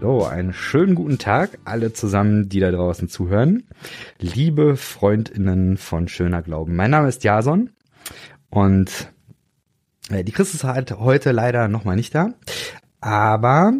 [0.00, 3.64] So, einen schönen guten Tag alle zusammen, die da draußen zuhören.
[4.20, 6.76] Liebe Freundinnen von Schöner Glauben.
[6.76, 7.70] Mein Name ist Jason
[8.48, 9.12] und
[10.08, 12.30] äh, die Chris ist halt heute leider nochmal nicht da.
[13.00, 13.72] Aber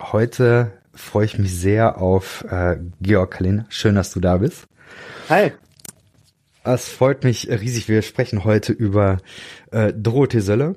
[0.00, 3.64] heute freue ich mich sehr auf äh, Georg Kalin.
[3.68, 4.66] Schön, dass du da bist.
[5.28, 5.52] Hi.
[6.64, 7.88] Es freut mich riesig.
[7.88, 9.18] Wir sprechen heute über
[9.70, 10.74] äh, Dorothee Sölle.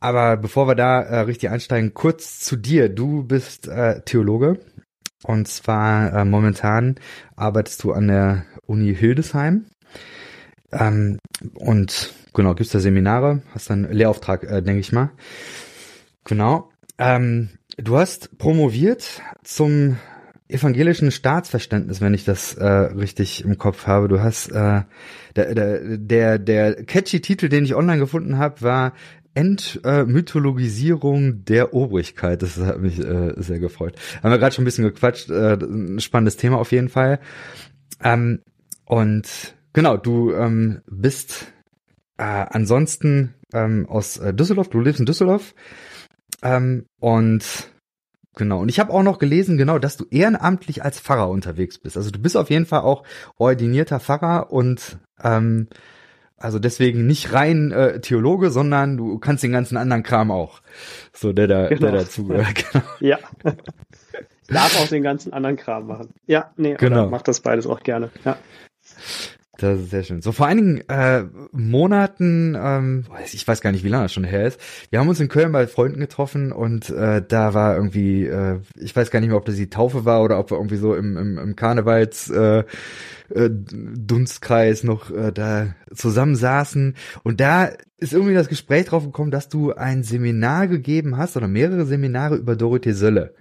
[0.00, 2.88] Aber bevor wir da äh, richtig einsteigen, kurz zu dir.
[2.88, 4.58] Du bist äh, Theologe
[5.24, 6.96] und zwar äh, momentan
[7.34, 9.66] arbeitest du an der Uni Hildesheim
[10.72, 11.18] ähm,
[11.54, 15.10] und genau gibst da Seminare, hast dann Lehrauftrag, äh, denke ich mal.
[16.24, 16.70] Genau.
[16.98, 19.96] Ähm, du hast promoviert zum
[20.48, 24.08] evangelischen Staatsverständnis, wenn ich das äh, richtig im Kopf habe.
[24.08, 24.82] Du hast äh,
[25.34, 28.92] der, der, der, der catchy Titel, den ich online gefunden habe, war
[29.36, 32.40] Entmythologisierung der Obrigkeit.
[32.40, 33.94] Das hat mich äh, sehr gefreut.
[34.22, 35.28] Haben wir gerade schon ein bisschen gequatscht.
[35.28, 37.20] Äh, ein spannendes Thema auf jeden Fall.
[38.02, 38.40] Ähm,
[38.86, 41.52] und genau, du ähm, bist
[42.16, 44.70] äh, ansonsten ähm, aus äh, Düsseldorf.
[44.70, 45.54] Du lebst in Düsseldorf.
[46.42, 47.44] Ähm, und
[48.34, 48.60] genau.
[48.60, 51.98] Und ich habe auch noch gelesen, genau, dass du ehrenamtlich als Pfarrer unterwegs bist.
[51.98, 53.02] Also du bist auf jeden Fall auch
[53.36, 55.68] ordinierter Pfarrer und ähm,
[56.38, 60.60] also deswegen nicht rein äh, Theologe, sondern du kannst den ganzen anderen Kram auch.
[61.12, 61.80] So, der da, genau.
[61.80, 62.64] der dazugehört.
[62.72, 62.84] Genau.
[63.00, 63.18] Ja.
[64.48, 66.14] Darf auch den ganzen anderen Kram machen.
[66.26, 67.08] Ja, nee, genau.
[67.08, 68.10] mach das beides auch gerne.
[68.24, 68.36] Ja.
[69.58, 70.20] Das ist sehr schön.
[70.20, 74.46] So vor einigen äh, Monaten, ähm, ich weiß gar nicht, wie lange das schon her
[74.46, 78.60] ist, wir haben uns in Köln bei Freunden getroffen und äh, da war irgendwie, äh,
[78.76, 80.94] ich weiß gar nicht mehr, ob das die Taufe war oder ob wir irgendwie so
[80.94, 82.64] im, im, im Karnevals äh,
[83.34, 89.48] äh, Dunstkreis noch äh, da zusammensaßen und da ist irgendwie das Gespräch drauf gekommen, dass
[89.48, 93.34] du ein Seminar gegeben hast oder mehrere Seminare über Dorothee Sölle.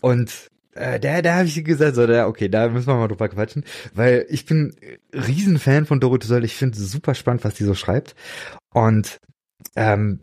[0.00, 3.28] Und äh, da, da habe ich gesagt, so, da, okay, da müssen wir mal drüber
[3.28, 3.64] quatschen,
[3.94, 4.74] weil ich bin
[5.12, 6.44] Riesenfan von Dorothee Söll.
[6.44, 8.14] Ich finde es super spannend, was die so schreibt.
[8.72, 9.18] Und
[9.76, 10.20] ähm,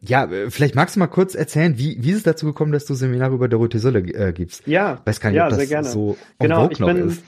[0.00, 2.94] ja, vielleicht magst du mal kurz erzählen, wie, wie ist es dazu gekommen, dass du
[2.94, 4.66] Seminare über Dorothee Sölle äh, gibst?
[4.66, 5.88] Ja, weiß gar nicht, ja, ob das sehr gerne.
[5.88, 7.22] so genau, ich bin, ist.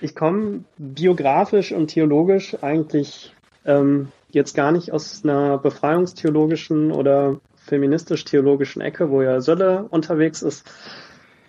[0.00, 3.34] ich komme biografisch und theologisch eigentlich
[3.64, 10.64] ähm, jetzt gar nicht aus einer befreiungstheologischen oder feministisch-theologischen Ecke, wo ja Sölle unterwegs ist,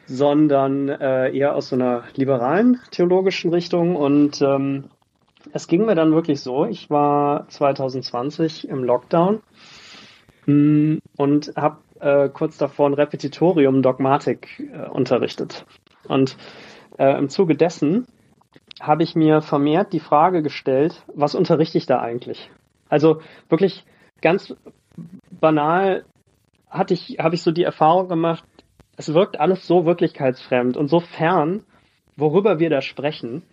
[0.10, 3.96] sondern äh, eher aus so einer liberalen theologischen Richtung.
[3.96, 4.86] Und ähm,
[5.54, 9.42] es ging mir dann wirklich so, ich war 2020 im Lockdown
[10.46, 15.66] mh, mm, und habe äh, kurz davor ein Repetitorium Dogmatik äh, unterrichtet.
[16.08, 16.38] Und
[16.98, 18.08] äh, im Zuge dessen
[18.82, 22.50] habe ich mir vermehrt die Frage gestellt, was unterrichte ich da eigentlich?
[22.88, 23.86] Also wirklich
[24.22, 24.56] ganz
[25.40, 26.06] banal
[26.70, 28.44] hatte ich, habe ich so die Erfahrung gemacht,
[29.00, 31.64] es wirkt alles so wirklichkeitsfremd und so fern,
[32.18, 33.44] worüber wir da sprechen.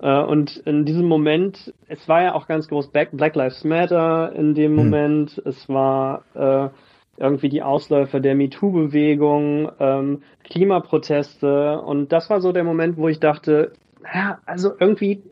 [0.00, 4.54] Äh, und in diesem Moment, es war ja auch ganz groß Black, Lives Matter in
[4.54, 4.76] dem hm.
[4.76, 6.70] Moment, es war äh,
[7.18, 13.20] irgendwie die Ausläufer der MeToo-Bewegung, ähm, Klimaproteste und das war so der Moment, wo ich
[13.20, 13.72] dachte,
[14.14, 15.22] ja, also irgendwie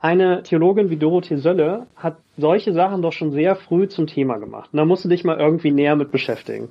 [0.00, 4.70] eine Theologin wie Dorothee Sölle hat solche Sachen doch schon sehr früh zum Thema gemacht.
[4.72, 6.70] Und da musst du dich mal irgendwie näher mit beschäftigen.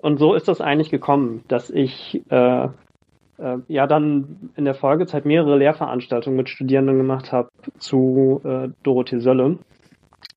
[0.00, 5.24] Und so ist das eigentlich gekommen, dass ich äh, äh, ja dann in der Folgezeit
[5.24, 9.58] mehrere Lehrveranstaltungen mit Studierenden gemacht habe zu äh, Dorothee Sölle.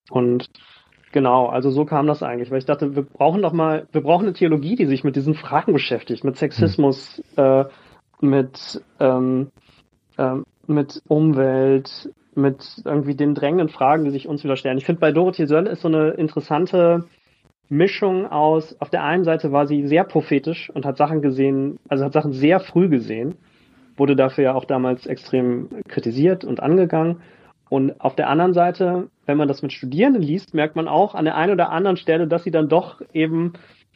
[0.09, 0.47] Und
[1.11, 4.25] genau, also so kam das eigentlich, weil ich dachte, wir brauchen doch mal, wir brauchen
[4.25, 7.65] eine Theologie, die sich mit diesen Fragen beschäftigt, mit Sexismus, äh,
[8.19, 9.49] mit ähm,
[10.17, 10.35] äh,
[10.67, 14.77] mit Umwelt, mit irgendwie den drängenden Fragen, die sich uns wieder stellen.
[14.77, 17.05] Ich finde, bei Dorothee Sölle ist so eine interessante
[17.73, 22.05] Mischung aus, auf der einen Seite war sie sehr prophetisch und hat Sachen gesehen, also
[22.05, 23.35] hat Sachen sehr früh gesehen,
[23.97, 27.21] wurde dafür ja auch damals extrem kritisiert und angegangen.
[27.69, 31.25] Und auf der anderen Seite, wenn man das mit Studierenden liest, merkt man auch an
[31.25, 33.53] der einen oder anderen Stelle, dass sie dann doch eben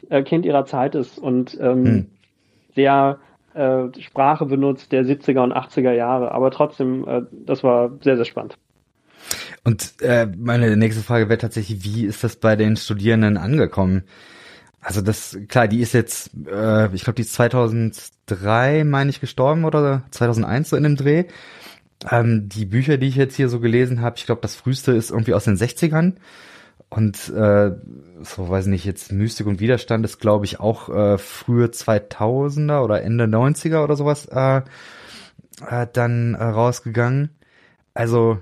[0.08, 2.06] äh, Kind ihrer Zeit ist und ähm, hm.
[2.74, 3.18] sehr
[3.54, 6.32] äh, Sprache benutzt der 70er und 80er Jahre.
[6.32, 8.58] Aber trotzdem, äh, das war sehr, sehr spannend.
[9.64, 14.04] Und äh, meine nächste Frage wäre tatsächlich, wie ist das bei den Studierenden angekommen?
[14.80, 19.64] Also das, klar, die ist jetzt, äh, ich glaube, die ist 2003, meine ich, gestorben
[19.64, 21.24] oder 2001 so in dem Dreh.
[22.10, 25.10] Ähm, die Bücher, die ich jetzt hier so gelesen habe, ich glaube, das früheste ist
[25.10, 26.14] irgendwie aus den 60ern.
[26.90, 27.72] Und äh,
[28.22, 33.02] so weiß nicht, jetzt Mystik und Widerstand ist, glaube ich, auch äh, frühe 2000er oder
[33.02, 34.62] Ende 90er oder sowas äh,
[35.68, 37.30] äh, dann äh, rausgegangen.
[37.92, 38.38] Also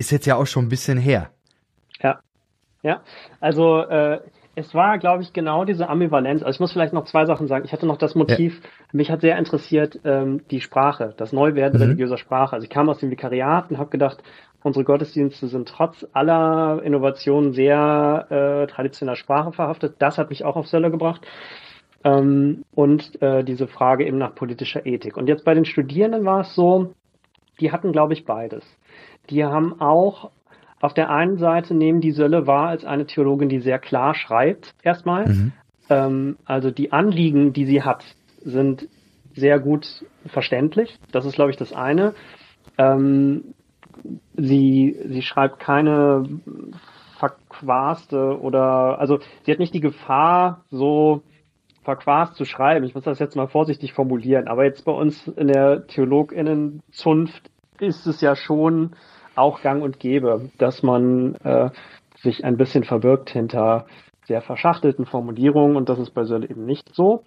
[0.00, 1.30] ist jetzt ja auch schon ein bisschen her.
[2.02, 2.20] Ja.
[2.82, 3.02] Ja,
[3.40, 4.20] also äh,
[4.54, 6.42] es war, glaube ich, genau diese Ambivalenz.
[6.42, 7.66] Also ich muss vielleicht noch zwei Sachen sagen.
[7.66, 8.68] Ich hatte noch das Motiv, ja.
[8.92, 11.84] mich hat sehr interessiert ähm, die Sprache, das Neuwerden mhm.
[11.84, 12.54] religiöser Sprache.
[12.54, 14.22] Also ich kam aus dem Vikariat und habe gedacht,
[14.62, 19.96] unsere Gottesdienste sind trotz aller Innovationen sehr äh, traditioneller Sprache verhaftet.
[19.98, 21.20] Das hat mich auch auf Sölle gebracht.
[22.02, 25.18] Ähm, und äh, diese Frage eben nach politischer Ethik.
[25.18, 26.94] Und jetzt bei den Studierenden war es so,
[27.60, 28.64] die hatten, glaube ich, beides.
[29.30, 30.30] Die haben auch
[30.80, 34.74] auf der einen Seite nehmen die Sölle wahr als eine Theologin, die sehr klar schreibt,
[34.82, 35.28] erstmal.
[35.28, 35.52] Mhm.
[35.90, 38.04] Ähm, also die Anliegen, die sie hat,
[38.42, 38.88] sind
[39.34, 40.98] sehr gut verständlich.
[41.12, 42.14] Das ist, glaube ich, das eine.
[42.78, 43.54] Ähm,
[44.36, 46.24] sie, sie schreibt keine
[47.18, 51.22] verquaste oder, also sie hat nicht die Gefahr, so
[51.82, 52.84] verquast zu schreiben.
[52.84, 54.48] Ich muss das jetzt mal vorsichtig formulieren.
[54.48, 58.92] Aber jetzt bei uns in der TheologInnenzunft ist es ja schon
[59.36, 61.70] auch gang und gäbe, dass man äh,
[62.16, 63.86] sich ein bisschen verbirgt hinter
[64.26, 67.24] sehr verschachtelten Formulierungen und das ist bei Sölle eben nicht so.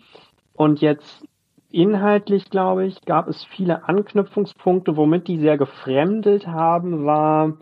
[0.54, 1.26] Und jetzt
[1.72, 7.58] inhaltlich, glaube ich, gab es viele Anknüpfungspunkte, womit die sehr gefremdelt haben, war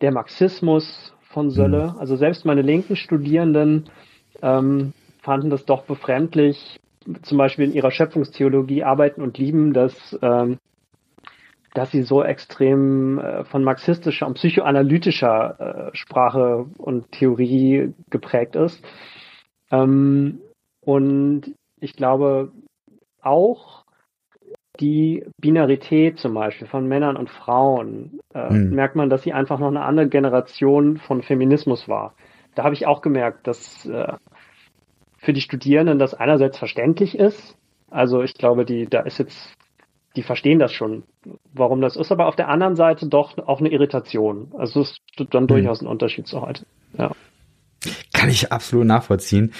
[0.00, 1.92] der Marxismus von Sölle.
[1.94, 1.98] Mhm.
[1.98, 3.90] Also selbst meine linken Studierenden
[4.42, 4.92] ähm,
[5.22, 6.80] fanden das doch befremdlich,
[7.22, 10.58] zum Beispiel in ihrer Schöpfungstheologie arbeiten und lieben, dass ähm,
[11.78, 18.84] dass sie so extrem äh, von marxistischer und psychoanalytischer äh, Sprache und Theorie geprägt ist.
[19.70, 20.40] Ähm,
[20.84, 22.50] und ich glaube
[23.22, 23.84] auch
[24.80, 28.70] die Binarität zum Beispiel von Männern und Frauen, äh, hm.
[28.70, 32.14] merkt man, dass sie einfach noch eine andere Generation von Feminismus war.
[32.56, 34.14] Da habe ich auch gemerkt, dass äh,
[35.18, 37.56] für die Studierenden das einerseits verständlich ist.
[37.88, 39.57] Also ich glaube, die, da ist jetzt
[40.18, 41.04] die verstehen das schon,
[41.54, 44.50] warum das ist, aber auf der anderen Seite doch auch eine Irritation.
[44.58, 45.46] Also es ist dann hm.
[45.46, 46.66] durchaus ein Unterschied zu heute.
[46.98, 47.12] Ja.
[48.12, 49.52] Kann ich absolut nachvollziehen.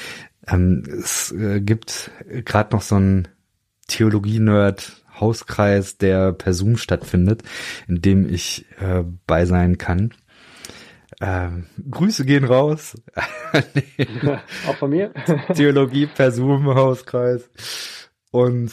[0.49, 2.11] Ähm, es äh, gibt
[2.45, 3.29] gerade noch so einen
[3.87, 7.45] Theologie-Nerd Hauskreis, der per Zoom stattfindet,
[7.87, 10.13] in dem ich äh, bei sein kann.
[11.21, 13.01] Ähm, Grüße gehen raus.
[13.75, 14.09] nee.
[14.67, 15.13] Auch von mir.
[15.55, 17.49] Theologie per Zoom Hauskreis.
[18.33, 18.73] Und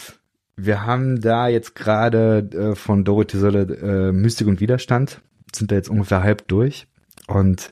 [0.58, 5.22] wir haben da jetzt gerade äh, von Dorothy Sölle äh, Mystik und Widerstand,
[5.54, 6.88] sind da jetzt ungefähr halb durch.
[7.28, 7.72] Und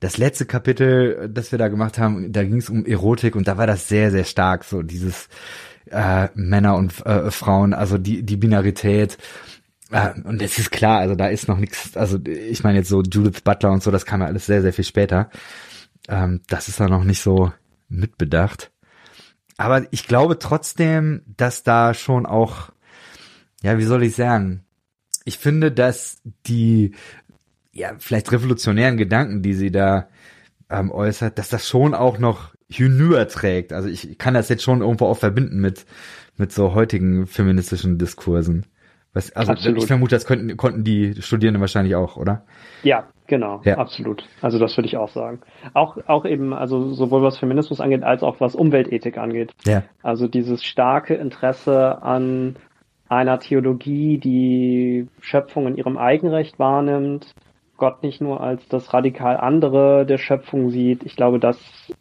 [0.00, 3.56] das letzte Kapitel, das wir da gemacht haben, da ging es um Erotik und da
[3.56, 5.28] war das sehr, sehr stark, so dieses
[5.90, 9.18] äh, Männer und äh, Frauen, also die, die Binarität.
[9.90, 13.02] Äh, und es ist klar, also da ist noch nichts, also ich meine jetzt so
[13.02, 15.30] Judith Butler und so, das kam ja alles sehr, sehr viel später.
[16.08, 17.52] Ähm, das ist da noch nicht so
[17.88, 18.72] mitbedacht.
[19.56, 22.70] Aber ich glaube trotzdem, dass da schon auch,
[23.62, 24.64] ja, wie soll ich sagen?
[25.24, 26.94] Ich finde, dass die,
[27.72, 30.08] ja, vielleicht revolutionären Gedanken, die sie da
[30.70, 33.72] ähm, äußert, dass das schon auch noch hinüber trägt.
[33.72, 35.86] Also ich kann das jetzt schon irgendwo auch verbinden mit,
[36.36, 38.66] mit so heutigen feministischen Diskursen.
[39.16, 39.78] Was, also Absolut.
[39.78, 42.42] ich vermute, das könnten, konnten die Studierenden wahrscheinlich auch, oder?
[42.82, 43.78] Ja, genau, ja.
[43.78, 44.28] absolut.
[44.42, 45.40] Also das würde ich auch sagen.
[45.72, 49.54] Auch, auch eben, also sowohl was Feminismus angeht, als auch was Umweltethik angeht.
[49.64, 49.84] Ja.
[50.02, 52.56] Also dieses starke Interesse an
[53.08, 57.34] einer Theologie, die Schöpfung in ihrem Eigenrecht wahrnimmt,
[57.78, 61.04] Gott nicht nur als das radikal andere der Schöpfung sieht.
[61.04, 61.58] Ich glaube, das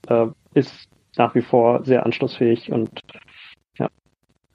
[0.09, 2.89] äh, ist nach wie vor sehr anschlussfähig und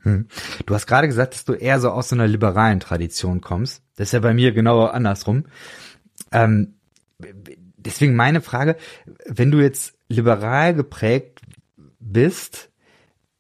[0.03, 0.27] hm.
[0.67, 3.83] Du hast gerade gesagt, dass du eher so aus so einer liberalen Tradition kommst.
[3.97, 5.45] Das ist ja bei mir genau andersrum.
[6.33, 6.75] Ähm,
[7.77, 8.77] deswegen meine Frage,
[9.27, 11.41] wenn du jetzt liberal geprägt
[11.99, 12.71] bist,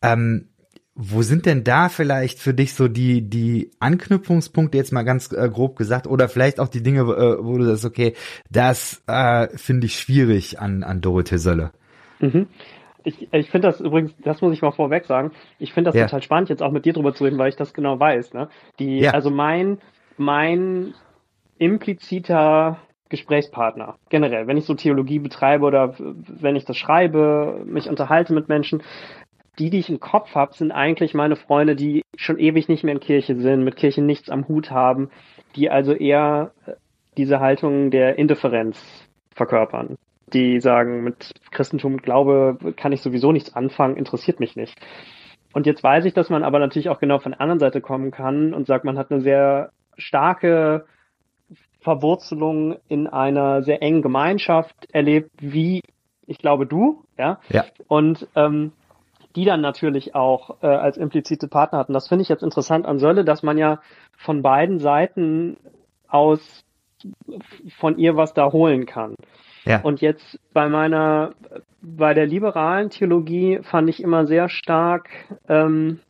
[0.02, 0.48] ähm,
[0.94, 5.48] wo sind denn da vielleicht für dich so die, die Anknüpfungspunkte, jetzt mal ganz äh,
[5.48, 8.14] grob gesagt, oder vielleicht auch die Dinge, äh, wo du sagst, okay,
[8.50, 11.72] das äh, finde ich schwierig an, an Dorothee Sölle?
[12.18, 12.48] Mhm.
[13.04, 16.04] Ich, ich finde das übrigens, das muss ich mal vorweg sagen, ich finde das ja.
[16.04, 18.34] total spannend, jetzt auch mit dir drüber zu reden, weil ich das genau weiß.
[18.34, 18.48] Ne?
[18.78, 19.12] Die, ja.
[19.12, 19.78] Also mein,
[20.16, 20.94] mein
[21.58, 22.78] impliziter
[23.08, 28.48] Gesprächspartner, generell, wenn ich so Theologie betreibe oder wenn ich das schreibe, mich unterhalte mit
[28.48, 28.82] Menschen,
[29.58, 32.94] die, die ich im Kopf habe, sind eigentlich meine Freunde, die schon ewig nicht mehr
[32.94, 35.10] in Kirche sind, mit Kirche nichts am Hut haben,
[35.56, 36.52] die also eher
[37.16, 39.96] diese Haltung der Indifferenz verkörpern
[40.34, 44.78] die sagen, mit Christentum und Glaube kann ich sowieso nichts anfangen, interessiert mich nicht.
[45.52, 48.10] Und jetzt weiß ich, dass man aber natürlich auch genau von der anderen Seite kommen
[48.10, 50.86] kann und sagt, man hat eine sehr starke
[51.80, 55.82] Verwurzelung in einer sehr engen Gemeinschaft erlebt, wie
[56.26, 57.40] ich glaube du, ja.
[57.48, 57.64] ja.
[57.88, 58.72] Und ähm,
[59.34, 61.92] die dann natürlich auch äh, als implizite Partner hatten.
[61.92, 63.80] Das finde ich jetzt interessant an Sölle, dass man ja
[64.16, 65.56] von beiden Seiten
[66.08, 66.64] aus
[67.78, 69.14] von ihr was da holen kann.
[69.70, 69.80] Ja.
[69.82, 71.32] Und jetzt bei meiner,
[71.80, 75.08] bei der liberalen Theologie fand ich immer sehr stark,
[75.48, 76.00] ähm,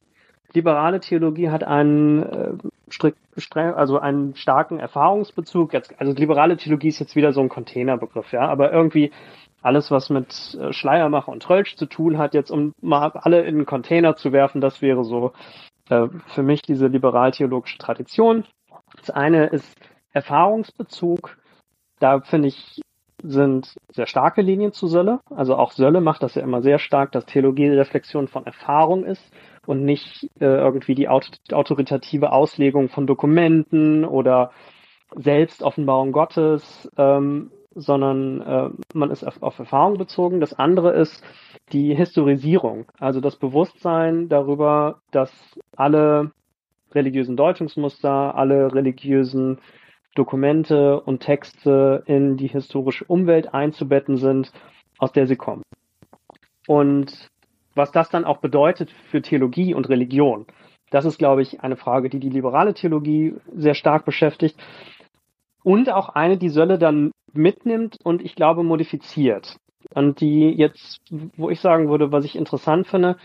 [0.52, 2.52] liberale Theologie hat einen äh,
[2.90, 3.19] strikt,
[3.55, 5.73] also einen starken Erfahrungsbezug.
[5.73, 9.12] Jetzt, also liberale Theologie ist jetzt wieder so ein Containerbegriff, ja, aber irgendwie
[9.62, 13.57] alles, was mit äh, Schleiermacher und Trölsch zu tun hat, jetzt um mal alle in
[13.57, 15.33] einen Container zu werfen, das wäre so
[15.90, 18.45] äh, für mich diese liberal-theologische Tradition.
[18.97, 19.76] Das eine ist
[20.12, 21.37] Erfahrungsbezug.
[21.99, 22.81] Da finde ich,
[23.23, 25.21] sind sehr starke Linien zu Sölle.
[25.35, 29.23] Also auch Sölle macht das ja immer sehr stark, dass Theologie Reflexion von Erfahrung ist
[29.67, 34.50] und nicht äh, irgendwie die autoritative Auslegung von Dokumenten oder
[35.15, 40.41] Selbstoffenbarung Gottes, ähm, sondern äh, man ist auf, auf Erfahrung bezogen.
[40.41, 41.23] Das andere ist
[41.73, 45.31] die Historisierung, also das Bewusstsein darüber, dass
[45.77, 46.33] alle
[46.93, 49.59] religiösen Deutungsmuster, alle religiösen
[50.14, 54.52] Dokumente und Texte in die historische Umwelt einzubetten sind,
[54.99, 55.62] aus der sie kommen.
[56.67, 57.29] Und
[57.75, 60.47] was das dann auch bedeutet für Theologie und Religion,
[60.90, 64.59] das ist, glaube ich, eine Frage, die die liberale Theologie sehr stark beschäftigt
[65.62, 69.57] und auch eine, die Sölle dann mitnimmt und ich glaube modifiziert.
[69.95, 71.00] Und die jetzt,
[71.37, 73.17] wo ich sagen würde, was ich interessant finde,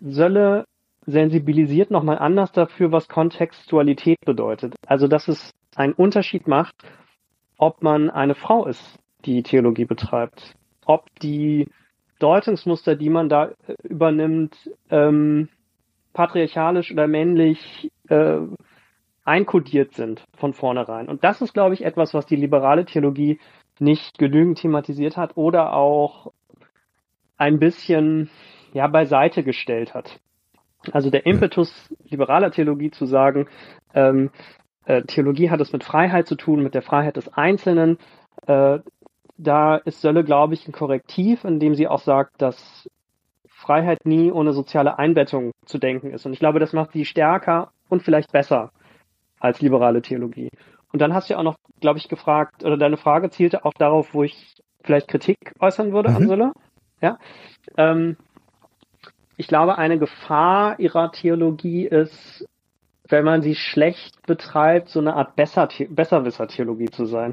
[0.00, 0.64] Sölle
[1.10, 4.74] sensibilisiert nochmal anders dafür, was Kontextualität bedeutet.
[4.86, 6.74] Also, dass es einen Unterschied macht,
[7.58, 10.54] ob man eine Frau ist, die Theologie betreibt,
[10.86, 11.68] ob die
[12.18, 14.56] Deutungsmuster, die man da äh, übernimmt,
[14.90, 15.48] ähm,
[16.12, 18.38] patriarchalisch oder männlich äh,
[19.24, 21.08] einkodiert sind von vornherein.
[21.08, 23.38] Und das ist, glaube ich, etwas, was die liberale Theologie
[23.78, 26.32] nicht genügend thematisiert hat oder auch
[27.36, 28.28] ein bisschen
[28.72, 30.20] ja beiseite gestellt hat.
[30.92, 33.48] Also der Impetus liberaler Theologie zu sagen,
[33.94, 34.30] ähm,
[34.86, 37.98] äh, Theologie hat es mit Freiheit zu tun, mit der Freiheit des Einzelnen.
[38.46, 38.78] Äh,
[39.36, 42.88] da ist Sölle, glaube ich, ein Korrektiv, indem sie auch sagt, dass
[43.46, 46.26] Freiheit nie ohne soziale Einbettung zu denken ist.
[46.26, 48.70] Und ich glaube, das macht sie stärker und vielleicht besser
[49.38, 50.50] als liberale Theologie.
[50.92, 53.74] Und dann hast du ja auch noch, glaube ich, gefragt, oder deine Frage zielte auch
[53.74, 56.16] darauf, wo ich vielleicht Kritik äußern würde mhm.
[56.16, 56.52] an Sölle.
[57.00, 57.18] Ja.
[57.76, 58.16] Ähm,
[59.40, 62.46] ich glaube, eine Gefahr ihrer Theologie ist,
[63.08, 67.32] wenn man sie schlecht betreibt, so eine Art Besser Besserwisser-Theologie zu sein.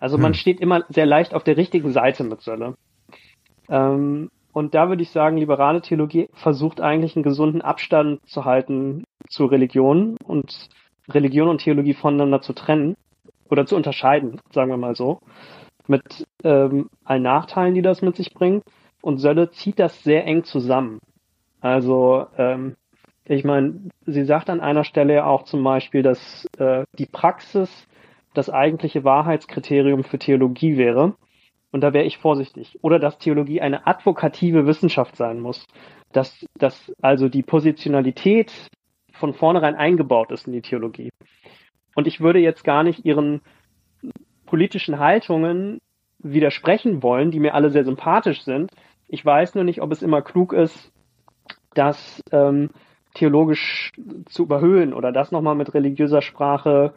[0.00, 0.22] Also hm.
[0.22, 2.74] man steht immer sehr leicht auf der richtigen Seite mit Sölle.
[3.70, 9.04] Ähm, und da würde ich sagen, liberale Theologie versucht eigentlich einen gesunden Abstand zu halten
[9.30, 10.68] zu Religion und
[11.08, 12.96] Religion und Theologie voneinander zu trennen
[13.48, 15.20] oder zu unterscheiden, sagen wir mal so,
[15.86, 18.62] mit ähm, allen Nachteilen, die das mit sich bringt.
[19.00, 21.00] Und Sölle zieht das sehr eng zusammen.
[21.60, 22.76] Also ähm,
[23.24, 27.86] ich meine, sie sagt an einer Stelle ja auch zum Beispiel, dass äh, die Praxis
[28.34, 31.14] das eigentliche Wahrheitskriterium für Theologie wäre.
[31.72, 32.78] Und da wäre ich vorsichtig.
[32.82, 35.66] Oder dass Theologie eine advokative Wissenschaft sein muss.
[36.12, 38.52] Dass, dass also die Positionalität
[39.12, 41.10] von vornherein eingebaut ist in die Theologie.
[41.94, 43.42] Und ich würde jetzt gar nicht ihren
[44.46, 45.78] politischen Haltungen
[46.18, 48.72] widersprechen wollen, die mir alle sehr sympathisch sind.
[49.06, 50.92] Ich weiß nur nicht, ob es immer klug ist,
[51.74, 52.70] das ähm,
[53.14, 53.92] theologisch
[54.26, 56.94] zu überhöhen oder das nochmal mit religiöser Sprache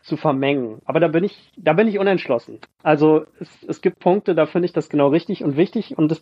[0.00, 0.80] zu vermengen.
[0.84, 2.58] Aber da bin ich, da bin ich unentschlossen.
[2.82, 6.20] Also es, es gibt Punkte, da finde ich das genau richtig und wichtig und das,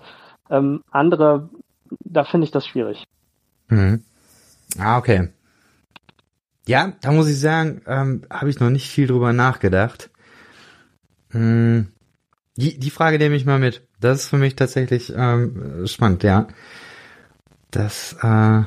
[0.50, 1.50] ähm, andere,
[2.04, 3.04] da finde ich das schwierig.
[3.68, 4.04] Mhm.
[4.78, 5.30] Ah, okay.
[6.66, 10.10] Ja, da muss ich sagen, ähm, habe ich noch nicht viel drüber nachgedacht.
[11.30, 11.88] Hm,
[12.56, 13.82] die, die Frage nehme ich mal mit.
[14.00, 16.46] Das ist für mich tatsächlich ähm, spannend, ja.
[17.72, 18.62] Das, äh,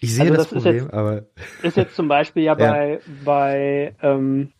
[0.00, 1.22] ich sehe also das, das, Problem, jetzt, aber.
[1.62, 2.72] Ist jetzt zum Beispiel ja, ja.
[2.72, 4.52] bei, bei, ähm,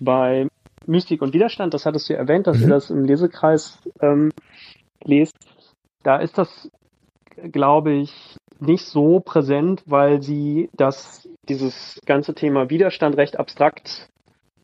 [0.00, 0.48] bei
[0.86, 2.64] Mystik und Widerstand, das hattest du ja erwähnt, dass mhm.
[2.64, 4.32] ihr das im Lesekreis ähm,
[5.04, 5.36] lest.
[6.02, 6.70] Da ist das,
[7.52, 14.08] glaube ich, nicht so präsent, weil sie das, dieses ganze Thema Widerstand recht abstrakt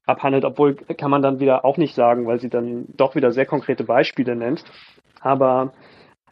[0.07, 3.47] abhandelt, obwohl kann man dann wieder auch nicht sagen, weil sie dann doch wieder sehr
[3.47, 4.65] konkrete Beispiele nennt.
[5.21, 5.73] Aber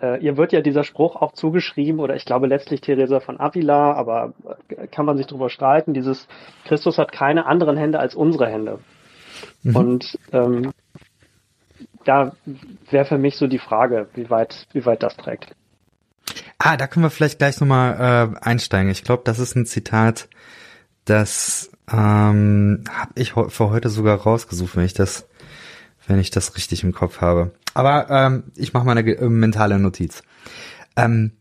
[0.00, 3.92] äh, ihr wird ja dieser Spruch auch zugeschrieben, oder ich glaube letztlich Theresa von Avila,
[3.92, 4.32] aber
[4.68, 6.28] äh, kann man sich darüber streiten, dieses
[6.64, 8.78] Christus hat keine anderen Hände als unsere Hände.
[9.62, 9.76] Mhm.
[9.76, 10.72] Und ähm,
[12.04, 12.32] da
[12.90, 15.54] wäre für mich so die Frage, wie weit, wie weit das trägt.
[16.58, 18.90] Ah, da können wir vielleicht gleich nochmal äh, einsteigen.
[18.90, 20.28] Ich glaube, das ist ein Zitat,
[21.04, 25.26] das ähm, habe ich für heute sogar rausgesucht, wenn ich das,
[26.06, 27.52] wenn ich das richtig im Kopf habe.
[27.78, 30.24] Aber ähm, ich mache mal eine äh, mentale Notiz.
[30.96, 31.34] Ähm,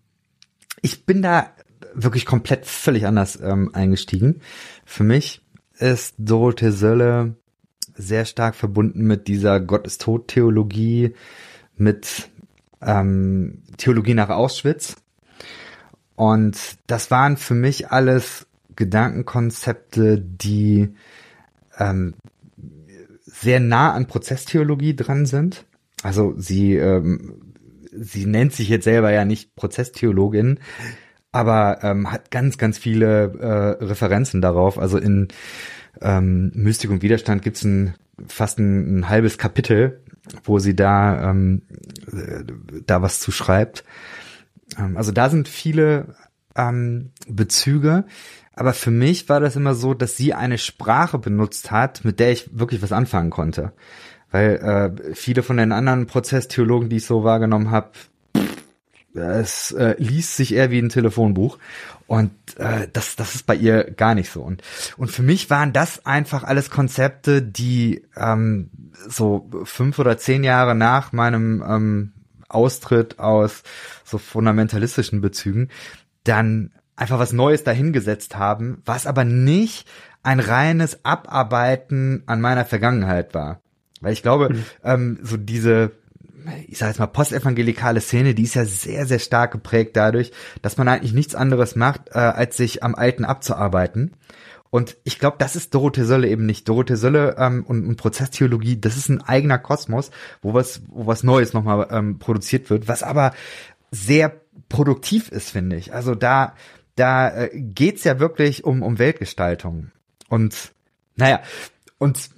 [0.84, 1.50] ich bin da
[1.96, 4.41] wirklich komplett völlig anders ähm, eingestiegen.
[4.86, 5.41] Für mich
[5.79, 7.38] ist Dorothee Sölle
[7.96, 11.15] sehr stark verbunden mit dieser Gott ist tot Theologie,
[11.75, 12.29] mit
[12.84, 14.96] ähm, Theologie nach Auschwitz.
[16.15, 20.94] Und das waren für mich alles Gedankenkonzepte, die
[21.79, 22.13] ähm,
[23.25, 25.65] sehr nah an Prozesstheologie dran sind.
[26.04, 27.54] Also sie, ähm,
[27.92, 30.60] sie nennt sich jetzt selber ja nicht Prozesstheologin,
[31.32, 34.77] aber ähm, hat ganz, ganz viele äh, Referenzen darauf.
[34.77, 35.27] Also in
[36.01, 37.96] ähm, Mystik und Widerstand gibt's ein
[38.27, 40.01] fast ein, ein halbes Kapitel,
[40.44, 41.63] wo sie da ähm,
[42.12, 42.44] äh,
[42.86, 43.84] da was zu schreibt.
[44.77, 46.16] Ähm, also da sind viele
[46.56, 48.06] ähm, Bezüge.
[48.54, 52.32] Aber für mich war das immer so, dass sie eine Sprache benutzt hat, mit der
[52.32, 53.74] ich wirklich was anfangen konnte.
[54.31, 57.91] Weil äh, viele von den anderen Prozesstheologen, die ich so wahrgenommen habe,
[59.13, 61.57] es äh, liest sich eher wie ein Telefonbuch.
[62.05, 64.41] Und äh, das, das ist bei ihr gar nicht so.
[64.41, 64.62] Und,
[64.98, 68.69] und für mich waren das einfach alles Konzepte, die ähm,
[69.07, 72.13] so fünf oder zehn Jahre nach meinem ähm,
[72.48, 73.63] Austritt aus
[74.05, 75.69] so fundamentalistischen Bezügen
[76.24, 79.88] dann einfach was Neues dahingesetzt haben, was aber nicht
[80.24, 83.62] ein reines Abarbeiten an meiner Vergangenheit war.
[84.01, 84.66] Weil ich glaube, mhm.
[84.84, 85.92] ähm, so diese,
[86.68, 90.77] ich sage jetzt mal, postevangelikale Szene, die ist ja sehr, sehr stark geprägt dadurch, dass
[90.77, 94.13] man eigentlich nichts anderes macht, äh, als sich am Alten abzuarbeiten.
[94.70, 96.68] Und ich glaube, das ist Dorothee Sölle eben nicht.
[96.68, 100.12] Dorothee Sölle ähm, und, und Prozesstheologie, das ist ein eigener Kosmos,
[100.42, 103.34] wo was, wo was Neues nochmal ähm, produziert wird, was aber
[103.92, 105.94] sehr produktiv ist, finde ich.
[105.94, 106.54] Also da,
[106.96, 109.92] da äh, geht's ja wirklich um, um Weltgestaltung.
[110.27, 110.74] Und
[111.16, 111.42] naja,
[111.98, 112.30] und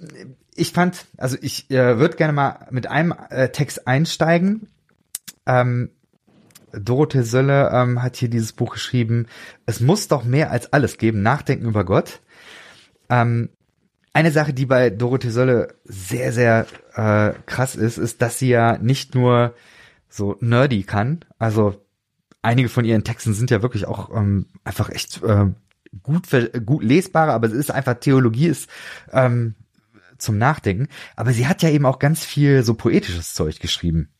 [0.60, 4.68] ich fand, also ich äh, würde gerne mal mit einem äh, Text einsteigen.
[5.46, 5.90] Ähm,
[6.72, 9.26] Dorothee Sölle ähm, hat hier dieses Buch geschrieben.
[9.66, 11.22] Es muss doch mehr als alles geben.
[11.22, 12.20] Nachdenken über Gott.
[13.08, 13.50] Ähm,
[14.12, 18.78] eine Sache, die bei Dorothee Sölle sehr, sehr äh, krass ist, ist, dass sie ja
[18.78, 19.54] nicht nur
[20.08, 21.24] so nerdy kann.
[21.38, 21.84] Also
[22.42, 25.46] einige von ihren Texten sind ja wirklich auch ähm, einfach echt äh,
[26.02, 26.28] gut,
[26.66, 28.68] gut lesbare, aber es ist einfach Theologie ist
[29.12, 29.54] ähm,
[30.20, 30.88] zum Nachdenken.
[31.16, 34.10] Aber sie hat ja eben auch ganz viel so poetisches Zeug geschrieben.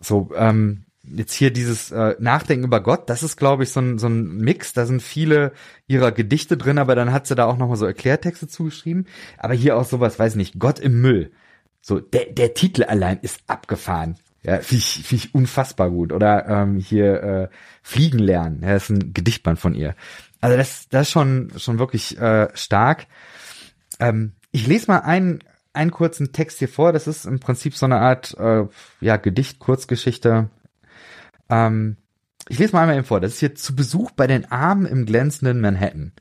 [0.00, 3.98] So, ähm, jetzt hier dieses äh, Nachdenken über Gott, das ist, glaube ich, so ein,
[3.98, 4.72] so ein Mix.
[4.72, 5.52] Da sind viele
[5.86, 9.06] ihrer Gedichte drin, aber dann hat sie da auch nochmal so Erklärtexte zugeschrieben.
[9.38, 11.32] Aber hier auch sowas, weiß nicht, Gott im Müll.
[11.80, 14.16] So, der, der Titel allein ist abgefahren.
[14.42, 16.12] Ja, finde ich, find ich unfassbar gut.
[16.12, 17.48] Oder ähm, hier äh,
[17.82, 18.60] Fliegen lernen.
[18.62, 19.94] Ja, das ist ein Gedichtband von ihr.
[20.40, 23.06] Also das, das ist schon, schon wirklich äh, stark.
[23.98, 25.40] Ähm, ich lese mal einen,
[25.72, 26.92] einen kurzen Text hier vor.
[26.92, 28.66] Das ist im Prinzip so eine Art äh,
[29.00, 30.48] ja, Gedicht, Kurzgeschichte.
[31.50, 31.96] Ähm,
[32.48, 33.20] ich lese mal einmal eben vor.
[33.20, 36.12] Das ist hier zu Besuch bei den Armen im glänzenden Manhattan.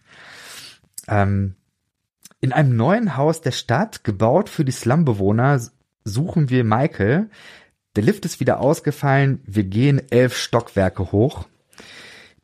[1.08, 1.54] Ähm,
[2.42, 5.62] in einem neuen Haus der Stadt, gebaut für die Slumbewohner,
[6.04, 7.30] suchen wir Michael.
[7.96, 9.42] Der Lift ist wieder ausgefallen.
[9.46, 11.46] Wir gehen elf Stockwerke hoch.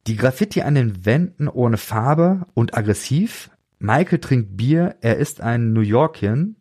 [0.06, 3.50] Die Graffiti an den Wänden ohne Farbe und aggressiv,
[3.80, 6.58] Michael trinkt Bier, er ist ein New Yorkian.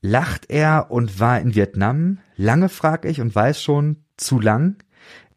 [0.00, 2.18] Lacht er und war in Vietnam?
[2.36, 4.82] Lange frag ich und weiß schon, zu lang.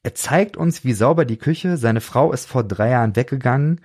[0.03, 3.81] Er zeigt uns, wie sauber die Küche, seine Frau ist vor drei Jahren weggegangen.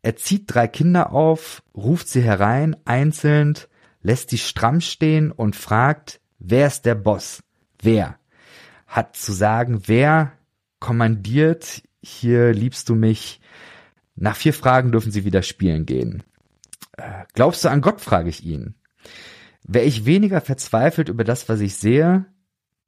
[0.00, 3.54] Er zieht drei Kinder auf, ruft sie herein, einzeln,
[4.00, 7.42] lässt sie stramm stehen und fragt, wer ist der Boss?
[7.82, 8.18] Wer?
[8.86, 10.32] Hat zu sagen, wer
[10.80, 13.42] kommandiert, hier liebst du mich.
[14.16, 16.22] Nach vier Fragen dürfen sie wieder spielen gehen.
[17.34, 18.74] Glaubst du an Gott, frage ich ihn.
[19.64, 22.26] Wäre ich weniger verzweifelt über das, was ich sehe,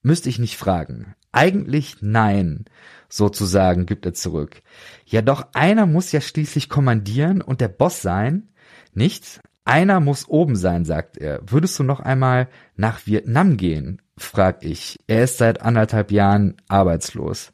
[0.02, 1.14] müsste ich nicht fragen.
[1.32, 2.64] Eigentlich nein,
[3.08, 4.62] sozusagen, gibt er zurück.
[5.04, 8.48] Ja, doch einer muss ja schließlich kommandieren und der Boss sein.
[8.94, 9.40] Nicht?
[9.64, 11.40] Einer muss oben sein, sagt er.
[11.46, 14.02] Würdest du noch einmal nach Vietnam gehen?
[14.16, 14.98] frag ich.
[15.06, 17.52] Er ist seit anderthalb Jahren arbeitslos.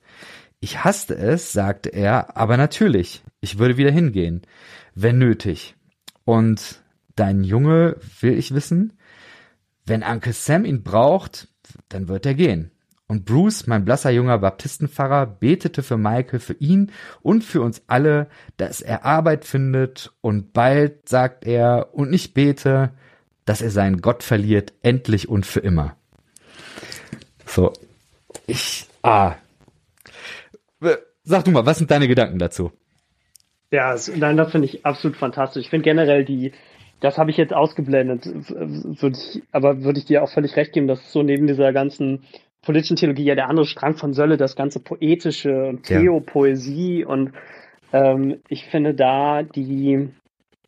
[0.61, 4.43] Ich hasste es, sagte er, aber natürlich, ich würde wieder hingehen,
[4.95, 5.77] wenn nötig.
[6.27, 6.83] Und
[7.15, 8.99] dein Junge will ich wissen,
[9.87, 11.49] wenn Uncle Sam ihn braucht,
[11.89, 12.73] dann wird er gehen.
[13.07, 16.91] Und Bruce, mein blasser junger Baptistenpfarrer, betete für Michael, für ihn
[17.23, 22.91] und für uns alle, dass er Arbeit findet und bald, sagt er, und ich bete,
[23.45, 25.97] dass er seinen Gott verliert, endlich und für immer.
[27.47, 27.73] So,
[28.49, 29.37] ich, ah.
[31.23, 32.73] Sag du mal, was sind deine Gedanken dazu?
[33.71, 35.65] Ja, nein, das finde ich absolut fantastisch.
[35.65, 36.53] Ich finde generell die,
[37.01, 40.87] das habe ich jetzt ausgeblendet, würde ich, aber würde ich dir auch völlig recht geben,
[40.87, 42.25] dass so neben dieser ganzen
[42.63, 47.07] politischen Theologie ja der andere Strang von Sölle, das ganze poetische und Theopoesie ja.
[47.07, 47.33] und
[47.93, 50.09] ähm, ich finde da die,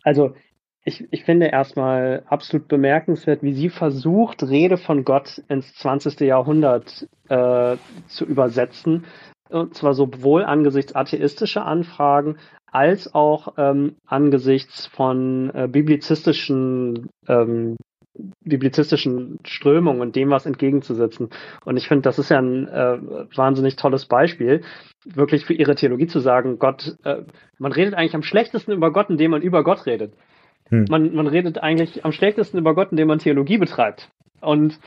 [0.03, 0.35] also
[0.85, 6.21] ich, ich finde erstmal absolut bemerkenswert, wie sie versucht, Rede von Gott ins 20.
[6.21, 9.05] Jahrhundert äh, zu übersetzen.
[9.51, 12.37] Und zwar sowohl angesichts atheistischer Anfragen
[12.71, 17.77] als auch ähm, angesichts von äh, biblizistischen ähm,
[18.45, 21.31] biblizistischen Strömungen und dem was entgegenzusetzen.
[21.65, 22.99] Und ich finde, das ist ja ein äh,
[23.37, 24.63] wahnsinnig tolles Beispiel,
[25.05, 27.23] wirklich für ihre Theologie zu sagen, Gott, äh,
[27.59, 30.15] man redet eigentlich am schlechtesten über Gott, indem man über Gott redet.
[30.69, 30.87] Hm.
[30.91, 34.11] Man, man redet eigentlich am schlechtesten über Gott, indem man Theologie betreibt.
[34.41, 34.79] Und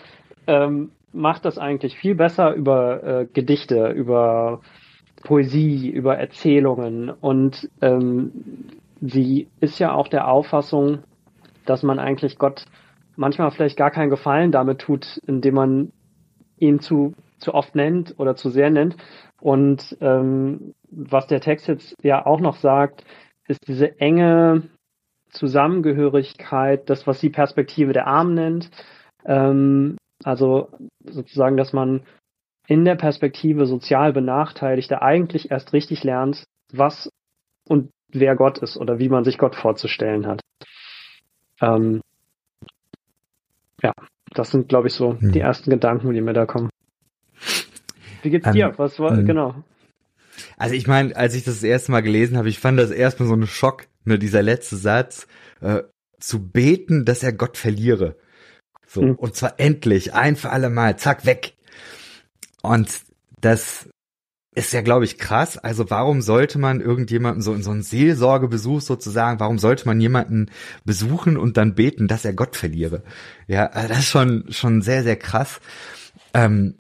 [0.48, 4.62] ähm, macht das eigentlich viel besser über äh, Gedichte, über
[5.24, 7.10] Poesie, über Erzählungen.
[7.10, 8.32] Und ähm,
[9.02, 11.04] sie ist ja auch der Auffassung,
[11.66, 12.66] dass man eigentlich Gott
[13.16, 15.92] manchmal vielleicht gar keinen Gefallen damit tut, indem man
[16.58, 18.96] ihn zu, zu oft nennt oder zu sehr nennt.
[19.40, 23.04] Und ähm, was der Text jetzt ja auch noch sagt,
[23.48, 24.64] ist diese enge
[25.30, 28.72] Zusammengehörigkeit, das, was sie Perspektive der Armen nennt.
[29.26, 30.70] Ähm, also
[31.04, 32.02] sozusagen, dass man
[32.68, 37.10] in der Perspektive sozial Benachteiligter eigentlich erst richtig lernt, was
[37.68, 40.42] und wer Gott ist oder wie man sich Gott vorzustellen hat.
[41.62, 42.02] Ähm,
[43.82, 43.94] ja,
[44.34, 45.32] das sind, glaube ich, so hm.
[45.32, 46.70] die ersten Gedanken, die mir da kommen.
[48.22, 48.74] Wie geht's um, dir?
[48.78, 49.56] Was war, um, genau?
[50.58, 53.28] Also ich meine, als ich das, das erste Mal gelesen habe, ich fand das erstmal
[53.28, 55.28] so ein Schock, ne, dieser letzte Satz,
[55.62, 55.84] äh,
[56.20, 58.16] zu beten, dass er Gott verliere.
[58.86, 59.16] So, hm.
[59.16, 61.54] und zwar endlich, ein für alle Mal, zack, weg.
[62.62, 63.02] Und
[63.40, 63.90] das
[64.54, 65.58] ist ja, glaube ich, krass.
[65.58, 70.52] Also warum sollte man irgendjemanden so in so einen Seelsorgebesuch sozusagen, warum sollte man jemanden
[70.84, 73.04] besuchen und dann beten, dass er Gott verliere?
[73.48, 75.62] Ja, also das ist schon, schon sehr, sehr krass.
[76.34, 76.76] Ähm,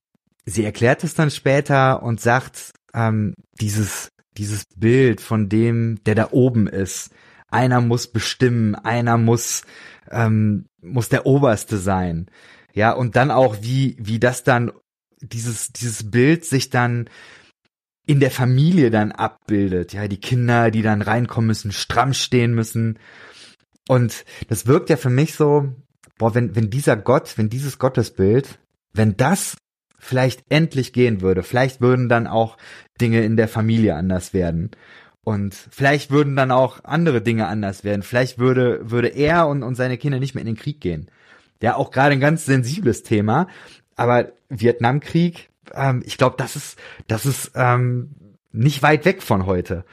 [0.45, 6.29] sie erklärt es dann später und sagt, ähm, dieses, dieses Bild von dem, der da
[6.31, 7.11] oben ist,
[7.49, 9.63] einer muss bestimmen, einer muss,
[10.09, 12.27] ähm, muss der Oberste sein.
[12.73, 14.71] Ja, und dann auch, wie, wie das dann,
[15.21, 17.09] dieses, dieses Bild sich dann
[18.05, 19.93] in der Familie dann abbildet.
[19.93, 22.99] Ja, die Kinder, die dann reinkommen müssen, stramm stehen müssen.
[23.87, 25.73] Und das wirkt ja für mich so,
[26.17, 28.59] boah, wenn, wenn dieser Gott, wenn dieses Gottesbild,
[28.93, 29.57] wenn das
[29.97, 32.57] vielleicht endlich gehen würde, vielleicht würden dann auch
[32.99, 34.71] Dinge in der Familie anders werden.
[35.23, 38.01] Und vielleicht würden dann auch andere Dinge anders werden.
[38.01, 41.11] Vielleicht würde, würde er und, und seine Kinder nicht mehr in den Krieg gehen.
[41.61, 43.47] Ja, auch gerade ein ganz sensibles Thema.
[44.01, 48.15] Aber Vietnamkrieg, ähm, ich glaube, das ist, das ist ähm,
[48.51, 49.85] nicht weit weg von heute.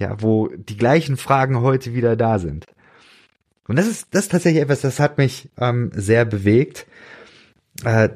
[0.00, 2.66] Ja, wo die gleichen Fragen heute wieder da sind.
[3.68, 6.86] Und das ist, das ist tatsächlich etwas, das hat mich ähm, sehr bewegt.
[7.84, 8.08] Äh,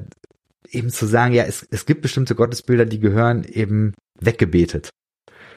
[0.70, 4.90] eben zu sagen, ja, es, es gibt bestimmte Gottesbilder, die gehören eben weggebetet.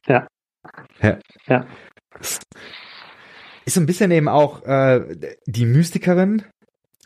[0.06, 0.28] Ja.
[1.02, 1.17] Ja.
[1.48, 1.65] ja.
[2.20, 5.17] Ist so ein bisschen eben auch äh,
[5.48, 6.44] die Mystikerin,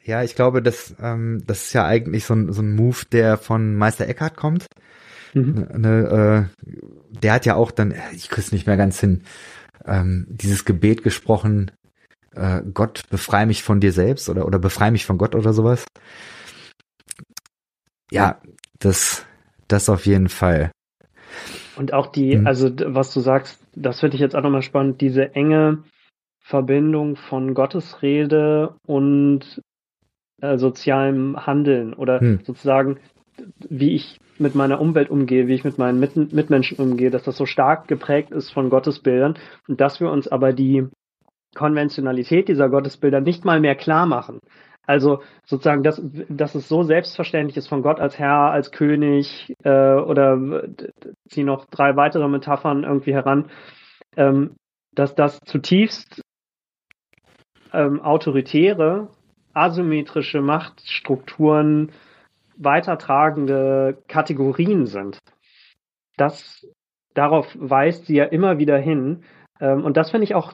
[0.06, 3.38] ja, ich glaube, das, ähm, das ist ja eigentlich so ein, so ein Move, der
[3.38, 4.68] von Meister Eckhart kommt.
[5.34, 5.68] Mhm.
[5.74, 9.24] Ne, ne äh, der hat ja auch dann, ich krieg's nicht mehr ganz hin,
[9.86, 11.72] ähm, dieses Gebet gesprochen,
[12.36, 15.86] äh, Gott, befrei mich von dir selbst oder, oder befrei mich von Gott oder sowas.
[18.12, 18.40] Ja,
[18.80, 19.26] das,
[19.68, 20.72] das auf jeden Fall.
[21.76, 22.48] Und auch die, mhm.
[22.48, 25.84] also was du sagst, das finde ich jetzt auch nochmal spannend, diese enge
[26.42, 29.62] Verbindung von Gottesrede und
[30.42, 32.40] äh, sozialem Handeln oder hm.
[32.44, 32.98] sozusagen,
[33.60, 37.38] wie ich mit meiner Umwelt umgehe, wie ich mit meinen mit Mitmenschen umgehe, dass das
[37.38, 40.88] so stark geprägt ist von Gottesbildern und dass wir uns aber die
[41.56, 44.40] Konventionalität dieser Gottesbilder nicht mal mehr klar machen.
[44.88, 49.96] Also sozusagen, dass, dass es so selbstverständlich ist von Gott als Herr, als König äh,
[49.96, 50.64] oder
[51.30, 53.50] zieh noch drei weitere Metaphern irgendwie heran,
[54.16, 54.56] ähm,
[54.94, 56.22] dass das zutiefst
[57.74, 59.10] ähm, autoritäre
[59.56, 61.92] asymmetrische Machtstrukturen
[62.58, 65.18] weitertragende Kategorien sind.
[66.18, 66.68] Das,
[67.14, 69.24] darauf weist sie ja immer wieder hin.
[69.60, 70.54] Ähm, und das finde ich auch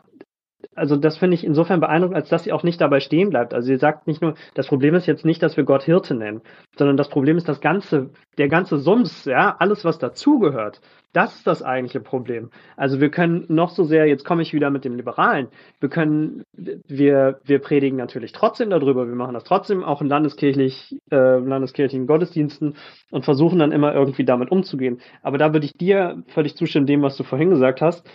[0.75, 3.53] also das finde ich insofern beeindruckend, als dass sie auch nicht dabei stehen bleibt.
[3.53, 6.41] Also sie sagt nicht nur, das Problem ist jetzt nicht, dass wir Gott Hirte nennen,
[6.77, 10.79] sondern das Problem ist das ganze, der ganze Sums, ja, alles was dazugehört.
[11.13, 12.51] Das ist das eigentliche Problem.
[12.77, 15.49] Also wir können noch so sehr, jetzt komme ich wieder mit dem Liberalen,
[15.81, 20.97] wir können, wir, wir predigen natürlich trotzdem darüber, wir machen das trotzdem auch in landeskirchlich,
[21.11, 22.75] äh, landeskirchlichen Gottesdiensten
[23.09, 25.01] und versuchen dann immer irgendwie damit umzugehen.
[25.21, 28.07] Aber da würde ich dir völlig zustimmen, dem, was du vorhin gesagt hast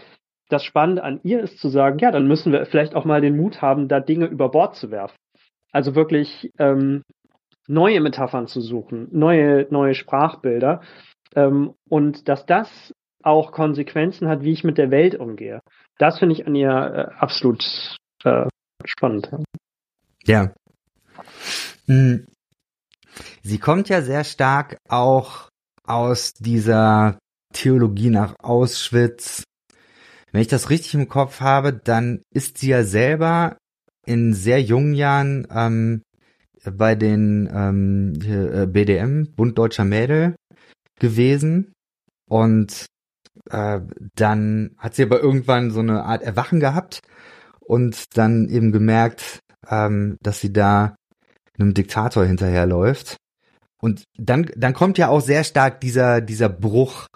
[0.48, 3.36] das Spannende an ihr ist zu sagen, ja, dann müssen wir vielleicht auch mal den
[3.36, 5.16] Mut haben, da Dinge über Bord zu werfen.
[5.72, 7.02] Also wirklich ähm,
[7.66, 10.80] neue Metaphern zu suchen, neue, neue Sprachbilder
[11.34, 15.60] ähm, und dass das auch Konsequenzen hat, wie ich mit der Welt umgehe.
[15.98, 18.46] Das finde ich an ihr äh, absolut äh,
[18.84, 19.30] spannend.
[20.24, 20.52] Ja.
[21.86, 22.26] Hm.
[23.42, 25.48] Sie kommt ja sehr stark auch
[25.84, 27.18] aus dieser
[27.52, 29.44] Theologie nach Auschwitz.
[30.36, 33.56] Wenn ich das richtig im Kopf habe, dann ist sie ja selber
[34.04, 36.02] in sehr jungen Jahren ähm,
[36.62, 40.36] bei den ähm, äh, BDM, Bund Deutscher Mädel,
[41.00, 41.72] gewesen.
[42.28, 42.84] Und
[43.48, 43.80] äh,
[44.14, 47.00] dann hat sie aber irgendwann so eine Art Erwachen gehabt
[47.60, 49.38] und dann eben gemerkt,
[49.70, 50.96] ähm, dass sie da
[51.58, 53.16] einem Diktator hinterherläuft.
[53.80, 57.06] Und dann, dann kommt ja auch sehr stark dieser, dieser Bruch.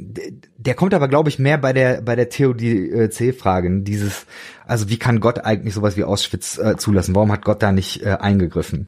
[0.00, 3.82] Der kommt aber, glaube ich, mehr bei der, bei der TODC-Frage.
[3.82, 4.26] Dieses,
[4.64, 7.14] also wie kann Gott eigentlich sowas wie Auschwitz äh, zulassen?
[7.14, 8.86] Warum hat Gott da nicht äh, eingegriffen?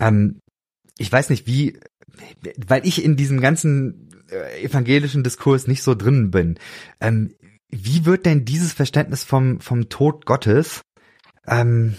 [0.00, 0.40] Ähm,
[0.98, 1.78] ich weiß nicht, wie,
[2.66, 6.58] weil ich in diesem ganzen äh, evangelischen Diskurs nicht so drin bin.
[7.00, 7.34] Ähm,
[7.70, 10.82] wie wird denn dieses Verständnis vom, vom Tod Gottes,
[11.46, 11.94] ähm,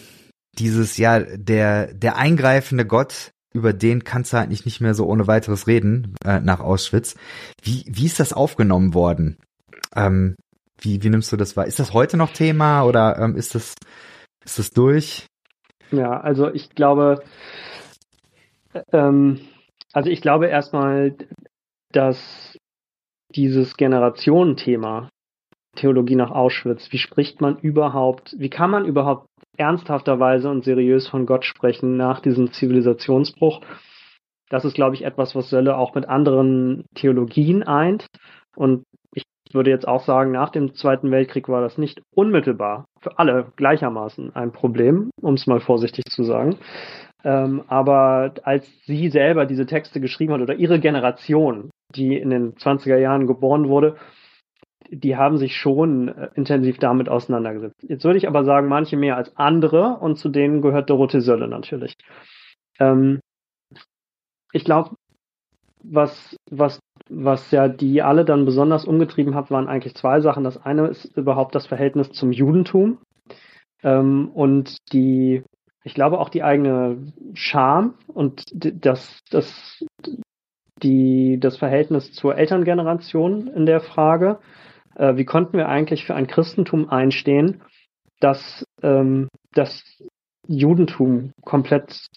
[0.58, 5.06] dieses, ja, der, der eingreifende Gott, über den kannst du halt nicht, nicht mehr so
[5.08, 7.16] ohne weiteres reden, äh, nach Auschwitz.
[7.64, 9.38] Wie, wie ist das aufgenommen worden?
[9.96, 10.36] Ähm,
[10.80, 11.66] wie, wie nimmst du das wahr?
[11.66, 13.74] Ist das heute noch Thema oder ähm, ist das,
[14.46, 15.26] ist das durch?
[15.92, 17.24] Ja, also ich glaube,
[18.92, 19.40] ähm,
[19.94, 21.16] also ich glaube erstmal,
[21.92, 22.58] dass
[23.36, 25.10] dieses Generationenthema
[25.76, 29.28] Theologie nach Auschwitz, wie spricht man überhaupt, wie kann man überhaupt
[29.58, 33.62] ernsthafterweise und seriös von Gott sprechen nach diesem Zivilisationsbruch?
[34.50, 38.08] Das ist, glaube ich, etwas, was Sölle auch mit anderen Theologien eint.
[38.56, 43.18] Und ich würde jetzt auch sagen, nach dem Zweiten Weltkrieg war das nicht unmittelbar für
[43.20, 46.58] alle gleichermaßen ein Problem, um es mal vorsichtig zu sagen.
[47.24, 52.54] Ähm, aber als sie selber diese Texte geschrieben hat oder ihre Generation, die in den
[52.56, 53.98] 20er Jahren geboren wurde,
[54.92, 57.84] die haben sich schon äh, intensiv damit auseinandergesetzt.
[57.88, 61.48] Jetzt würde ich aber sagen, manche mehr als andere und zu denen gehört Dorothee Sölle
[61.48, 61.96] natürlich.
[62.80, 63.20] Ähm,
[64.52, 64.96] ich glaube,
[65.84, 70.44] was, was, was ja die alle dann besonders umgetrieben hat, waren eigentlich zwei Sachen.
[70.44, 73.00] Das eine ist überhaupt das Verhältnis zum Judentum
[73.84, 75.44] ähm, und die,
[75.84, 79.86] ich glaube auch die eigene Scham und das, das,
[80.84, 84.40] die, das Verhältnis zur Elterngeneration in der Frage
[84.96, 87.62] äh, wie konnten wir eigentlich für ein Christentum einstehen,
[88.20, 89.84] das ähm, das
[90.48, 92.08] Judentum komplett,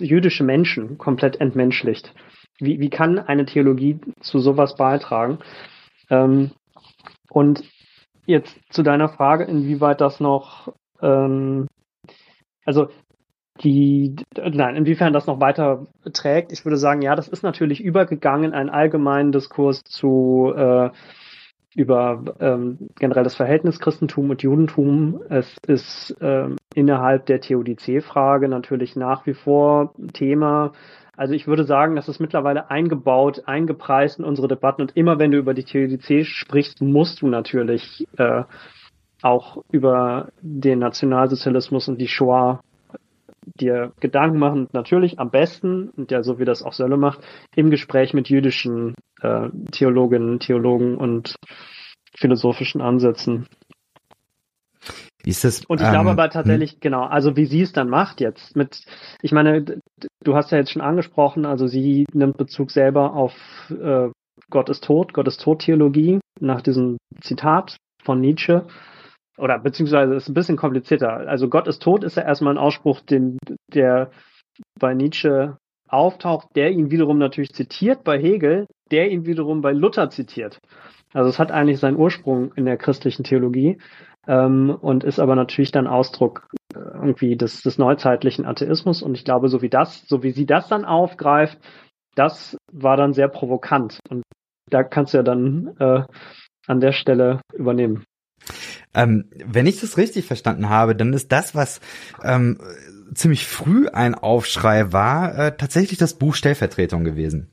[0.00, 2.14] jüdische Menschen komplett entmenschlicht?
[2.58, 5.38] Wie, wie kann eine Theologie zu sowas beitragen?
[6.10, 6.52] Ähm,
[7.30, 7.64] und
[8.26, 11.66] jetzt zu deiner Frage, inwieweit das noch, ähm,
[12.64, 12.88] also
[13.62, 16.52] die, nein, inwiefern das noch weiter trägt.
[16.52, 20.90] Ich würde sagen, ja, das ist natürlich übergegangen in einen allgemeinen Diskurs zu äh,
[21.74, 25.20] über ähm, generell das Verhältnis Christentum und Judentum.
[25.28, 30.72] Es ist ähm, innerhalb der Theodizee-Frage natürlich nach wie vor Thema.
[31.16, 34.82] Also ich würde sagen, das ist mittlerweile eingebaut, eingepreist in unsere Debatten.
[34.82, 38.44] Und immer wenn du über die Theodizee sprichst, musst du natürlich äh,
[39.22, 42.60] auch über den Nationalsozialismus und die Shoah
[43.44, 47.20] dir Gedanken machen, natürlich am besten, und ja, so wie das auch Sölle macht,
[47.54, 51.36] im Gespräch mit jüdischen äh, Theologinnen, Theologen und
[52.14, 53.46] philosophischen Ansätzen.
[55.22, 55.64] Wie ist das?
[55.66, 56.78] Und ich ähm, glaube aber tatsächlich, hm?
[56.80, 58.84] genau, also wie sie es dann macht jetzt mit,
[59.22, 59.80] ich meine,
[60.24, 63.34] du hast ja jetzt schon angesprochen, also sie nimmt Bezug selber auf
[63.70, 64.08] äh,
[64.50, 68.66] Gott ist tot, Gott ist tot Theologie, nach diesem Zitat von Nietzsche
[69.42, 71.28] oder beziehungsweise ist ein bisschen komplizierter.
[71.28, 73.38] Also Gott ist tot ist ja erstmal ein Ausspruch, den,
[73.74, 74.12] der
[74.78, 75.56] bei Nietzsche
[75.88, 80.60] auftaucht, der ihn wiederum natürlich zitiert bei Hegel, der ihn wiederum bei Luther zitiert.
[81.12, 83.78] Also es hat eigentlich seinen Ursprung in der christlichen Theologie
[84.28, 89.02] ähm, und ist aber natürlich dann Ausdruck äh, irgendwie des, des neuzeitlichen Atheismus.
[89.02, 91.58] Und ich glaube, so wie das, so wie sie das dann aufgreift,
[92.14, 93.98] das war dann sehr provokant.
[94.08, 94.22] Und
[94.70, 96.04] da kannst du ja dann äh,
[96.68, 98.04] an der Stelle übernehmen.
[98.94, 101.80] Ähm, wenn ich das richtig verstanden habe, dann ist das, was
[102.22, 102.58] ähm,
[103.14, 107.50] ziemlich früh ein Aufschrei war, äh, tatsächlich das Buch Stellvertretung gewesen.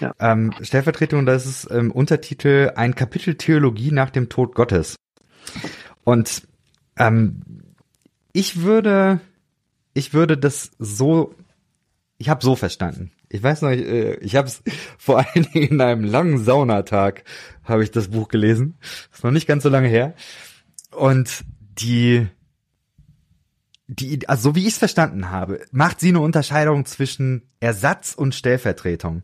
[0.00, 0.14] Ja.
[0.18, 4.96] Ähm, Stellvertretung, das ist ähm, Untertitel Ein Kapitel Theologie nach dem Tod Gottes.
[6.04, 6.42] Und
[6.98, 7.42] ähm,
[8.32, 9.20] ich würde,
[9.94, 11.34] ich würde das so,
[12.18, 13.12] ich habe so verstanden.
[13.28, 14.62] Ich weiß noch, ich, äh, ich habe es
[14.98, 17.24] vor allen Dingen in einem langen Saunatag
[17.64, 18.76] habe ich das Buch gelesen.
[19.12, 20.14] Ist noch nicht ganz so lange her.
[20.92, 22.28] Und die,
[23.86, 28.34] die, also so wie ich es verstanden habe, macht sie eine Unterscheidung zwischen Ersatz und
[28.34, 29.22] Stellvertretung.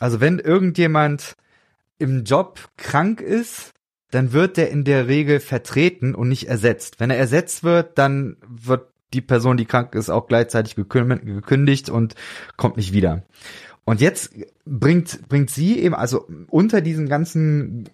[0.00, 1.36] Also wenn irgendjemand
[1.98, 3.72] im Job krank ist,
[4.10, 7.00] dann wird der in der Regel vertreten und nicht ersetzt.
[7.00, 12.14] Wenn er ersetzt wird, dann wird die Person, die krank ist, auch gleichzeitig gekündigt und
[12.56, 13.22] kommt nicht wieder.
[13.84, 14.34] Und jetzt
[14.64, 17.88] bringt, bringt sie eben, also unter diesem ganzen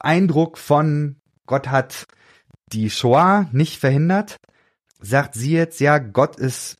[0.00, 1.16] Eindruck von
[1.46, 2.06] Gott hat
[2.72, 4.36] die Shoah nicht verhindert,
[5.00, 6.78] sagt sie jetzt, ja, Gott ist,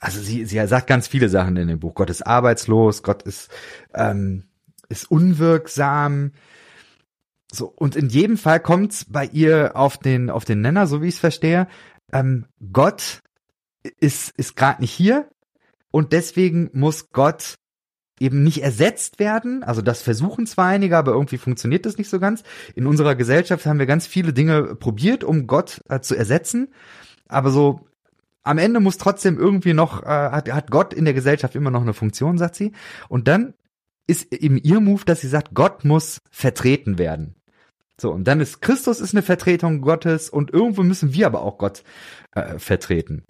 [0.00, 1.94] also sie, sie sagt ganz viele Sachen in dem Buch.
[1.94, 3.50] Gott ist arbeitslos, Gott ist,
[3.94, 4.44] ähm,
[4.88, 6.32] ist unwirksam.
[7.50, 11.08] So, und in jedem Fall kommt's bei ihr auf den, auf den Nenner, so wie
[11.08, 11.66] ich es verstehe.
[12.12, 13.20] Ähm, Gott
[14.00, 15.28] ist, ist gerade nicht hier
[15.90, 17.56] und deswegen muss Gott
[18.20, 19.62] eben nicht ersetzt werden.
[19.62, 22.42] Also das versuchen zwar einige, aber irgendwie funktioniert das nicht so ganz.
[22.74, 26.68] In unserer Gesellschaft haben wir ganz viele Dinge probiert, um Gott äh, zu ersetzen.
[27.28, 27.86] Aber so
[28.42, 31.82] am Ende muss trotzdem irgendwie noch, äh, hat, hat Gott in der Gesellschaft immer noch
[31.82, 32.72] eine Funktion, sagt sie.
[33.08, 33.54] Und dann
[34.06, 37.34] ist eben ihr Move, dass sie sagt, Gott muss vertreten werden.
[38.00, 41.58] So, und dann ist Christus ist eine Vertretung Gottes und irgendwo müssen wir aber auch
[41.58, 41.82] Gott
[42.32, 43.24] äh, vertreten.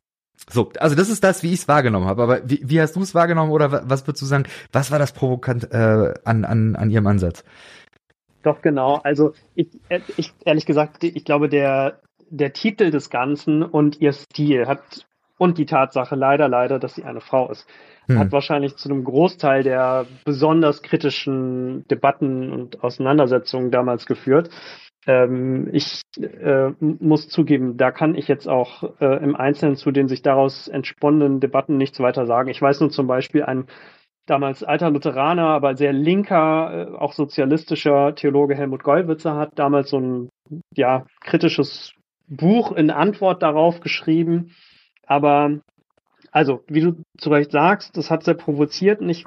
[0.51, 2.23] So, also das ist das, wie ich es wahrgenommen habe.
[2.23, 4.45] Aber wie, wie hast du es wahrgenommen oder was würdest du sagen?
[4.73, 7.45] Was war das provokant äh, an, an, an ihrem Ansatz?
[8.43, 9.01] Doch genau.
[9.03, 9.69] Also ich,
[10.17, 15.07] ich ehrlich gesagt, ich glaube der der Titel des Ganzen und ihr Stil hat
[15.39, 17.67] und die Tatsache leider leider, dass sie eine Frau ist,
[18.07, 18.19] hm.
[18.19, 24.51] hat wahrscheinlich zu einem Großteil der besonders kritischen Debatten und Auseinandersetzungen damals geführt.
[25.07, 30.09] Ähm, ich äh, muss zugeben, da kann ich jetzt auch äh, im Einzelnen zu den
[30.09, 32.51] sich daraus entsponnenen Debatten nichts weiter sagen.
[32.51, 33.67] Ich weiß nur zum Beispiel, ein
[34.27, 39.99] damals alter Lutheraner, aber sehr linker, äh, auch sozialistischer Theologe Helmut Gollwitzer hat damals so
[39.99, 40.29] ein
[40.75, 41.93] ja kritisches
[42.29, 44.55] Buch in Antwort darauf geschrieben.
[45.07, 45.61] Aber
[46.31, 49.25] also, wie du zu Recht sagst, das hat sehr provoziert und ich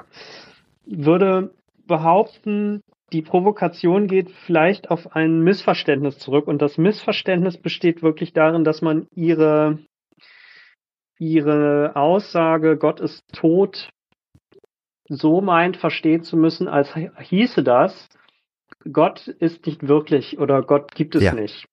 [0.86, 1.52] würde
[1.88, 8.64] behaupten, die Provokation geht vielleicht auf ein Missverständnis zurück und das Missverständnis besteht wirklich darin,
[8.64, 9.80] dass man ihre,
[11.20, 13.90] ihre Aussage, Gott ist tot,
[15.10, 18.08] so meint, verstehen zu müssen, als hieße das,
[18.92, 21.34] Gott ist nicht wirklich oder Gott gibt es ja.
[21.34, 21.68] nicht.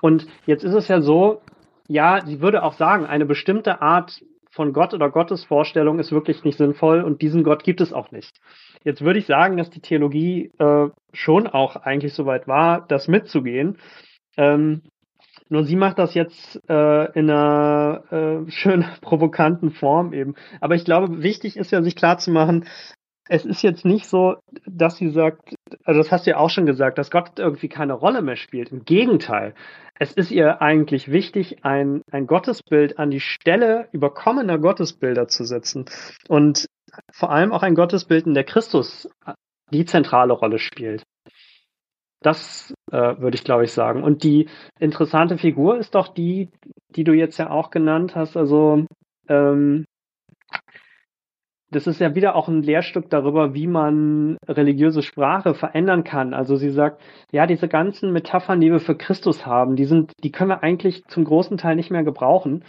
[0.00, 1.40] Und jetzt ist es ja so,
[1.86, 4.20] ja, sie würde auch sagen, eine bestimmte Art
[4.52, 8.38] von Gott oder Gottesvorstellung ist wirklich nicht sinnvoll und diesen Gott gibt es auch nicht.
[8.84, 13.78] Jetzt würde ich sagen, dass die Theologie äh, schon auch eigentlich soweit war, das mitzugehen.
[14.36, 14.82] Ähm,
[15.48, 20.34] nur sie macht das jetzt äh, in einer äh, schön provokanten Form eben.
[20.60, 22.66] Aber ich glaube, wichtig ist ja, sich klarzumachen,
[23.28, 25.54] es ist jetzt nicht so, dass sie sagt,
[25.84, 28.72] also das hast du ja auch schon gesagt, dass Gott irgendwie keine Rolle mehr spielt.
[28.72, 29.54] Im Gegenteil.
[29.98, 35.84] Es ist ihr eigentlich wichtig, ein, ein Gottesbild an die Stelle überkommener Gottesbilder zu setzen.
[36.28, 36.66] Und
[37.12, 39.08] vor allem auch ein Gottesbild, in der Christus
[39.70, 41.04] die zentrale Rolle spielt.
[42.20, 44.02] Das äh, würde ich, glaube ich, sagen.
[44.02, 46.50] Und die interessante Figur ist doch die,
[46.90, 48.36] die du jetzt ja auch genannt hast.
[48.36, 48.86] Also
[49.28, 49.84] ähm,
[51.72, 56.34] das ist ja wieder auch ein Lehrstück darüber, wie man religiöse Sprache verändern kann.
[56.34, 57.00] Also sie sagt,
[57.32, 61.04] ja, diese ganzen Metaphern, die wir für Christus haben, die sind, die können wir eigentlich
[61.06, 62.64] zum großen Teil nicht mehr gebrauchen.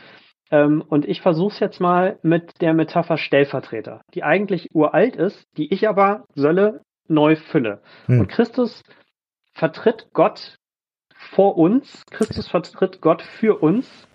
[0.52, 5.46] Ähm, und ich versuche es jetzt mal mit der Metapher Stellvertreter, die eigentlich uralt ist,
[5.58, 7.82] die ich aber Sölle neu fülle.
[8.06, 8.22] Hm.
[8.22, 8.84] Und Christus
[9.54, 10.58] vertritt Gott
[11.16, 14.08] vor uns, Christus vertritt Gott für uns,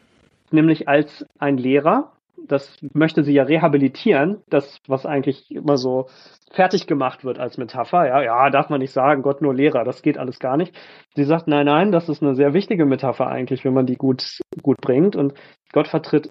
[0.50, 2.12] nämlich als ein Lehrer.
[2.46, 6.08] Das möchte sie ja rehabilitieren, das, was eigentlich immer so
[6.52, 8.06] fertig gemacht wird als Metapher.
[8.06, 10.74] Ja, ja, darf man nicht sagen, Gott nur Lehrer, das geht alles gar nicht.
[11.14, 14.40] Sie sagt, nein, nein, das ist eine sehr wichtige Metapher eigentlich, wenn man die gut,
[14.62, 15.16] gut bringt.
[15.16, 15.34] Und
[15.72, 16.30] Gott vertritt,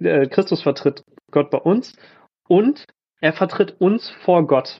[0.00, 1.94] äh, Christus vertritt Gott bei uns
[2.48, 2.86] und
[3.20, 4.78] er vertritt uns vor Gott.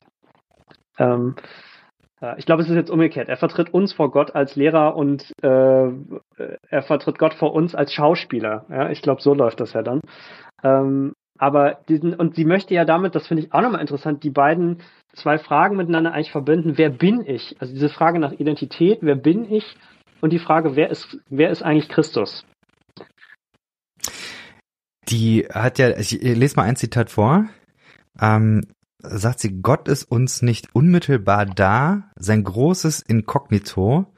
[0.98, 1.42] Ähm, äh,
[2.36, 3.28] ich glaube, es ist jetzt umgekehrt.
[3.28, 5.88] Er vertritt uns vor Gott als Lehrer und äh,
[6.68, 8.66] er vertritt Gott vor uns als Schauspieler.
[8.70, 10.00] Ja, ich glaube, so läuft das ja dann.
[10.62, 14.30] Ähm, aber diesen, und sie möchte ja damit, das finde ich auch nochmal interessant, die
[14.30, 14.82] beiden
[15.14, 16.74] zwei Fragen miteinander eigentlich verbinden.
[16.76, 17.56] Wer bin ich?
[17.60, 19.76] Also diese Frage nach Identität, wer bin ich?
[20.20, 22.46] Und die Frage, wer ist, wer ist eigentlich Christus?
[25.08, 27.46] Die hat ja, ich lese mal ein Zitat vor.
[28.20, 28.62] Ähm,
[29.08, 34.12] sagt sie, Gott ist uns nicht unmittelbar da, sein großes Inkognito,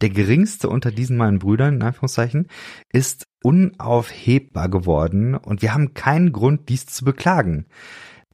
[0.00, 2.48] der geringste unter diesen meinen Brüdern, in Anführungszeichen,
[2.92, 7.66] ist unaufhebbar geworden und wir haben keinen Grund, dies zu beklagen.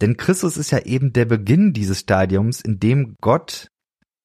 [0.00, 3.68] Denn Christus ist ja eben der Beginn dieses Stadiums, in dem Gott,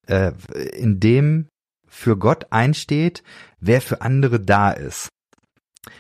[0.08, 0.32] äh,
[0.78, 1.48] in dem
[1.88, 3.24] für Gott einsteht,
[3.60, 5.10] wer für andere da ist.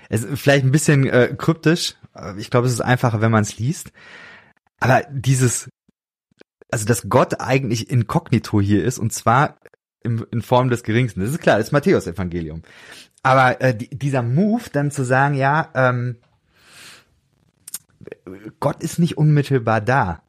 [0.10, 1.96] Es ist vielleicht ein bisschen äh, kryptisch,
[2.38, 3.92] ich glaube, es ist einfacher, wenn man es liest.
[4.80, 5.70] Aber dieses,
[6.74, 9.58] also dass Gott eigentlich inkognito hier ist, und zwar
[10.02, 11.22] in, in Form des Geringsten.
[11.22, 12.64] Das ist klar, das ist Matthäus-Evangelium.
[13.22, 16.18] Aber äh, die, dieser Move dann zu sagen, ja, ähm,
[18.60, 20.24] Gott ist nicht unmittelbar da.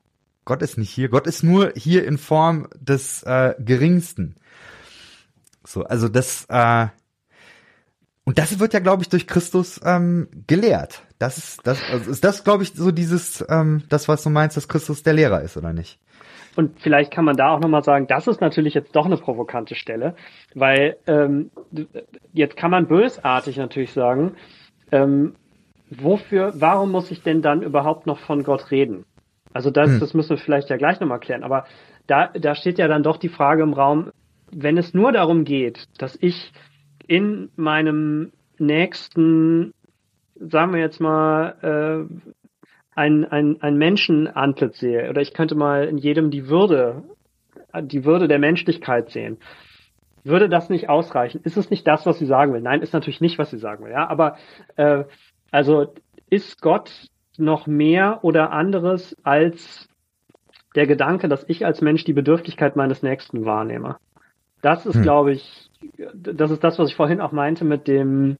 [0.44, 1.08] Gott ist nicht hier.
[1.08, 4.36] Gott ist nur hier in Form des äh, Geringsten.
[5.66, 6.88] So, also das äh,
[8.24, 11.04] und das wird ja, glaube ich, durch Christus ähm, gelehrt.
[11.18, 14.58] Das ist das also ist das, glaube ich, so dieses ähm, das, was du meinst,
[14.58, 15.98] dass Christus der Lehrer ist oder nicht?
[16.56, 19.74] Und vielleicht kann man da auch nochmal sagen, das ist natürlich jetzt doch eine provokante
[19.74, 20.14] Stelle,
[20.54, 21.50] weil ähm,
[22.32, 24.36] jetzt kann man bösartig natürlich sagen,
[24.92, 25.34] ähm,
[25.90, 29.04] wofür, warum muss ich denn dann überhaupt noch von Gott reden?
[29.52, 30.00] Also das, hm.
[30.00, 31.44] das müssen wir vielleicht ja gleich nochmal klären.
[31.44, 31.64] Aber
[32.06, 34.10] da, da steht ja dann doch die Frage im Raum,
[34.50, 36.52] wenn es nur darum geht, dass ich
[37.06, 39.72] in meinem nächsten,
[40.36, 42.43] sagen wir jetzt mal, äh,
[42.94, 47.02] ein, ein, ein Menschenantlitz sehe, oder ich könnte mal in jedem die Würde,
[47.80, 49.38] die Würde der Menschlichkeit sehen,
[50.24, 51.42] würde das nicht ausreichen?
[51.44, 52.62] Ist es nicht das, was sie sagen will?
[52.62, 53.92] Nein, ist natürlich nicht, was sie sagen will.
[53.92, 54.38] Ja, aber
[54.76, 55.04] äh,
[55.50, 55.94] also
[56.30, 56.90] ist Gott
[57.36, 59.88] noch mehr oder anderes als
[60.74, 63.96] der Gedanke, dass ich als Mensch die Bedürftigkeit meines Nächsten wahrnehme?
[64.62, 65.02] Das ist, hm.
[65.02, 65.70] glaube ich,
[66.14, 68.38] das ist das, was ich vorhin auch meinte mit dem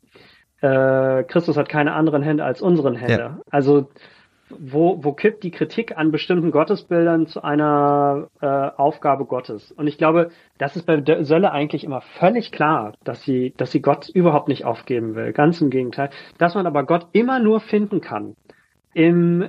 [0.63, 3.19] äh, Christus hat keine anderen Hände als unseren Hände.
[3.19, 3.41] Ja.
[3.51, 3.91] Also
[4.59, 9.73] wo, wo kippt die Kritik an bestimmten Gottesbildern zu einer äh, Aufgabe Gottes?
[9.73, 13.73] Und ich glaube, das ist bei der Sölle eigentlich immer völlig klar, dass sie, dass
[13.73, 15.33] sie Gott überhaupt nicht aufgeben will.
[15.33, 16.11] Ganz im Gegenteil.
[16.39, 18.35] Dass man aber Gott immer nur finden kann
[18.93, 19.49] im,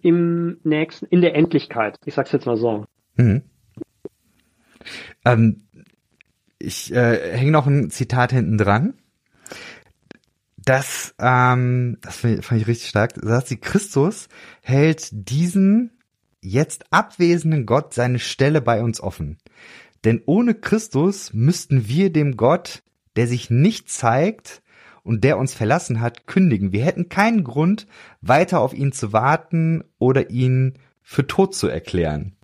[0.00, 1.98] im nächsten, in der Endlichkeit.
[2.04, 2.84] Ich sag's jetzt mal so.
[3.16, 3.42] Mhm.
[5.24, 5.62] Ähm,
[6.58, 8.94] ich äh, hänge noch ein Zitat hinten dran
[10.64, 14.28] das, ähm, das fand ich, fand ich richtig stark, da sagt sie, Christus
[14.62, 15.90] hält diesen
[16.40, 19.38] jetzt abwesenden Gott seine Stelle bei uns offen.
[20.04, 22.82] Denn ohne Christus müssten wir dem Gott,
[23.16, 24.62] der sich nicht zeigt
[25.02, 26.72] und der uns verlassen hat, kündigen.
[26.72, 27.86] Wir hätten keinen Grund,
[28.20, 32.34] weiter auf ihn zu warten oder ihn für tot zu erklären.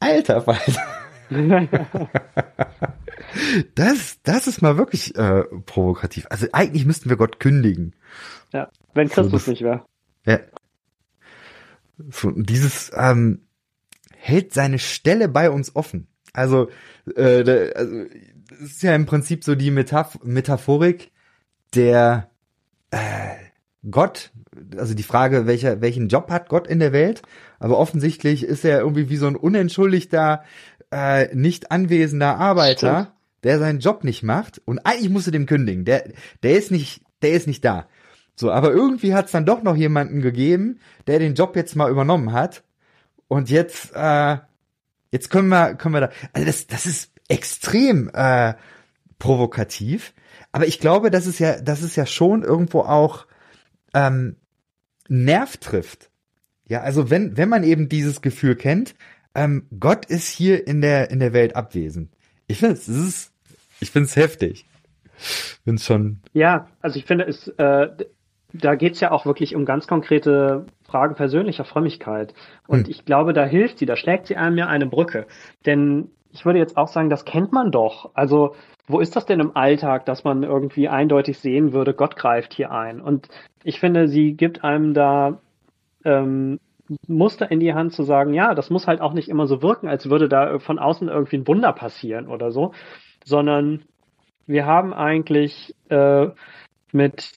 [0.00, 0.82] Alter Falter.
[3.74, 6.26] das, das ist mal wirklich äh, provokativ.
[6.30, 7.94] Also eigentlich müssten wir Gott kündigen.
[8.52, 9.84] Ja, wenn Christus so, nicht wäre.
[10.24, 10.40] Ja.
[12.10, 13.46] So, dieses ähm,
[14.16, 16.08] hält seine Stelle bei uns offen.
[16.32, 16.68] Also,
[17.14, 18.04] äh, da, also
[18.50, 21.10] das ist ja im Prinzip so die Metaph Metaphorik
[21.74, 22.30] der
[22.90, 23.34] äh,
[23.90, 24.32] Gott,
[24.76, 27.22] also die Frage, welcher, welchen Job hat Gott in der Welt?
[27.58, 30.42] Aber offensichtlich ist er irgendwie wie so ein unentschuldigter
[30.90, 33.15] äh, nicht anwesender Arbeiter.
[33.46, 35.84] Der seinen Job nicht macht und eigentlich musst du dem kündigen.
[35.84, 36.10] Der,
[36.42, 37.88] der ist nicht, der ist nicht da.
[38.34, 41.90] So, aber irgendwie hat es dann doch noch jemanden gegeben, der den Job jetzt mal
[41.90, 42.64] übernommen hat.
[43.28, 44.36] Und jetzt, äh,
[45.10, 46.10] jetzt können wir, können wir da.
[46.32, 48.54] Also das, das ist extrem äh,
[49.18, 50.12] provokativ.
[50.52, 53.26] Aber ich glaube, das ist ja, das ist ja schon irgendwo auch
[53.94, 54.36] ähm,
[55.08, 56.10] Nerv trifft.
[56.68, 58.96] Ja, also wenn, wenn man eben dieses Gefühl kennt,
[59.34, 62.10] ähm, Gott ist hier in der, in der Welt abwesend.
[62.48, 63.32] Ich finde es, ist,
[63.80, 64.66] ich finde es heftig.
[65.64, 66.20] Finde schon.
[66.32, 67.88] Ja, also ich finde es, äh,
[68.52, 72.34] da geht's ja auch wirklich um ganz konkrete Fragen persönlicher Frömmigkeit.
[72.66, 72.90] Und hm.
[72.90, 75.26] ich glaube, da hilft sie, da schlägt sie einem ja eine Brücke.
[75.64, 78.10] Denn ich würde jetzt auch sagen, das kennt man doch.
[78.14, 78.54] Also,
[78.86, 82.70] wo ist das denn im Alltag, dass man irgendwie eindeutig sehen würde, Gott greift hier
[82.70, 83.00] ein?
[83.00, 83.28] Und
[83.64, 85.40] ich finde, sie gibt einem da
[86.04, 86.60] ähm,
[87.08, 89.88] Muster in die Hand zu sagen, ja, das muss halt auch nicht immer so wirken,
[89.88, 92.72] als würde da von außen irgendwie ein Wunder passieren oder so,
[93.26, 93.82] sondern
[94.46, 96.28] wir haben eigentlich äh,
[96.92, 97.32] mit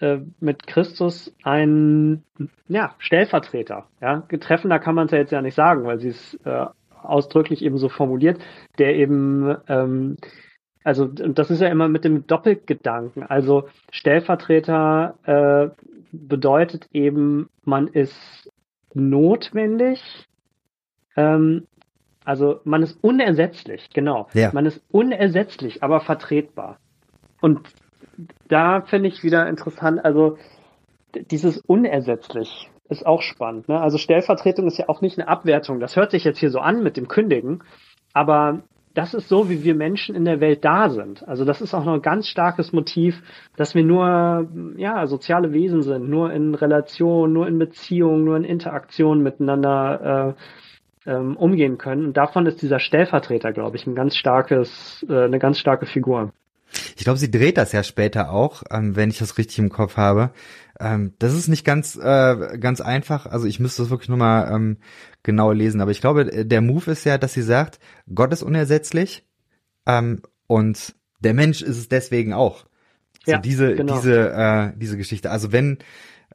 [0.00, 2.24] äh, mit Christus einen
[2.68, 3.86] ja, Stellvertreter.
[4.00, 6.66] Ja, getreffener kann man es ja jetzt ja nicht sagen, weil sie es äh,
[7.02, 8.40] ausdrücklich eben so formuliert,
[8.78, 10.16] der eben ähm,
[10.86, 13.24] also das ist ja immer mit dem Doppelgedanken.
[13.24, 15.82] Also Stellvertreter äh,
[16.12, 18.52] bedeutet eben, man ist
[18.94, 20.28] notwendig.
[21.16, 21.66] Ähm,
[22.26, 24.28] also man ist unersetzlich, genau.
[24.34, 24.50] Ja.
[24.52, 26.78] Man ist unersetzlich, aber vertretbar.
[27.40, 27.60] Und
[28.48, 30.36] da finde ich wieder interessant, also
[31.30, 33.68] dieses unersetzlich ist auch spannend.
[33.68, 33.80] Ne?
[33.80, 35.78] Also Stellvertretung ist ja auch nicht eine Abwertung.
[35.78, 37.62] Das hört sich jetzt hier so an mit dem Kündigen,
[38.12, 38.62] aber
[38.94, 41.26] das ist so, wie wir Menschen in der Welt da sind.
[41.28, 43.22] Also das ist auch noch ein ganz starkes Motiv,
[43.56, 48.44] dass wir nur ja soziale Wesen sind, nur in Relation, nur in Beziehung, nur in
[48.44, 50.65] Interaktion miteinander äh,
[51.06, 52.06] ähm, umgehen können.
[52.06, 56.32] Und davon ist dieser Stellvertreter, glaube ich, ein ganz starkes, äh, eine ganz starke Figur.
[56.96, 59.96] Ich glaube, sie dreht das ja später auch, ähm, wenn ich das richtig im Kopf
[59.96, 60.30] habe.
[60.80, 63.26] Ähm, das ist nicht ganz äh, ganz einfach.
[63.26, 64.78] Also ich müsste das wirklich nur mal ähm,
[65.22, 65.80] genau lesen.
[65.80, 67.78] Aber ich glaube, der Move ist ja, dass sie sagt,
[68.14, 69.24] Gott ist unersetzlich
[69.86, 72.66] ähm, und der Mensch ist es deswegen auch.
[73.24, 73.94] So ja, diese genau.
[73.94, 75.30] diese äh, diese Geschichte.
[75.30, 75.78] Also wenn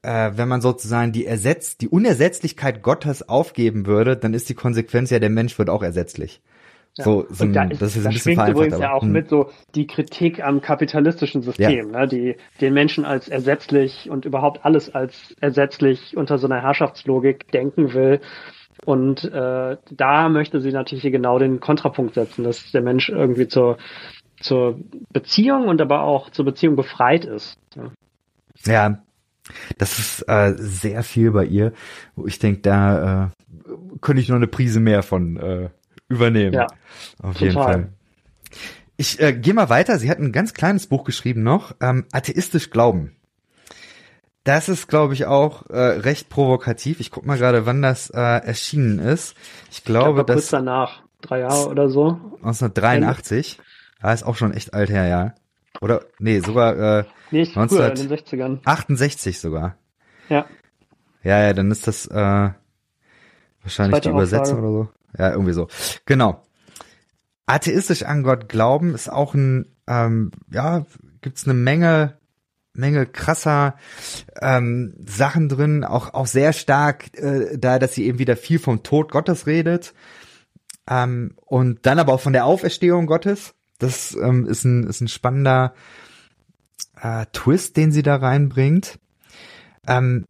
[0.04, 5.10] äh, wenn man sozusagen die Ersetz die Unersetzlichkeit Gottes aufgeben würde, dann ist die Konsequenz
[5.10, 6.41] ja, der Mensch wird auch ersetzlich.
[6.97, 7.06] Ja.
[7.06, 8.58] So, so da ist, das ist ein bisschen vereinfacht.
[8.58, 8.84] übrigens aber.
[8.84, 9.12] ja auch hm.
[9.12, 11.99] mit so die Kritik am kapitalistischen System, ja.
[12.02, 17.49] ne, die den Menschen als ersetzlich und überhaupt alles als ersetzlich unter so einer Herrschaftslogik
[17.52, 18.20] denken will.
[18.84, 23.78] Und äh, da möchte sie natürlich genau den Kontrapunkt setzen, dass der Mensch irgendwie zur,
[24.39, 24.80] zur
[25.14, 27.58] Beziehung und aber auch zur Beziehung befreit ist.
[28.66, 28.97] Ja
[29.78, 31.74] das ist äh, sehr viel bei ihr,
[32.16, 33.30] wo ich denke, da äh,
[34.02, 35.70] könnte ich noch eine Prise mehr von äh,
[36.08, 36.54] übernehmen.
[36.54, 36.68] Ja,
[37.22, 37.41] auf total.
[37.41, 37.89] jeden Fall.
[38.97, 39.97] Ich äh, gehe mal weiter.
[39.97, 43.16] Sie hat ein ganz kleines Buch geschrieben noch, ähm, Atheistisch Glauben.
[44.43, 46.99] Das ist, glaube ich, auch äh, recht provokativ.
[46.99, 49.36] Ich guck mal gerade, wann das äh, erschienen ist.
[49.70, 52.20] Ich glaube, ich das kurz danach, drei Jahre oder so.
[52.38, 53.60] 1983.
[54.02, 55.36] Ja, ist auch schon echt alt her, ja.
[55.80, 59.78] Oder nee, sogar äh, nee, 1968 sogar.
[60.30, 60.45] Ja.
[61.24, 62.13] Ja, ja, dann ist das äh,
[63.61, 64.74] wahrscheinlich Zweite die Übersetzung Auflage.
[64.74, 64.89] oder so.
[65.17, 65.67] Ja, irgendwie so.
[66.05, 66.43] Genau.
[67.45, 70.86] Atheistisch an Gott glauben ist auch ein, ähm, ja,
[71.22, 72.17] gibt's eine Menge,
[72.74, 73.76] Menge krasser
[74.41, 78.84] ähm, Sachen drin, auch auch sehr stark, äh, da, dass sie eben wieder viel vom
[78.84, 79.93] Tod Gottes redet
[80.89, 83.53] ähm, und dann aber auch von der Auferstehung Gottes.
[83.82, 85.73] Das ähm, ist ein ist ein spannender
[87.01, 88.99] äh, Twist, den sie da reinbringt.
[89.88, 90.25] Ähm,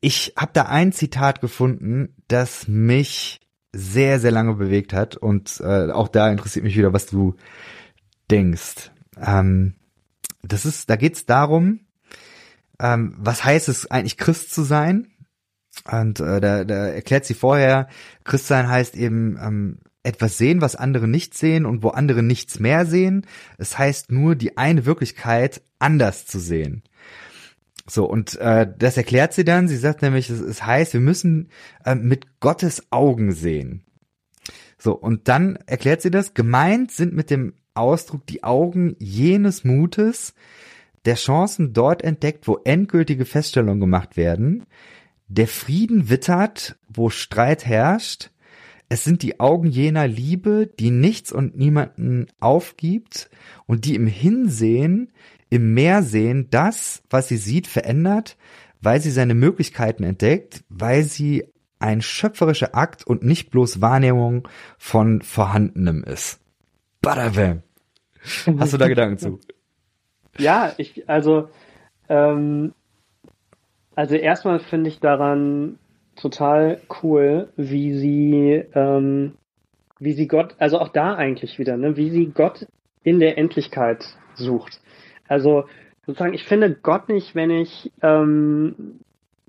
[0.00, 3.40] ich habe da ein Zitat gefunden, das mich
[3.72, 5.16] sehr, sehr lange bewegt hat.
[5.16, 7.36] Und äh, auch da interessiert mich wieder, was du
[8.30, 8.90] denkst.
[9.20, 9.74] Ähm,
[10.42, 11.80] das ist, da geht's darum,
[12.80, 15.12] ähm, was heißt es eigentlich Christ zu sein?
[15.90, 17.88] Und äh, da, da erklärt sie vorher,
[18.24, 22.86] Christsein heißt eben ähm, etwas sehen, was andere nicht sehen und wo andere nichts mehr
[22.86, 23.26] sehen.
[23.58, 26.82] Es heißt nur, die eine Wirklichkeit anders zu sehen.
[27.88, 29.68] So, und äh, das erklärt sie dann.
[29.68, 31.50] Sie sagt nämlich, es, es heißt, wir müssen
[31.84, 33.82] äh, mit Gottes Augen sehen.
[34.78, 36.34] So, und dann erklärt sie das.
[36.34, 40.34] Gemeint sind mit dem Ausdruck die Augen jenes Mutes,
[41.04, 44.64] der Chancen dort entdeckt, wo endgültige Feststellungen gemacht werden,
[45.28, 48.30] der Frieden wittert, wo Streit herrscht,
[48.88, 53.30] es sind die Augen jener Liebe, die nichts und niemanden aufgibt
[53.66, 55.12] und die im Hinsehen
[55.48, 58.36] im Mehrsehen das, was sie sieht, verändert,
[58.80, 61.44] weil sie seine Möglichkeiten entdeckt, weil sie
[61.78, 66.40] ein schöpferischer Akt und nicht bloß Wahrnehmung von Vorhandenem ist.
[67.02, 67.62] Badabam.
[68.58, 69.40] Hast du da Gedanken zu?
[70.38, 71.48] Ja, ich, also,
[72.10, 72.74] ähm,
[73.94, 75.78] also erstmal finde ich daran
[76.16, 79.34] total cool, wie sie, ähm,
[79.98, 82.66] wie sie Gott, also auch da eigentlich wieder, ne, wie sie Gott
[83.02, 84.04] in der Endlichkeit
[84.34, 84.80] sucht.
[85.28, 85.64] Also
[86.06, 89.00] sozusagen, ich finde Gott nicht, wenn ich, ähm,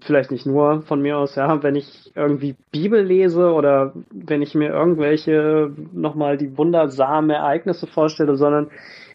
[0.02, 4.54] vielleicht nicht nur von mir aus, ja, wenn ich irgendwie Bibel lese oder wenn ich
[4.54, 8.70] mir irgendwelche nochmal die wundersamen Ereignisse vorstelle, sondern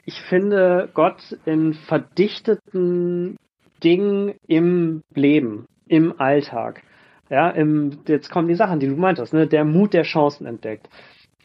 [0.04, 3.36] ich finde Gott in verdichteten
[3.84, 6.82] Dingen im Leben, im Alltag.
[7.32, 9.46] Ja, im, jetzt kommen die Sachen, die du meintest, ne?
[9.46, 10.88] Der Mut der Chancen entdeckt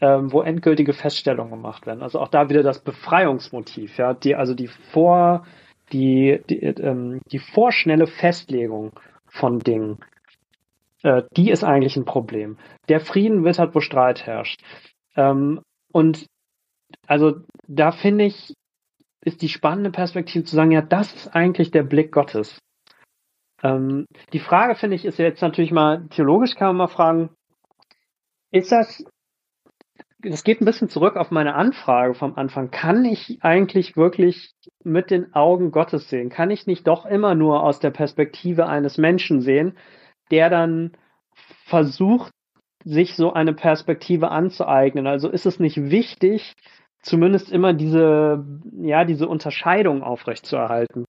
[0.02, 2.04] ähm, wo endgültige Feststellungen gemacht werden.
[2.04, 5.46] Also auch da wieder das Befreiungsmotiv, ja, die, also die vor,
[5.92, 8.92] die, die, ähm, die vorschnelle Festlegung
[9.28, 9.98] von Dingen,
[11.04, 12.58] äh, die ist eigentlich ein Problem.
[12.90, 14.62] Der Frieden wittert, wo Streit herrscht.
[15.16, 15.62] Ähm,
[15.92, 16.28] und
[17.08, 18.54] also da finde ich,
[19.24, 22.60] ist die spannende Perspektive zu sagen, ja, das ist eigentlich der Blick Gottes.
[23.64, 27.30] Ähm, die Frage, finde ich, ist jetzt natürlich mal, theologisch kann man mal fragen,
[28.52, 29.04] ist das
[30.20, 32.72] das geht ein bisschen zurück auf meine Anfrage vom Anfang.
[32.72, 34.52] Kann ich eigentlich wirklich
[34.84, 36.30] mit den Augen Gottes sehen?
[36.30, 39.78] Kann ich nicht doch immer nur aus der Perspektive eines Menschen sehen,
[40.32, 40.92] der dann
[41.66, 42.32] versucht,
[42.84, 45.06] sich so eine Perspektive anzueignen?
[45.08, 46.54] Also ist es nicht wichtig,
[47.04, 48.44] zumindest immer diese,
[48.82, 51.06] ja, diese Unterscheidung aufrechtzuerhalten?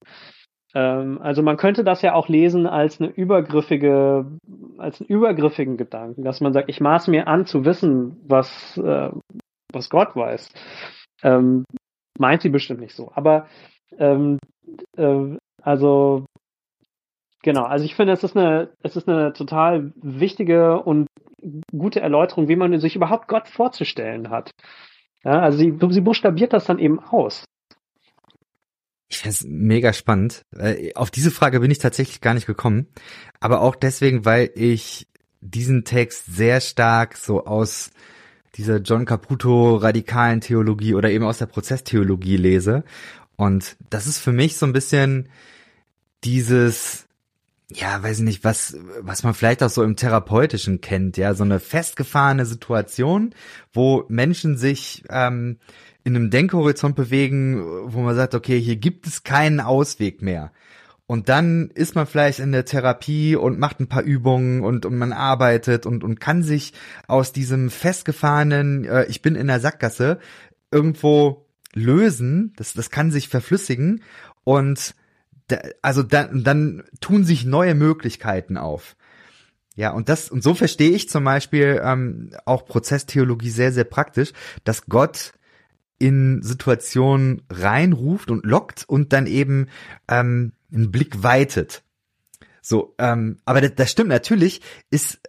[0.75, 4.25] Ähm, also man könnte das ja auch lesen als eine übergriffige,
[4.77, 9.09] als einen übergriffigen Gedanken, dass man sagt, ich maß mir an zu wissen, was, äh,
[9.71, 10.49] was Gott weiß.
[11.23, 11.65] Ähm,
[12.17, 13.11] meint sie bestimmt nicht so.
[13.15, 13.47] Aber
[13.97, 14.37] ähm,
[14.97, 16.25] äh, also
[17.41, 21.07] genau, also ich finde, es ist eine, es ist eine total wichtige und
[21.75, 24.51] gute Erläuterung, wie man sich überhaupt Gott vorzustellen hat.
[25.23, 27.45] Ja, also sie, sie buchstabiert das dann eben aus.
[29.09, 30.45] Ich finde es mega spannend.
[30.55, 32.87] Äh, auf diese Frage bin ich tatsächlich gar nicht gekommen.
[33.39, 35.07] Aber auch deswegen, weil ich
[35.41, 37.91] diesen Text sehr stark so aus
[38.55, 42.83] dieser John Caputo radikalen Theologie oder eben aus der Prozesstheologie lese.
[43.35, 45.29] Und das ist für mich so ein bisschen
[46.23, 47.07] dieses,
[47.71, 51.43] ja, weiß ich nicht, was, was man vielleicht auch so im Therapeutischen kennt, ja, so
[51.43, 53.33] eine festgefahrene Situation,
[53.71, 55.57] wo Menschen sich ähm,
[56.03, 60.51] in einem Denkhorizont bewegen, wo man sagt, okay, hier gibt es keinen Ausweg mehr.
[61.09, 64.95] Und dann ist man vielleicht in der Therapie und macht ein paar Übungen und, und
[64.95, 66.73] man arbeitet und, und kann sich
[67.07, 70.19] aus diesem festgefahrenen, äh, ich bin in der Sackgasse,
[70.71, 72.53] irgendwo lösen.
[72.57, 74.03] Das, das kann sich verflüssigen.
[74.43, 74.93] Und
[75.47, 78.95] da, also dann, dann tun sich neue Möglichkeiten auf.
[79.75, 84.33] Ja, und das, und so verstehe ich zum Beispiel ähm, auch Prozesstheologie sehr, sehr praktisch,
[84.63, 85.33] dass Gott
[85.99, 89.67] in Situationen reinruft und lockt und dann eben
[90.07, 91.83] ähm, einen Blick weitet.
[92.61, 95.19] So, ähm, aber das, das stimmt natürlich, ist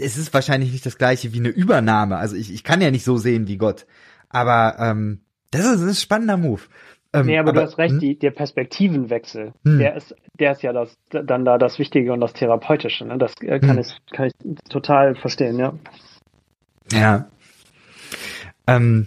[0.00, 2.16] es ist wahrscheinlich nicht das gleiche wie eine Übernahme.
[2.16, 3.86] Also ich, ich kann ja nicht so sehen wie Gott.
[4.28, 6.62] Aber ähm, das ist, das ist ein spannender Move.
[7.12, 8.00] Ähm, nee, aber, aber, du hast recht, hm?
[8.00, 9.78] die, der Perspektivenwechsel, hm.
[9.78, 13.06] der ist, der ist ja das, dann da das Wichtige und das Therapeutische.
[13.06, 13.16] Ne?
[13.18, 13.78] Das äh, kann, hm.
[13.78, 14.32] ich, kann ich
[14.68, 15.74] total verstehen, ja.
[16.92, 17.28] Ja.
[18.66, 19.06] Ähm,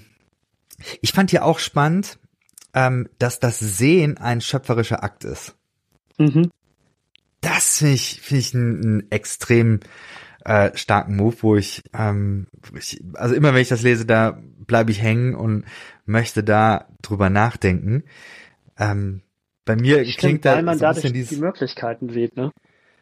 [1.02, 2.20] ich fand hier auch spannend,
[2.74, 5.56] ähm, dass das Sehen ein schöpferischer Akt ist.
[6.18, 6.52] Mhm.
[7.42, 9.80] Das finde ich, finde ich einen, extrem
[10.46, 14.92] äh, starken Move, wo ich, ähm, ich, also immer wenn ich das lese, da bleibe
[14.92, 15.66] ich hängen und
[16.06, 18.04] möchte da drüber nachdenken.
[18.78, 19.22] Ähm,
[19.66, 22.52] bei mir Stimmt, klingt da weil man so ein dadurch dieses, die Möglichkeiten sieht, ne?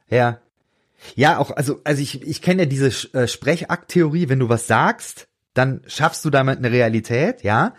[0.09, 0.39] Ja.
[1.15, 5.28] Ja, auch, also, also ich, ich kenne ja diese äh, Sprechakt-Theorie, wenn du was sagst,
[5.53, 7.73] dann schaffst du damit eine Realität, ja.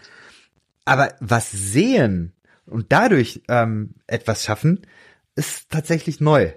[0.84, 2.32] Aber was sehen
[2.66, 4.86] und dadurch ähm, etwas schaffen,
[5.34, 6.52] ist tatsächlich neu.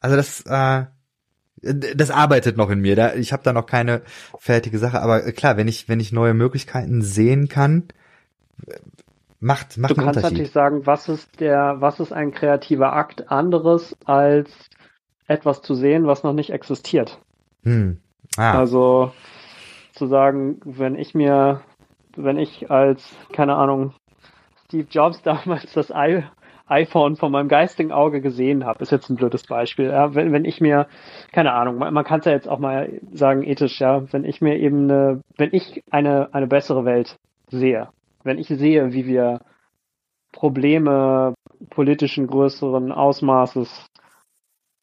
[0.00, 0.86] Also das, äh,
[1.62, 2.96] das arbeitet noch in mir.
[2.96, 4.02] Da, ich habe da noch keine
[4.38, 7.88] fertige Sache, aber klar, wenn ich wenn ich neue Möglichkeiten sehen kann,
[9.40, 13.30] macht macht du einen kannst natürlich sagen, was ist der was ist ein kreativer Akt
[13.30, 14.50] anderes als
[15.26, 17.18] etwas zu sehen, was noch nicht existiert.
[17.62, 18.00] Hm.
[18.36, 18.58] Ah.
[18.58, 19.12] Also
[19.94, 21.62] zu sagen, wenn ich mir,
[22.16, 23.94] wenn ich als, keine Ahnung,
[24.66, 26.24] Steve Jobs damals das I
[26.66, 29.86] iPhone von meinem geistigen Auge gesehen habe, ist jetzt ein blödes Beispiel.
[29.86, 30.86] Ja, wenn, wenn ich mir,
[31.30, 34.40] keine Ahnung, man, man kann es ja jetzt auch mal sagen, ethisch, ja, wenn ich
[34.40, 37.16] mir eben eine, wenn ich eine, eine bessere Welt
[37.48, 37.88] sehe,
[38.22, 39.40] wenn ich sehe, wie wir
[40.32, 41.34] Probleme
[41.70, 43.86] politischen größeren Ausmaßes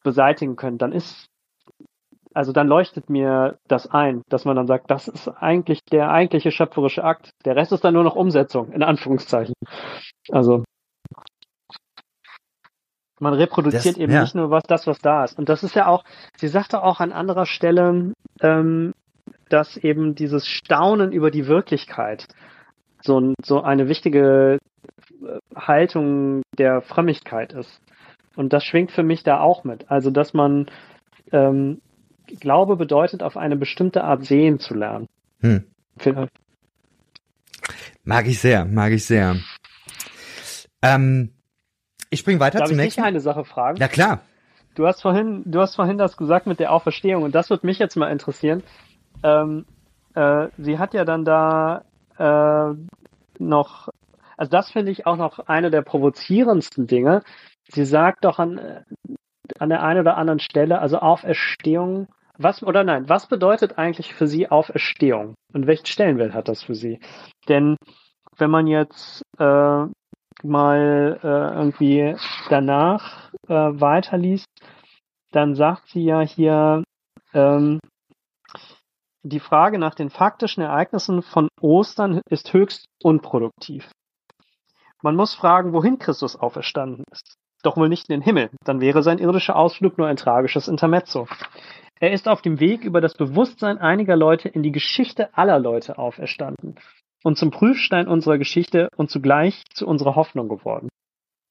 [0.03, 1.31] beseitigen können, dann ist
[2.34, 6.52] also dann leuchtet mir das ein, dass man dann sagt, das ist eigentlich der eigentliche
[6.52, 7.32] schöpferische Akt.
[7.46, 9.54] Der Rest ist dann nur noch Umsetzung, in Anführungszeichen.
[10.32, 10.64] Also
[13.20, 14.22] man reproduziert das, eben ja.
[14.22, 15.38] nicht nur was das, was da ist.
[15.38, 16.04] Und das ist ja auch,
[16.38, 18.94] sie sagte auch an anderer Stelle, ähm,
[19.50, 22.28] dass eben dieses Staunen über die Wirklichkeit
[23.02, 24.58] so, so eine wichtige
[25.22, 27.82] äh, Haltung der Frömmigkeit ist.
[28.36, 29.92] Und das schwingt für mich da auch mit.
[29.92, 30.68] Also, dass man
[31.32, 31.82] ähm,
[32.40, 35.08] Glaube bedeutet, auf eine bestimmte Art sehen zu lernen.
[35.42, 35.66] Hm.
[38.04, 39.38] Mag ich sehr, mag ich sehr.
[40.82, 41.34] Ähm,
[42.10, 43.02] ich spring weiter Darf zum ich nächsten.
[43.02, 43.78] Dich eine Sache fragen?
[43.78, 44.22] Ja klar.
[44.76, 47.78] Du hast vorhin, du hast vorhin das gesagt mit der Auferstehung und das würde mich
[47.78, 48.64] jetzt mal interessieren.
[49.22, 49.66] Ähm,
[50.16, 51.84] äh, sie hat ja dann da
[52.18, 52.74] äh,
[53.38, 53.90] noch,
[54.38, 57.22] also das finde ich auch noch eine der provozierendsten Dinge.
[57.68, 58.86] Sie sagt doch an,
[59.60, 62.08] an der einen oder anderen Stelle, also Auferstehung
[62.44, 66.76] was oder nein, was bedeutet eigentlich für Sie Auferstehung und welchen Stellenwert hat das für
[66.76, 67.00] Sie?
[67.48, 67.78] Denn
[68.38, 69.86] wenn man jetzt äh,
[70.44, 72.16] mal äh, irgendwie
[72.50, 74.48] danach äh, weiterliest,
[75.32, 76.84] dann sagt sie ja hier,
[77.34, 77.80] ähm,
[79.24, 83.89] die Frage nach den faktischen Ereignissen von Ostern ist höchst unproduktiv.
[85.04, 87.36] Man muss fragen, wohin Christus auferstanden ist.
[87.64, 91.28] Doch wohl nicht in den Himmel, dann wäre sein irdischer Ausflug nur ein tragisches Intermezzo.
[92.02, 95.99] Er ist auf dem Weg über das Bewusstsein einiger Leute in die Geschichte aller Leute
[95.99, 96.80] auferstanden
[97.24, 100.89] und zum Prüfstein unserer Geschichte und zugleich zu unserer Hoffnung geworden.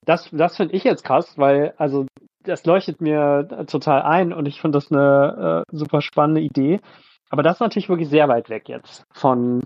[0.05, 2.07] Das, das finde ich jetzt krass, weil, also,
[2.43, 6.81] das leuchtet mir total ein und ich finde das eine äh, super spannende Idee.
[7.29, 9.63] Aber das ist natürlich wirklich sehr weit weg jetzt von,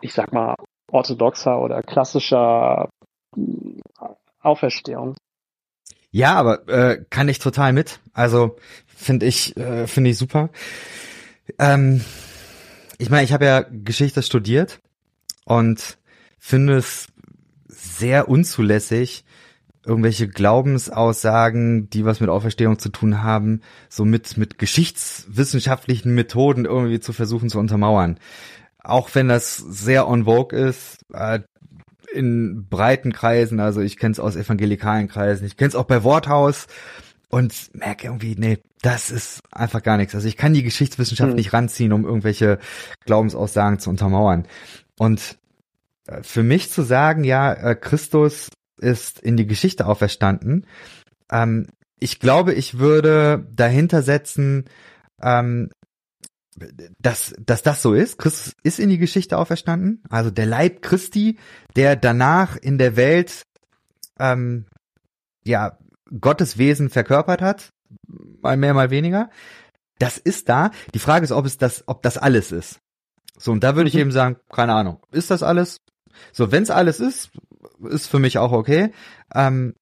[0.00, 0.54] ich sag mal,
[0.92, 2.88] orthodoxer oder klassischer
[3.36, 3.80] äh,
[4.42, 5.16] Auferstehung.
[6.10, 8.00] Ja, aber äh, kann ich total mit.
[8.12, 8.56] Also
[9.00, 10.50] Finde ich, äh, finde ich super.
[11.58, 12.04] Ähm,
[12.98, 14.80] ich meine, ich habe ja Geschichte studiert
[15.44, 15.98] und
[16.40, 17.06] finde es
[17.68, 19.24] sehr unzulässig,
[19.86, 26.98] irgendwelche Glaubensaussagen, die was mit Auferstehung zu tun haben, so mit, mit geschichtswissenschaftlichen Methoden irgendwie
[26.98, 28.18] zu versuchen zu untermauern.
[28.82, 31.38] Auch wenn das sehr on vogue ist, äh,
[32.12, 36.02] in breiten Kreisen, also ich kenne es aus evangelikalen Kreisen, ich kenne es auch bei
[36.02, 36.66] Worthaus
[37.30, 40.14] und merke irgendwie, nee, das ist einfach gar nichts.
[40.14, 41.36] Also ich kann die Geschichtswissenschaft hm.
[41.36, 42.58] nicht ranziehen, um irgendwelche
[43.04, 44.46] Glaubensaussagen zu untermauern.
[44.98, 45.38] Und
[46.06, 48.48] äh, für mich zu sagen, ja, äh, Christus
[48.80, 50.66] ist in die Geschichte auferstanden,
[51.30, 51.66] ähm,
[52.00, 54.66] ich glaube, ich würde dahinter setzen,
[55.20, 55.70] ähm,
[56.98, 58.18] dass, dass das so ist.
[58.18, 60.02] Christus ist in die Geschichte auferstanden.
[60.08, 61.38] Also der Leib Christi,
[61.76, 63.42] der danach in der Welt
[64.18, 64.66] ähm,
[65.44, 65.78] ja
[66.20, 67.70] Gottes Wesen verkörpert hat,
[68.42, 69.30] mal mehr, mal weniger.
[69.98, 70.70] Das ist da.
[70.94, 72.80] Die Frage ist, ob es das, ob das alles ist.
[73.36, 74.00] So, und da würde ich mhm.
[74.00, 75.78] eben sagen, keine Ahnung, ist das alles?
[76.32, 77.30] So, wenn es alles ist,
[77.88, 78.92] ist für mich auch okay.
[79.34, 79.74] Ähm,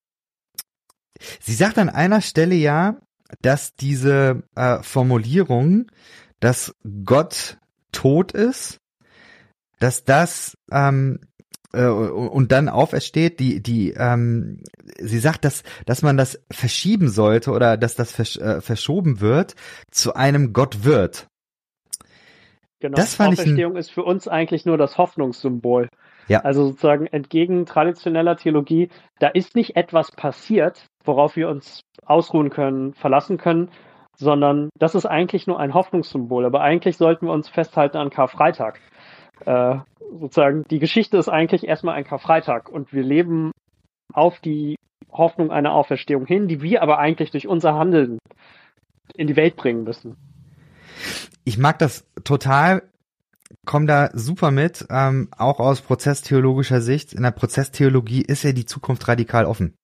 [1.40, 2.96] sie sagt an einer Stelle ja,
[3.42, 5.90] dass diese äh, Formulierung,
[6.40, 6.74] dass
[7.04, 7.58] Gott
[7.92, 8.78] tot ist,
[9.78, 11.20] dass das ähm,
[11.76, 14.62] äh, und dann aufersteht, die die ähm,
[14.98, 19.54] sie sagt, dass dass man das verschieben sollte oder dass das versch äh, verschoben wird
[19.90, 21.28] zu einem Gott wird.
[22.80, 22.96] Genau.
[22.96, 25.88] Das fand Auferstehung ich ein, ist für uns eigentlich nur das Hoffnungssymbol.
[26.28, 26.40] Ja.
[26.40, 32.94] Also sozusagen entgegen traditioneller Theologie, da ist nicht etwas passiert, worauf wir uns ausruhen können,
[32.94, 33.70] verlassen können,
[34.16, 36.44] sondern das ist eigentlich nur ein Hoffnungssymbol.
[36.44, 38.80] Aber eigentlich sollten wir uns festhalten an Karfreitag.
[39.44, 39.76] Äh,
[40.18, 43.52] sozusagen, die Geschichte ist eigentlich erstmal ein Karfreitag und wir leben
[44.12, 44.76] auf die
[45.12, 48.18] Hoffnung einer Auferstehung hin, die wir aber eigentlich durch unser Handeln
[49.14, 50.16] in die Welt bringen müssen.
[51.44, 52.82] Ich mag das total,
[53.64, 57.12] komme da super mit, ähm, auch aus prozesstheologischer Sicht.
[57.12, 59.74] In der Prozesstheologie ist ja die Zukunft radikal offen.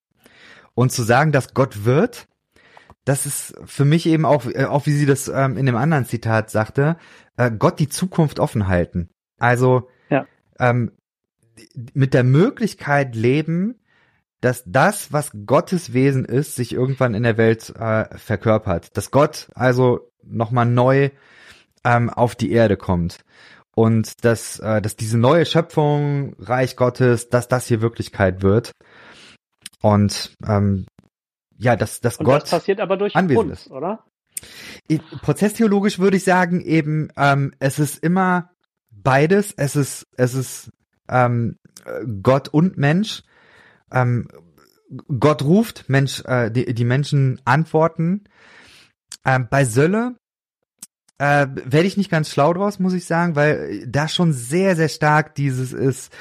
[0.74, 2.26] Und zu sagen, dass Gott wird,
[3.04, 6.06] das ist für mich eben auch, äh, auch wie sie das ähm, in dem anderen
[6.06, 6.96] Zitat sagte,
[7.36, 9.08] äh, Gott die Zukunft offen halten.
[9.42, 10.26] Also ja.
[10.60, 10.92] ähm,
[11.94, 13.80] mit der Möglichkeit leben,
[14.40, 18.96] dass das, was Gottes Wesen ist, sich irgendwann in der Welt äh, verkörpert.
[18.96, 21.10] Dass Gott also nochmal neu
[21.82, 23.24] ähm, auf die Erde kommt.
[23.74, 28.70] Und dass, äh, dass diese neue Schöpfung, Reich Gottes, dass das hier Wirklichkeit wird.
[29.80, 30.86] Und ähm,
[31.58, 32.42] ja, dass, dass Und Gott.
[32.42, 33.72] Das passiert aber durch anwesend uns, ist.
[33.72, 34.04] oder?
[35.22, 38.51] Prozesstheologisch würde ich sagen, eben, ähm, es ist immer
[39.02, 39.52] beides.
[39.56, 40.70] Es ist, es ist
[41.08, 41.58] ähm,
[42.22, 43.22] Gott und Mensch.
[43.90, 44.28] Ähm,
[45.18, 48.24] Gott ruft, Mensch, äh, die, die Menschen antworten.
[49.24, 50.16] Ähm, bei Sölle
[51.18, 54.88] äh, werde ich nicht ganz schlau draus, muss ich sagen, weil da schon sehr, sehr
[54.88, 56.12] stark dieses ist,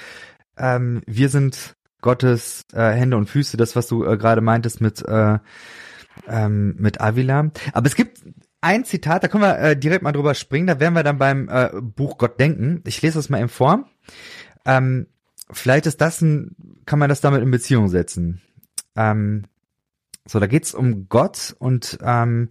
[0.58, 5.08] ähm, wir sind Gottes äh, Hände und Füße, das, was du äh, gerade meintest mit,
[5.08, 5.40] äh,
[6.28, 7.52] ähm, mit Avila.
[7.74, 8.22] Aber es gibt
[8.62, 11.50] ein Zitat, da können wir äh, direkt mal drüber springen, da werden wir dann beim
[11.50, 12.82] äh, Buch Gott denken.
[12.86, 13.86] Ich lese das mal in Form.
[14.66, 15.08] Ähm,
[15.52, 16.56] vielleicht ist das ein,
[16.86, 18.42] kann man das damit in Beziehung setzen.
[18.96, 19.46] Ähm,
[20.26, 22.50] so, da geht's um Gott und ähm,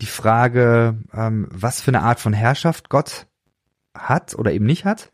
[0.00, 3.26] die Frage, ähm, was für eine Art von Herrschaft Gott
[3.94, 5.12] hat oder eben nicht hat.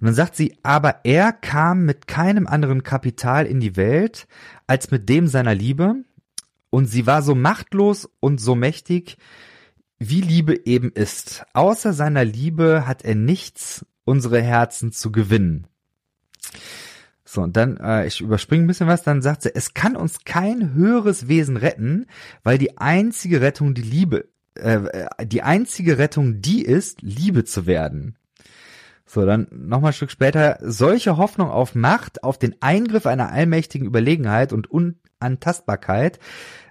[0.00, 4.26] Und dann sagt sie, aber er kam mit keinem anderen Kapital in die Welt
[4.66, 5.96] als mit dem seiner Liebe.
[6.70, 9.16] Und sie war so machtlos und so mächtig,
[9.98, 11.44] wie Liebe eben ist.
[11.52, 15.66] Außer seiner Liebe hat er nichts, unsere Herzen zu gewinnen.
[17.24, 20.24] So, und dann, äh, ich überspringe ein bisschen was, dann sagt sie, es kann uns
[20.24, 22.06] kein höheres Wesen retten,
[22.42, 27.66] weil die einzige Rettung die Liebe, äh, äh die einzige Rettung die ist, Liebe zu
[27.66, 28.16] werden.
[29.06, 33.86] So, dann nochmal ein Stück später, solche Hoffnung auf Macht, auf den Eingriff einer allmächtigen
[33.86, 36.18] Überlegenheit und Unantastbarkeit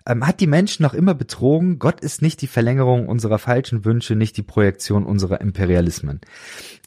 [0.06, 1.80] ähm, hat die Menschen noch immer betrogen.
[1.80, 6.22] Gott ist nicht die Verlängerung unserer falschen Wünsche, nicht die Projektion unserer Imperialismen.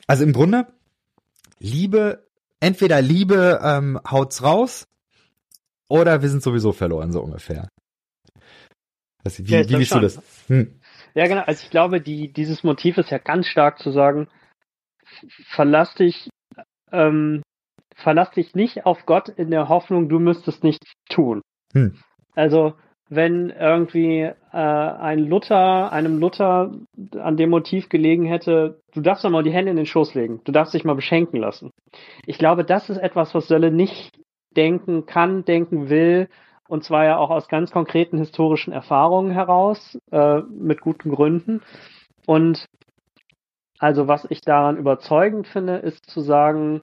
[0.07, 0.67] Also im Grunde,
[1.59, 2.27] Liebe,
[2.61, 4.87] entweder Liebe ähm, haut's raus
[5.89, 7.69] oder wir sind sowieso verloren, so ungefähr.
[9.25, 10.21] wie, ja, wie du das?
[10.49, 10.81] Hm.
[11.15, 11.43] Ja, genau.
[11.43, 14.29] Also ich glaube, die, dieses Motiv ist ja ganz stark zu sagen,
[15.49, 16.29] verlass dich,
[16.93, 17.43] ähm,
[17.95, 21.41] verlass dich nicht auf Gott in der Hoffnung, du müsstest nichts tun.
[21.73, 21.99] Hm.
[22.35, 22.75] Also
[23.09, 26.73] wenn irgendwie äh, ein Luther, einem Luther
[27.19, 30.41] an dem Motiv gelegen hätte, du darfst doch mal die Hände in den Schoß legen,
[30.45, 31.71] du darfst dich mal beschenken lassen.
[32.27, 34.19] Ich glaube, das ist etwas, was Sölle nicht
[34.57, 36.29] denken kann, denken will,
[36.69, 41.63] und zwar ja auch aus ganz konkreten historischen Erfahrungen heraus, äh, mit guten Gründen.
[42.27, 42.67] Und
[43.79, 46.81] also was ich daran überzeugend finde, ist zu sagen,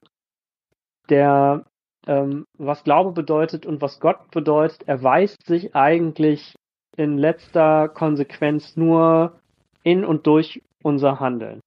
[1.10, 1.66] der
[2.06, 6.54] ähm, was Glaube bedeutet und was Gott bedeutet, erweist sich eigentlich
[6.96, 9.40] in letzter Konsequenz nur
[9.82, 11.60] in und durch unser Handeln.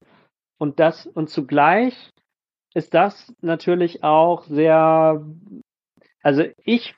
[0.58, 2.12] Und das, und zugleich
[2.74, 5.26] ist das natürlich auch sehr,
[6.22, 6.96] also ich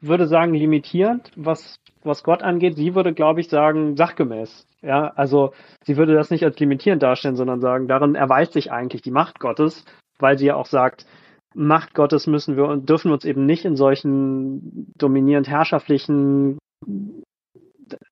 [0.00, 2.76] würde sagen limitierend, was, was Gott angeht.
[2.76, 4.66] Sie würde, glaube ich, sagen sachgemäß.
[4.82, 5.52] Ja, also
[5.84, 9.38] sie würde das nicht als limitierend darstellen, sondern sagen, darin erweist sich eigentlich die Macht
[9.38, 9.84] Gottes,
[10.18, 11.06] weil sie ja auch sagt,
[11.54, 16.58] Macht Gottes müssen wir und dürfen uns eben nicht in solchen dominierend herrschaftlichen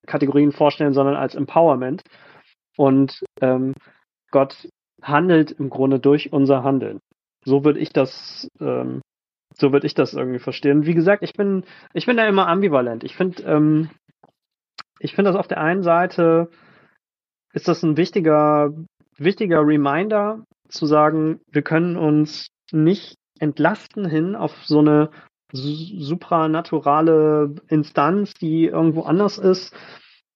[0.05, 2.03] Kategorien vorstellen, sondern als Empowerment.
[2.77, 3.73] Und ähm,
[4.31, 4.67] Gott
[5.01, 6.99] handelt im Grunde durch unser Handeln.
[7.43, 9.01] So würde ich das, ähm,
[9.55, 10.85] so würde ich das irgendwie verstehen.
[10.85, 11.63] Wie gesagt, ich bin,
[11.93, 13.03] ich bin da immer ambivalent.
[13.03, 13.89] Ich finde, ähm,
[14.99, 16.49] ich finde das auf der einen Seite
[17.53, 18.71] ist das ein wichtiger,
[19.17, 25.09] wichtiger Reminder zu sagen, wir können uns nicht entlasten hin auf so eine
[25.51, 29.75] supranaturale Instanz, die irgendwo anders ist.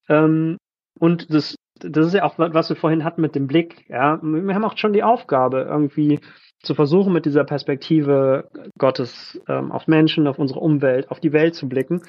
[0.10, 0.58] Ähm,
[1.00, 3.86] und das, das ist ja auch, was wir vorhin hatten mit dem Blick.
[3.88, 6.20] Ja, wir haben auch schon die Aufgabe, irgendwie
[6.62, 11.56] zu versuchen, mit dieser Perspektive Gottes ähm, auf Menschen, auf unsere Umwelt, auf die Welt
[11.56, 12.02] zu blicken.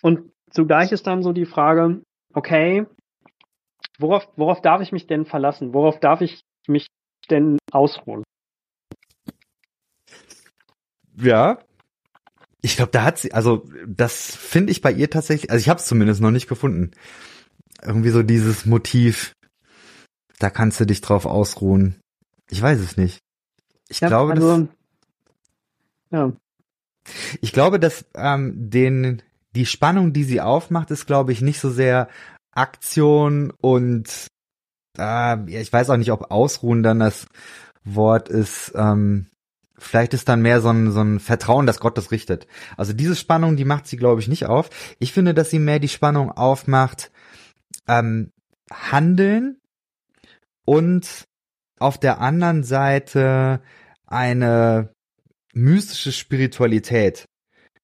[0.00, 2.00] Und zugleich ist dann so die Frage,
[2.32, 2.86] okay,
[3.98, 5.74] worauf, worauf darf ich mich denn verlassen?
[5.74, 6.86] Worauf darf ich mich
[7.30, 8.22] denn ausruhen?
[11.16, 11.58] Ja,
[12.64, 15.80] ich glaube, da hat sie, also das finde ich bei ihr tatsächlich, also ich habe
[15.80, 16.92] es zumindest noch nicht gefunden.
[17.82, 19.34] Irgendwie so dieses Motiv,
[20.38, 22.00] da kannst du dich drauf ausruhen.
[22.48, 23.18] Ich weiß es nicht.
[23.90, 24.68] Ich ja, glaube, also, dass,
[26.10, 26.32] ja.
[27.42, 29.20] Ich glaube, dass ähm, den
[29.54, 32.08] die Spannung, die sie aufmacht, ist, glaube ich, nicht so sehr
[32.52, 34.26] Aktion und
[34.98, 37.26] äh, ich weiß auch nicht, ob Ausruhen dann das
[37.84, 38.72] Wort ist.
[38.74, 39.26] Ähm,
[39.76, 42.46] Vielleicht ist dann mehr so ein, so ein Vertrauen, dass Gott das richtet.
[42.76, 44.70] Also diese Spannung, die macht sie, glaube ich, nicht auf.
[44.98, 47.10] Ich finde, dass sie mehr die Spannung aufmacht,
[47.88, 48.30] ähm,
[48.70, 49.58] handeln
[50.64, 51.24] und
[51.78, 53.60] auf der anderen Seite
[54.06, 54.94] eine
[55.54, 57.26] mystische Spiritualität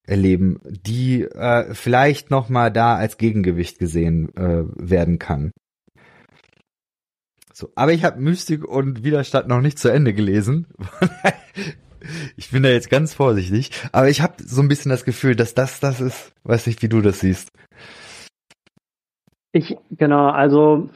[0.03, 5.51] erleben, die äh, vielleicht noch mal da als Gegengewicht gesehen äh, werden kann.
[7.61, 10.65] So, aber ich habe Mystik und Widerstand noch nicht zu Ende gelesen.
[12.35, 15.53] ich bin da jetzt ganz vorsichtig, aber ich habe so ein bisschen das Gefühl, dass
[15.53, 16.33] das das ist.
[16.43, 17.51] Weiß nicht, wie du das siehst.
[19.51, 20.89] Ich genau, also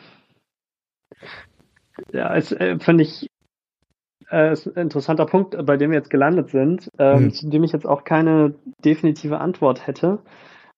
[2.11, 3.27] ja, es äh, finde ich
[4.31, 7.31] äh, ist ein interessanter Punkt, bei dem wir jetzt gelandet sind, ähm, hm.
[7.31, 10.17] zu dem ich jetzt auch keine definitive Antwort hätte.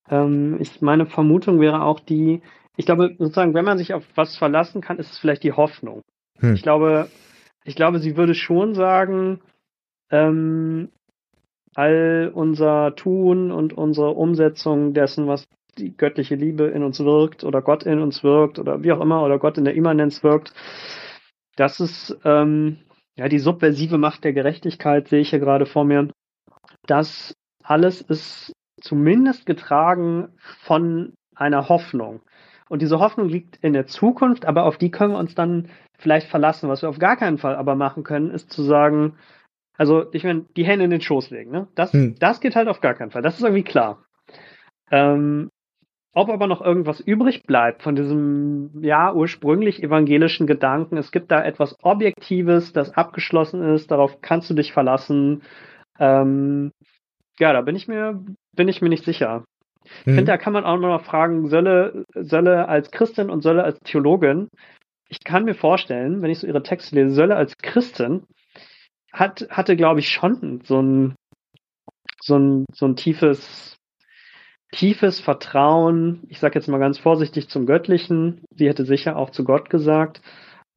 [0.09, 2.41] Ähm, ich meine Vermutung wäre auch die,
[2.77, 6.03] ich glaube, sozusagen, wenn man sich auf was verlassen kann, ist es vielleicht die Hoffnung.
[6.39, 6.53] Hm.
[6.53, 7.09] Ich glaube,
[7.65, 9.41] ich glaube, sie würde schon sagen,
[10.11, 10.89] ähm,
[11.75, 15.47] all unser Tun und unsere Umsetzung dessen, was
[15.77, 19.23] die göttliche Liebe in uns wirkt oder Gott in uns wirkt oder wie auch immer
[19.23, 20.53] oder Gott in der Immanenz wirkt,
[21.55, 22.77] das ist ähm,
[23.15, 26.09] ja die subversive Macht der Gerechtigkeit, sehe ich hier gerade vor mir.
[26.85, 32.21] Das alles ist zumindest getragen von einer Hoffnung.
[32.69, 36.27] Und diese Hoffnung liegt in der Zukunft, aber auf die können wir uns dann vielleicht
[36.27, 36.69] verlassen.
[36.69, 39.15] Was wir auf gar keinen Fall aber machen können, ist zu sagen,
[39.77, 41.67] also ich meine, die Hände in den Schoß legen, ne?
[41.75, 42.15] Das, hm.
[42.19, 43.21] das geht halt auf gar keinen Fall.
[43.21, 44.03] Das ist irgendwie klar.
[44.91, 45.49] Ähm,
[46.13, 51.43] ob aber noch irgendwas übrig bleibt von diesem, ja, ursprünglich evangelischen Gedanken, es gibt da
[51.43, 55.43] etwas Objektives, das abgeschlossen ist, darauf kannst du dich verlassen.
[55.99, 56.71] Ähm,
[57.37, 58.23] ja, da bin ich mir,
[58.55, 59.43] bin ich mir nicht sicher.
[59.99, 60.25] Ich finde, mhm.
[60.25, 64.49] da kann man auch noch fragen, Sölle, Sölle als Christin und Sölle als Theologin.
[65.09, 68.23] Ich kann mir vorstellen, wenn ich so ihre Texte lese, Sölle als Christin
[69.13, 71.15] hat, hatte, glaube ich, schon so ein,
[72.21, 73.77] so ein, so ein tiefes,
[74.71, 79.43] tiefes Vertrauen, ich sage jetzt mal ganz vorsichtig zum Göttlichen, sie hätte sicher auch zu
[79.43, 80.21] Gott gesagt,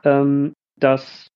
[0.04, 1.28] ähm, dass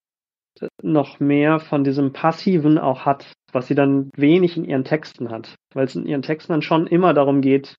[0.82, 5.54] noch mehr von diesem Passiven auch hat, was sie dann wenig in ihren Texten hat,
[5.72, 7.76] weil es in ihren Texten dann schon immer darum geht,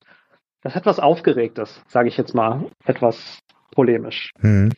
[0.62, 3.40] das hat was Aufgeregtes, sage ich jetzt mal, etwas
[3.72, 4.32] polemisch.
[4.40, 4.72] Mhm.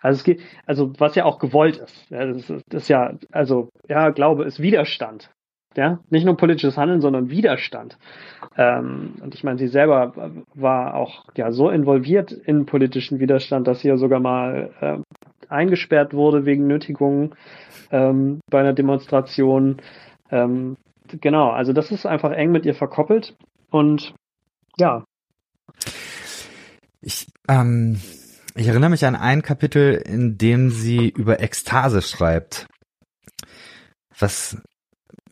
[0.00, 2.10] Also es geht, also was ja auch gewollt ist.
[2.10, 5.30] Ja, das, ist das ist ja, also ja, Glaube ist Widerstand.
[5.76, 7.98] Ja, nicht nur politisches Handeln, sondern Widerstand.
[8.56, 10.12] Ähm, und ich meine, sie selber
[10.54, 14.98] war auch ja so involviert in politischen Widerstand, dass sie ja sogar mal äh,
[15.48, 17.34] eingesperrt wurde wegen Nötigung
[17.90, 19.78] ähm, bei einer Demonstration.
[20.34, 20.76] Ähm,
[21.20, 23.36] genau, also das ist einfach eng mit ihr verkoppelt
[23.70, 24.14] und
[24.76, 25.04] ja.
[27.00, 28.00] Ich, ähm,
[28.56, 32.66] ich erinnere mich an ein Kapitel, in dem sie über Ekstase schreibt.
[34.18, 34.60] Was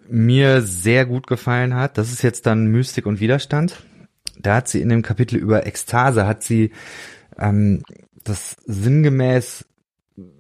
[0.09, 3.83] mir sehr gut gefallen hat, das ist jetzt dann Mystik und Widerstand.
[4.39, 6.73] Da hat sie in dem Kapitel über Ekstase, hat sie
[7.39, 7.83] ähm,
[8.23, 9.65] das sinngemäß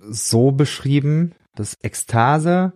[0.08, 2.74] so beschrieben, dass Ekstase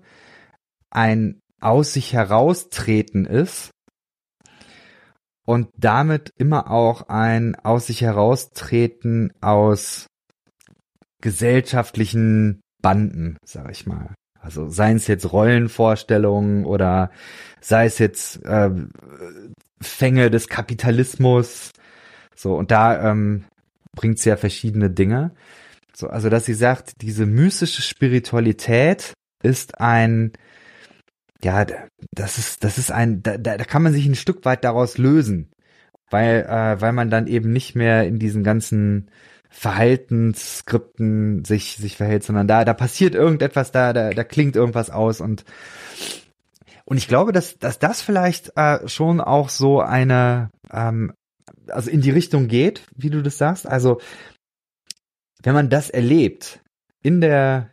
[0.90, 3.70] ein aus sich heraustreten ist
[5.46, 10.06] und damit immer auch ein aus sich heraustreten aus
[11.20, 14.14] gesellschaftlichen Banden, sag ich mal.
[14.40, 17.10] Also seien es jetzt Rollenvorstellungen oder
[17.60, 18.70] sei es jetzt äh,
[19.80, 21.72] Fänge des Kapitalismus.
[22.34, 23.44] So, und da ähm,
[23.92, 25.32] bringt sie ja verschiedene Dinge.
[25.94, 30.32] So, also dass sie sagt, diese mystische Spiritualität ist ein,
[31.42, 31.66] ja,
[32.12, 35.50] das ist, das ist ein, da, da kann man sich ein Stück weit daraus lösen,
[36.10, 39.10] weil, äh, weil man dann eben nicht mehr in diesen ganzen
[39.50, 45.20] Verhaltensskripten sich, sich verhält, sondern da, da passiert irgendetwas, da, da, da klingt irgendwas aus
[45.20, 45.44] und,
[46.84, 51.12] und ich glaube, dass, dass das vielleicht äh, schon auch so eine, ähm,
[51.68, 53.66] also in die Richtung geht, wie du das sagst.
[53.66, 54.00] Also,
[55.42, 56.60] wenn man das erlebt,
[57.02, 57.70] in der,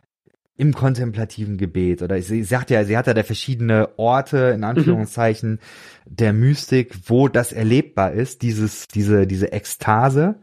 [0.56, 4.64] im kontemplativen Gebet oder sie sagt ja, sie hat ja da verschiedene Orte in mhm.
[4.64, 5.58] Anführungszeichen mhm.
[6.06, 10.36] der Mystik, wo das erlebbar ist, dieses diese diese Ekstase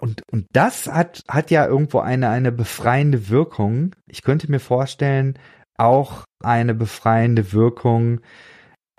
[0.00, 3.94] und, und das hat, hat ja irgendwo eine, eine befreiende Wirkung.
[4.06, 5.38] Ich könnte mir vorstellen,
[5.76, 8.20] auch eine befreiende Wirkung,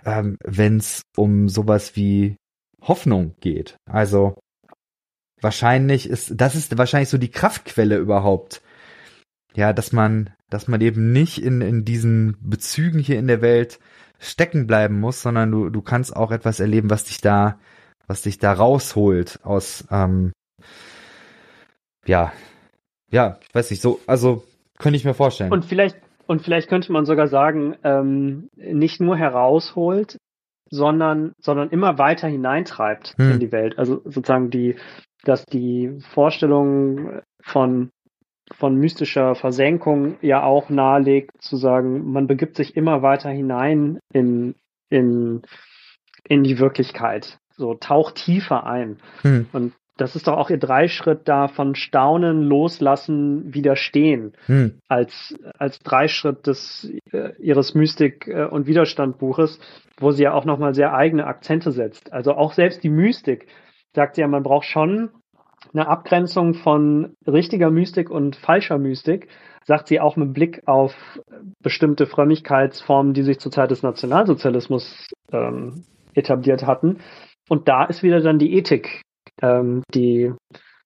[0.06, 2.36] ähm, wenn es um sowas wie
[2.82, 3.78] Hoffnung geht.
[3.90, 4.36] Also
[5.42, 8.62] wahrscheinlich ist, das ist wahrscheinlich so die Kraftquelle überhaupt.
[9.54, 13.80] Ja, dass man, dass man eben nicht in, in diesen Bezügen hier in der Welt
[14.20, 17.60] stecken bleiben muss, sondern du, du kannst auch etwas erleben, was dich da,
[18.08, 20.32] was dich da rausholt aus, ähm,
[22.06, 22.32] ja,
[23.10, 24.44] ja, ich weiß nicht, so, also
[24.78, 25.52] könnte ich mir vorstellen.
[25.52, 25.98] Und vielleicht,
[26.28, 30.18] und vielleicht könnte man sogar sagen, ähm, nicht nur herausholt,
[30.70, 33.32] sondern, sondern immer weiter hineintreibt hm.
[33.34, 33.78] in die Welt.
[33.78, 34.78] Also sozusagen die,
[35.24, 37.90] dass die Vorstellung von,
[38.54, 44.56] von mystischer Versenkung ja auch nahelegt, zu sagen, man begibt sich immer weiter hinein in,
[44.90, 45.42] in,
[46.28, 47.40] in die Wirklichkeit.
[47.56, 48.98] So taucht tiefer ein.
[49.22, 49.48] Hm.
[49.54, 54.80] Und das ist doch auch ihr Dreischritt da von Staunen, Loslassen, Widerstehen hm.
[54.88, 59.60] als, als Dreischritt des, äh, ihres Mystik- äh, und Widerstandbuches,
[59.98, 62.12] wo sie ja auch nochmal sehr eigene Akzente setzt.
[62.14, 63.48] Also auch selbst die Mystik
[63.94, 65.10] sagt sie ja, man braucht schon
[65.74, 69.28] eine Abgrenzung von richtiger Mystik und falscher Mystik,
[69.64, 70.94] sagt sie auch mit Blick auf
[71.62, 77.00] bestimmte Frömmigkeitsformen, die sich zur Zeit des Nationalsozialismus ähm, etabliert hatten.
[77.48, 79.02] Und da ist wieder dann die Ethik
[79.42, 80.34] ähm, die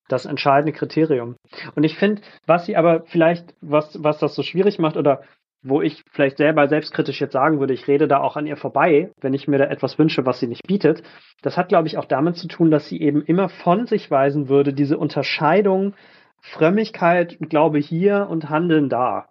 [0.07, 1.35] das entscheidende Kriterium.
[1.75, 5.21] Und ich finde, was sie aber vielleicht, was, was das so schwierig macht oder
[5.65, 9.11] wo ich vielleicht selber selbstkritisch jetzt sagen würde, ich rede da auch an ihr vorbei,
[9.19, 11.01] wenn ich mir da etwas wünsche, was sie nicht bietet.
[11.41, 14.47] Das hat, glaube ich, auch damit zu tun, dass sie eben immer von sich weisen
[14.47, 15.95] würde, diese Unterscheidung
[16.39, 19.27] Frömmigkeit, Glaube hier und Handeln da.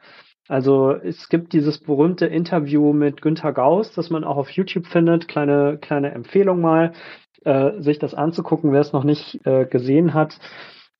[0.49, 5.29] Also es gibt dieses berühmte Interview mit Günter Gauss, das man auch auf YouTube findet,
[5.29, 6.93] kleine, kleine Empfehlung mal,
[7.45, 8.73] äh, sich das anzugucken.
[8.73, 10.39] Wer es noch nicht äh, gesehen hat,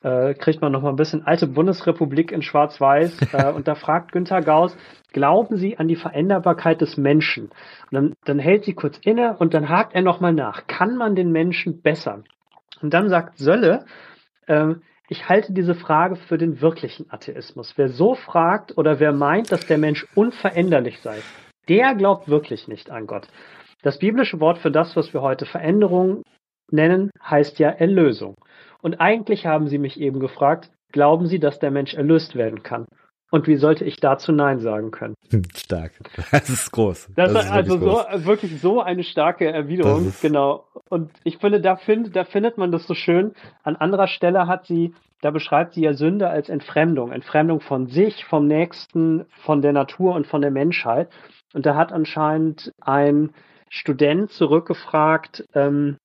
[0.05, 3.19] äh, kriegt man noch mal ein bisschen alte Bundesrepublik in Schwarz-Weiß.
[3.35, 4.77] Äh, und da fragt Günther Gauss,
[5.13, 7.47] glauben Sie an die Veränderbarkeit des Menschen?
[7.91, 10.67] Und dann, dann hält sie kurz inne und dann hakt er noch mal nach.
[10.69, 12.25] Kann man den Menschen bessern?
[12.81, 13.87] Und dann sagt Sölle,
[14.47, 14.75] äh,
[15.09, 17.75] ich halte diese Frage für den wirklichen Atheismus.
[17.77, 21.19] Wer so fragt oder wer meint, dass der Mensch unveränderlich sei,
[21.69, 23.27] der glaubt wirklich nicht an Gott.
[23.83, 26.23] Das biblische Wort für das, was wir heute Veränderung
[26.71, 28.37] nennen, heißt ja Erlösung.
[28.85, 32.85] Und eigentlich haben Sie mich eben gefragt, glauben Sie, dass der Mensch erlöst werden kann?
[33.31, 35.15] Und wie sollte ich dazu Nein sagen können?
[35.57, 35.93] Stark.
[36.31, 37.09] Das ist groß.
[37.17, 38.07] Das, das ist also groß.
[38.13, 40.13] so, wirklich so eine starke Erwiderung.
[40.21, 40.67] Genau.
[40.91, 43.33] Und ich finde, da, find, da findet man das so schön.
[43.63, 47.11] An anderer Stelle hat sie, da beschreibt sie ja Sünde als Entfremdung.
[47.11, 51.09] Entfremdung von sich, vom Nächsten, von der Natur und von der Menschheit.
[51.55, 53.31] Und da hat anscheinend ein
[53.71, 55.97] Student zurückgefragt, ähm,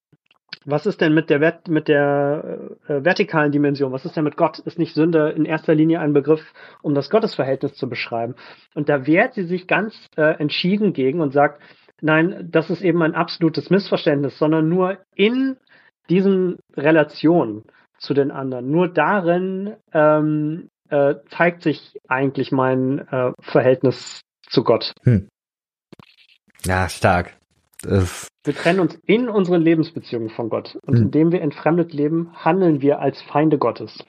[0.66, 3.92] was ist denn mit der, mit der äh, vertikalen Dimension?
[3.92, 4.60] Was ist denn mit Gott?
[4.60, 8.36] Ist nicht Sünde in erster Linie ein Begriff, um das Gottesverhältnis zu beschreiben?
[8.76, 11.62] Und da wehrt sie sich ganz äh, entschieden gegen und sagt,
[12.02, 15.58] nein, das ist eben ein absolutes Missverständnis, sondern nur in
[16.10, 17.64] diesen Relationen
[17.98, 18.70] zu den anderen.
[18.70, 24.94] Nur darin ähm, äh, zeigt sich eigentlich mein äh, Verhältnis zu Gott.
[25.04, 25.30] Hm.
[26.66, 27.39] Ja, stark.
[27.82, 30.78] Das wir trennen uns in unseren Lebensbeziehungen von Gott.
[30.86, 31.04] Und hm.
[31.04, 34.04] indem wir entfremdet leben, handeln wir als Feinde Gottes.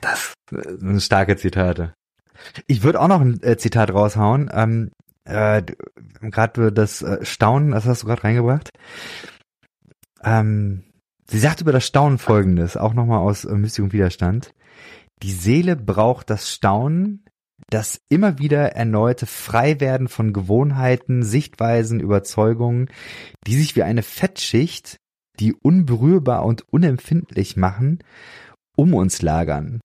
[0.00, 1.94] Das sind starke Zitate.
[2.66, 4.50] Ich würde auch noch ein äh, Zitat raushauen.
[4.52, 4.90] Ähm,
[5.24, 5.62] äh,
[6.20, 8.70] gerade das äh, Staunen, das hast du gerade reingebracht.
[10.22, 10.84] Ähm,
[11.26, 14.52] sie sagt über das Staunen folgendes, auch nochmal aus äh, Mystik und Widerstand.
[15.22, 17.24] Die Seele braucht das Staunen,
[17.70, 22.90] das immer wieder erneute Freiwerden von Gewohnheiten, Sichtweisen, Überzeugungen,
[23.46, 24.98] die sich wie eine Fettschicht,
[25.40, 27.98] die unberührbar und unempfindlich machen,
[28.76, 29.80] um uns lagern.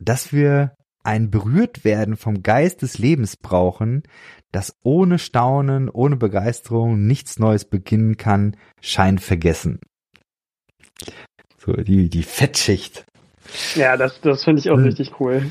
[0.00, 4.02] Dass wir ein Berührtwerden vom Geist des Lebens brauchen,
[4.52, 9.80] das ohne Staunen, ohne Begeisterung nichts Neues beginnen kann, scheint vergessen.
[11.58, 13.04] So, die, die Fettschicht.
[13.74, 14.84] Ja, das, das finde ich auch hm.
[14.84, 15.50] richtig cool.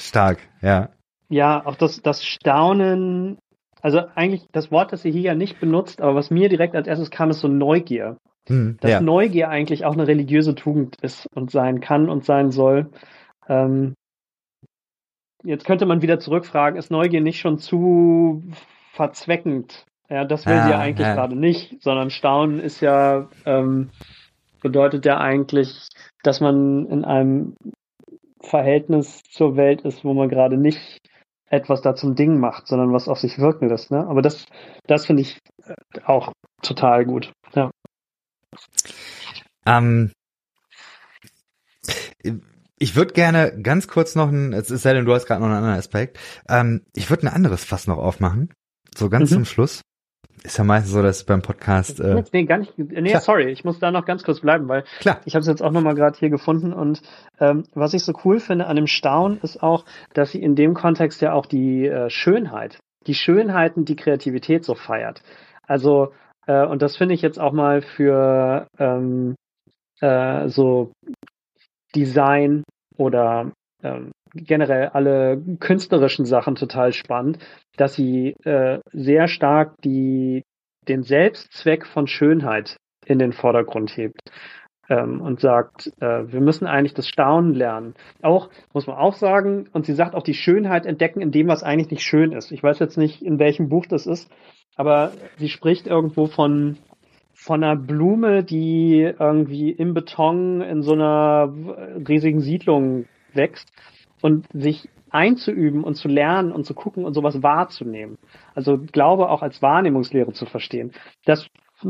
[0.00, 0.90] Stark, ja.
[1.28, 3.38] Ja, auch das, das Staunen,
[3.80, 6.88] also eigentlich das Wort, das sie hier ja nicht benutzt, aber was mir direkt als
[6.88, 8.16] erstes kam, ist so Neugier.
[8.48, 9.00] Hm, Dass ja.
[9.00, 12.90] Neugier eigentlich auch eine religiöse Tugend ist und sein kann und sein soll.
[13.48, 13.94] Ähm,
[15.44, 18.42] jetzt könnte man wieder zurückfragen, ist Neugier nicht schon zu
[18.92, 19.86] verzweckend?
[20.08, 21.14] Ja, das will ah, sie ja eigentlich ja.
[21.14, 23.90] gerade nicht, sondern Staunen ist ja, ähm,
[24.60, 25.86] bedeutet ja eigentlich,
[26.24, 27.54] dass man in einem
[28.40, 30.98] Verhältnis zur Welt ist, wo man gerade nicht
[31.46, 33.90] etwas da zum Ding macht, sondern was auf sich wirken lässt.
[33.90, 34.06] Ne?
[34.06, 34.46] Aber das,
[34.86, 35.74] das finde ich äh,
[36.04, 36.32] auch
[36.62, 37.32] total gut.
[37.54, 37.70] Ja.
[39.66, 40.12] Ähm,
[42.78, 45.56] ich würde gerne ganz kurz noch ein, es sei denn, du hast gerade noch einen
[45.56, 46.18] anderen Aspekt.
[46.48, 48.52] Ähm, ich würde ein anderes Fass noch aufmachen,
[48.96, 49.34] so ganz mhm.
[49.34, 49.82] zum Schluss.
[50.42, 52.00] Ist ja meistens so, dass beim Podcast.
[52.00, 52.78] Äh, nee, gar nicht.
[52.78, 53.20] Nee, klar.
[53.20, 55.20] sorry, ich muss da noch ganz kurz bleiben, weil klar.
[55.26, 57.02] ich habe es jetzt auch nochmal gerade hier gefunden und
[57.38, 59.84] ähm, was ich so cool finde an dem Staunen ist auch,
[60.14, 64.74] dass sie in dem Kontext ja auch die äh, Schönheit, die Schönheiten, die Kreativität so
[64.74, 65.22] feiert.
[65.66, 66.12] Also
[66.46, 69.34] äh, und das finde ich jetzt auch mal für ähm,
[70.00, 70.92] äh, so
[71.94, 72.64] Design
[72.96, 77.38] oder ähm, generell alle künstlerischen Sachen total spannend,
[77.76, 80.44] dass sie äh, sehr stark die,
[80.88, 82.76] den Selbstzweck von Schönheit
[83.06, 84.20] in den Vordergrund hebt
[84.88, 87.94] ähm, und sagt, äh, wir müssen eigentlich das Staunen lernen.
[88.22, 91.62] Auch, muss man auch sagen, und sie sagt auch die Schönheit entdecken in dem, was
[91.62, 92.52] eigentlich nicht schön ist.
[92.52, 94.30] Ich weiß jetzt nicht, in welchem Buch das ist,
[94.76, 96.78] aber sie spricht irgendwo von
[97.32, 101.50] von einer Blume, die irgendwie im Beton in so einer
[102.06, 103.72] riesigen Siedlung wächst
[104.20, 108.18] und sich einzuüben und zu lernen und zu gucken und sowas wahrzunehmen.
[108.54, 110.92] Also Glaube auch als Wahrnehmungslehre zu verstehen.
[111.24, 111.46] Das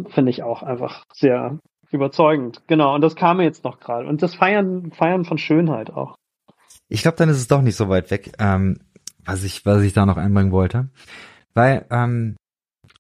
[0.09, 1.59] finde ich auch einfach sehr
[1.91, 2.63] überzeugend.
[2.67, 2.95] Genau.
[2.95, 4.09] Und das kam mir jetzt noch gerade.
[4.09, 6.17] Und das Feiern, Feiern von Schönheit auch.
[6.89, 8.79] Ich glaube, dann ist es doch nicht so weit weg, ähm,
[9.25, 10.89] was ich, was ich da noch einbringen wollte.
[11.55, 12.37] Weil, ähm,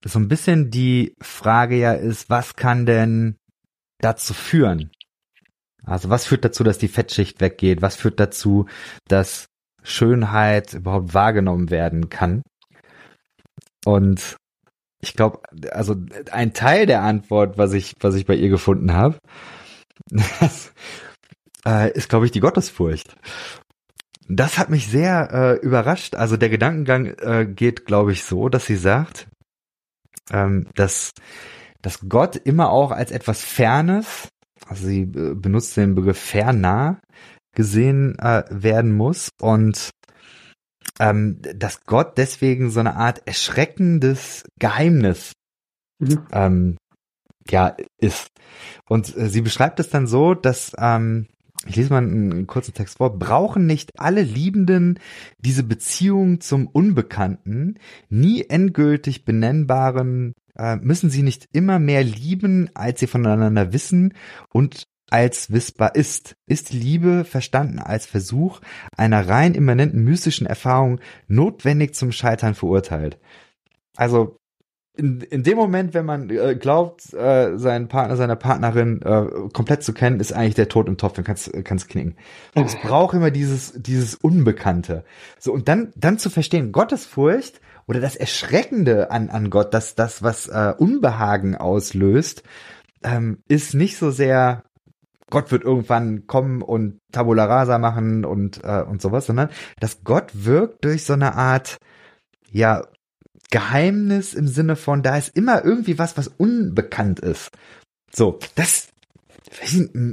[0.04, 3.36] so ein bisschen die Frage ja ist, was kann denn
[3.98, 4.90] dazu führen,
[5.84, 7.82] also was führt dazu, dass die Fettschicht weggeht?
[7.82, 8.66] Was führt dazu,
[9.08, 9.46] dass
[9.82, 12.42] Schönheit überhaupt wahrgenommen werden kann?
[13.84, 14.36] Und
[15.00, 15.40] ich glaube,
[15.72, 15.96] also
[16.30, 19.18] ein Teil der Antwort, was ich, was ich bei ihr gefunden habe,
[21.66, 23.16] äh, ist, glaube ich, die Gottesfurcht.
[24.28, 26.14] Das hat mich sehr äh, überrascht.
[26.14, 29.26] Also der Gedankengang äh, geht, glaube ich, so, dass sie sagt,
[30.30, 31.12] ähm, dass,
[31.82, 34.28] dass Gott immer auch als etwas Fernes
[34.66, 37.00] also sie äh, benutzt den Begriff fernah
[37.54, 39.90] gesehen äh, werden muss und
[40.98, 45.32] ähm, dass Gott deswegen so eine Art erschreckendes Geheimnis
[45.98, 46.26] mhm.
[46.32, 46.76] ähm,
[47.48, 48.28] ja ist.
[48.88, 51.26] Und äh, sie beschreibt es dann so, dass ähm,
[51.66, 53.18] ich lese mal einen, einen kurzen Text vor.
[53.18, 54.98] Brauchen nicht alle Liebenden
[55.38, 57.78] diese Beziehung zum Unbekannten,
[58.08, 64.14] nie endgültig benennbaren äh, müssen sie nicht immer mehr lieben, als sie voneinander wissen
[64.52, 66.36] und als wissbar ist.
[66.46, 68.60] Ist Liebe verstanden als Versuch
[68.96, 73.18] einer rein immanenten mystischen Erfahrung notwendig zum Scheitern verurteilt?
[73.96, 74.36] Also
[74.96, 79.82] in, in dem Moment, wenn man äh, glaubt, äh, seinen Partner, seine Partnerin äh, komplett
[79.82, 82.16] zu kennen, ist eigentlich der Tod im Topf, dann kannst kannst knicken.
[82.54, 85.04] Es braucht immer dieses dieses Unbekannte.
[85.38, 87.60] So und dann dann zu verstehen, Gottesfurcht
[87.90, 92.44] oder das Erschreckende an, an Gott, dass das, was äh, Unbehagen auslöst,
[93.02, 94.62] ähm, ist nicht so sehr,
[95.28, 99.48] Gott wird irgendwann kommen und Tabula Rasa machen und, äh, und sowas, sondern
[99.80, 101.78] dass Gott wirkt durch so eine Art,
[102.52, 102.86] ja,
[103.50, 107.50] Geheimnis im Sinne von, da ist immer irgendwie was, was unbekannt ist.
[108.14, 108.86] So, das,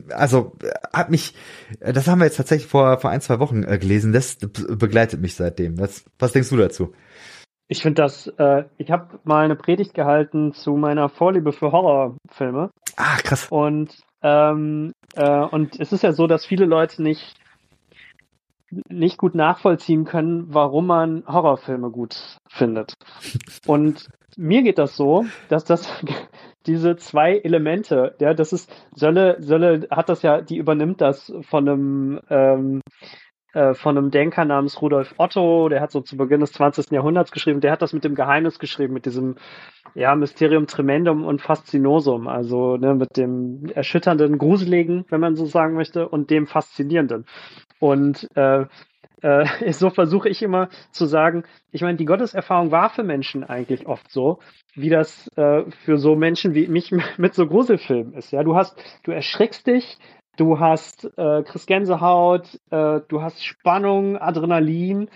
[0.09, 0.55] also
[0.91, 1.35] hat mich,
[1.79, 5.35] das haben wir jetzt tatsächlich vor, vor ein, zwei Wochen äh, gelesen, das begleitet mich
[5.35, 5.77] seitdem.
[5.77, 6.95] Was, was denkst du dazu?
[7.67, 12.69] Ich finde das, äh, ich habe mal eine Predigt gehalten zu meiner Vorliebe für Horrorfilme.
[12.95, 13.47] Ah, krass.
[13.49, 17.35] Und, ähm, äh, und es ist ja so, dass viele Leute nicht
[18.89, 22.93] nicht gut nachvollziehen können, warum man Horrorfilme gut findet.
[23.65, 25.89] Und mir geht das so, dass das
[26.67, 31.67] diese zwei Elemente, ja, das ist Sölle, Sölle hat das ja, die übernimmt das von
[31.67, 32.81] einem ähm,
[33.57, 36.91] äh, von einem Denker namens Rudolf Otto, der hat so zu Beginn des 20.
[36.91, 39.35] Jahrhunderts geschrieben, der hat das mit dem Geheimnis geschrieben, mit diesem
[39.95, 45.73] ja, Mysterium Tremendum und Faszinosum, also ne, mit dem erschütternden, gruseligen, wenn man so sagen
[45.73, 47.25] möchte, und dem faszinierenden.
[47.79, 48.65] Und äh,
[49.21, 53.87] äh, so versuche ich immer zu sagen, ich meine, die Gotteserfahrung war für Menschen eigentlich
[53.87, 54.37] oft so,
[54.75, 58.31] wie das äh, für so Menschen wie mich mit so Gruselfilmen ist.
[58.31, 59.97] Ja, du hast, du erschreckst dich,
[60.37, 65.09] du hast äh, kriegst Gänsehaut, äh, du hast Spannung, Adrenalin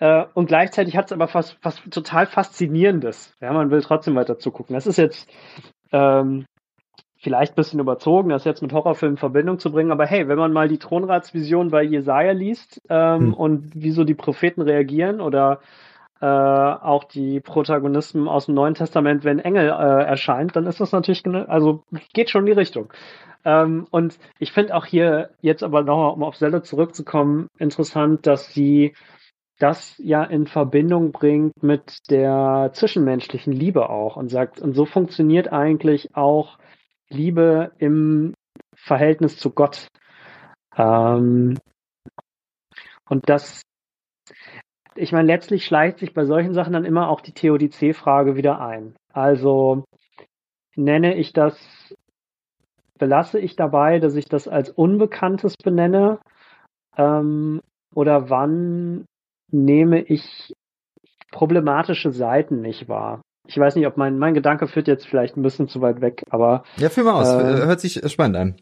[0.00, 3.34] äh, und gleichzeitig hat es aber was, was total Faszinierendes.
[3.40, 4.74] Ja, man will trotzdem weiter zugucken.
[4.74, 5.30] Das ist jetzt
[5.92, 6.46] ähm,
[7.22, 10.38] vielleicht ein bisschen überzogen, das jetzt mit Horrorfilmen in Verbindung zu bringen, aber hey, wenn
[10.38, 13.34] man mal die Thronratsvision bei Jesaja liest ähm, hm.
[13.34, 15.60] und wie so die Propheten reagieren oder
[16.22, 20.92] äh, auch die Protagonisten aus dem Neuen Testament, wenn Engel äh, erscheint, dann ist das
[20.92, 21.82] natürlich, also
[22.12, 22.92] geht schon in die Richtung.
[23.44, 28.54] Ähm, und ich finde auch hier jetzt aber nochmal, um auf Selle zurückzukommen, interessant, dass
[28.54, 28.94] sie
[29.58, 35.52] das ja in Verbindung bringt mit der zwischenmenschlichen Liebe auch und sagt, und so funktioniert
[35.52, 36.58] eigentlich auch
[37.08, 38.34] Liebe im
[38.76, 39.88] Verhältnis zu Gott.
[40.76, 41.58] Ähm,
[43.08, 43.62] und das,
[44.94, 48.94] ich meine, letztlich schleicht sich bei solchen Sachen dann immer auch die Theodizee-Frage wieder ein.
[49.12, 49.84] Also
[50.76, 51.56] nenne ich das,
[52.98, 56.18] belasse ich dabei, dass ich das als Unbekanntes benenne?
[56.96, 57.60] Ähm,
[57.94, 59.04] oder wann
[59.50, 60.52] nehme ich
[61.30, 63.22] problematische Seiten nicht wahr?
[63.48, 66.24] Ich weiß nicht, ob mein, mein Gedanke führt jetzt vielleicht ein bisschen zu weit weg,
[66.30, 66.62] aber.
[66.76, 67.28] Ja, führ mal aus.
[67.28, 68.56] Äh, Hört sich spannend an.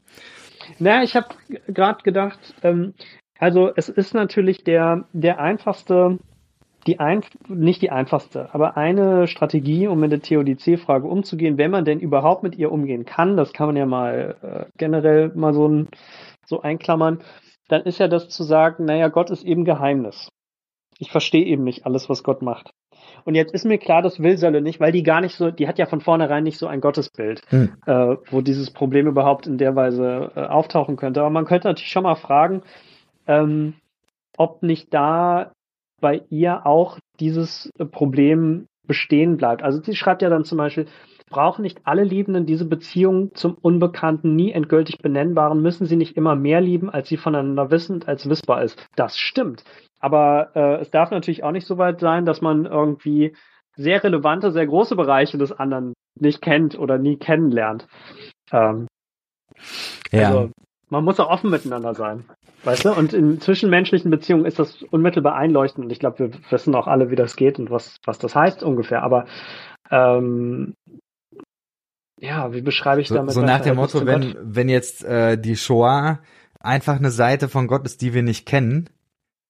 [0.78, 1.28] Naja, ich habe
[1.68, 2.94] gerade gedacht, ähm,
[3.40, 6.18] also es ist natürlich der, der einfachste,
[6.86, 11.84] die ein, nicht die einfachste, aber eine Strategie, um mit der TODC-Frage umzugehen, wenn man
[11.84, 15.66] denn überhaupt mit ihr umgehen kann, das kann man ja mal äh, generell mal so,
[15.66, 15.88] ein,
[16.46, 17.20] so einklammern,
[17.68, 20.28] dann ist ja das zu sagen, naja, Gott ist eben Geheimnis.
[20.98, 22.72] Ich verstehe eben nicht alles, was Gott macht.
[23.24, 25.66] Und jetzt ist mir klar, das will Sölle nicht, weil die gar nicht so, die
[25.66, 27.72] hat ja von vornherein nicht so ein Gottesbild, hm.
[27.86, 31.20] äh, wo dieses Problem überhaupt in der Weise äh, auftauchen könnte.
[31.20, 32.62] Aber man könnte natürlich schon mal fragen,
[33.30, 33.74] ähm,
[34.36, 35.52] ob nicht da
[36.00, 39.62] bei ihr auch dieses äh, Problem bestehen bleibt.
[39.62, 40.86] Also sie schreibt ja dann zum Beispiel,
[41.28, 46.34] brauchen nicht alle Liebenden diese Beziehung zum Unbekannten, nie endgültig benennbaren, müssen sie nicht immer
[46.34, 48.84] mehr lieben, als sie voneinander wissen, als wissbar ist.
[48.96, 49.62] Das stimmt.
[50.00, 53.36] Aber äh, es darf natürlich auch nicht so weit sein, dass man irgendwie
[53.76, 57.86] sehr relevante, sehr große Bereiche des anderen nicht kennt oder nie kennenlernt.
[58.50, 58.88] Ähm,
[60.10, 60.28] ja.
[60.28, 60.50] Also
[60.90, 62.24] man muss auch offen miteinander sein.
[62.64, 62.92] Weißt du?
[62.92, 65.86] Und in zwischenmenschlichen Beziehungen ist das unmittelbar einleuchtend.
[65.86, 68.62] Und ich glaube, wir wissen auch alle, wie das geht und was, was das heißt
[68.62, 69.02] ungefähr.
[69.02, 69.24] Aber
[69.90, 70.74] ähm,
[72.18, 73.32] ja, wie beschreibe ich so, damit?
[73.32, 76.20] So nach dem Motto, wenn, wenn jetzt äh, die Shoah
[76.58, 78.90] einfach eine Seite von Gott ist, die wir nicht kennen,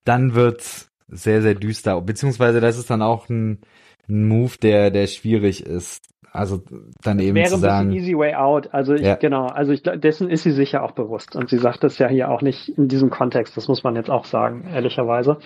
[0.05, 2.01] dann wird's sehr, sehr düster.
[2.01, 3.63] Beziehungsweise das ist dann auch ein,
[4.09, 6.10] ein Move, der, der schwierig ist.
[6.33, 6.63] Also
[7.03, 7.91] dann das eben wäre zu sagen.
[7.91, 8.73] Ein easy way out.
[8.73, 9.17] Also ich, ja.
[9.17, 11.35] genau, also ich, dessen ist sie sich ja auch bewusst.
[11.35, 14.11] Und sie sagt das ja hier auch nicht in diesem Kontext, das muss man jetzt
[14.11, 15.39] auch sagen, ehrlicherweise.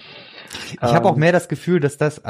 [0.66, 2.23] Ich ähm, habe auch mehr das Gefühl, dass das,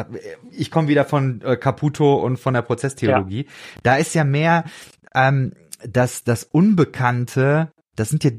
[0.53, 3.51] ich komme wieder von äh, Caputo und von der Prozesstheologie, ja.
[3.83, 4.65] da ist ja mehr
[5.15, 5.53] ähm,
[5.87, 8.31] dass das Unbekannte, das sind ja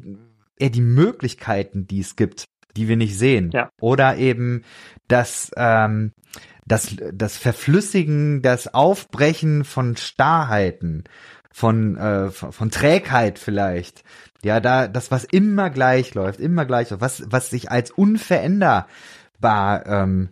[0.58, 3.52] eher die Möglichkeiten, die es gibt die wir nicht sehen.
[3.54, 3.70] Ja.
[3.80, 4.64] Oder eben
[5.08, 6.12] das, ähm,
[6.66, 11.04] das, das Verflüssigen, das Aufbrechen von Starrheiten,
[11.52, 14.04] von, äh, von, Trägheit vielleicht.
[14.44, 19.86] Ja, da, das, was immer gleich läuft, immer gleich läuft, was, was sich als unveränderbar
[19.86, 20.30] ähm,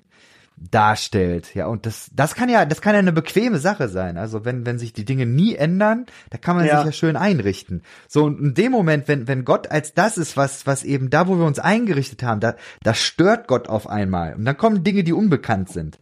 [0.72, 1.56] darstellt.
[1.56, 4.18] Ja, und das, das kann ja, das kann ja eine bequeme Sache sein.
[4.18, 6.78] Also wenn, wenn sich die Dinge nie ändern, da kann man ja.
[6.78, 7.84] sich ja schön einrichten.
[8.08, 11.28] So, und in dem Moment, wenn, wenn Gott als das ist, was, was eben da,
[11.28, 14.36] wo wir uns eingerichtet haben, da, da stört Gott auf einmal.
[14.36, 16.00] Und dann kommen Dinge, die unbekannt sind.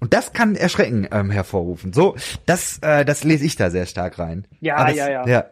[0.00, 1.92] Und das kann Erschrecken ähm, hervorrufen.
[1.92, 4.46] So, das, äh, das lese ich da sehr stark rein.
[4.60, 5.26] Ja, das, ja, ja.
[5.26, 5.44] ja.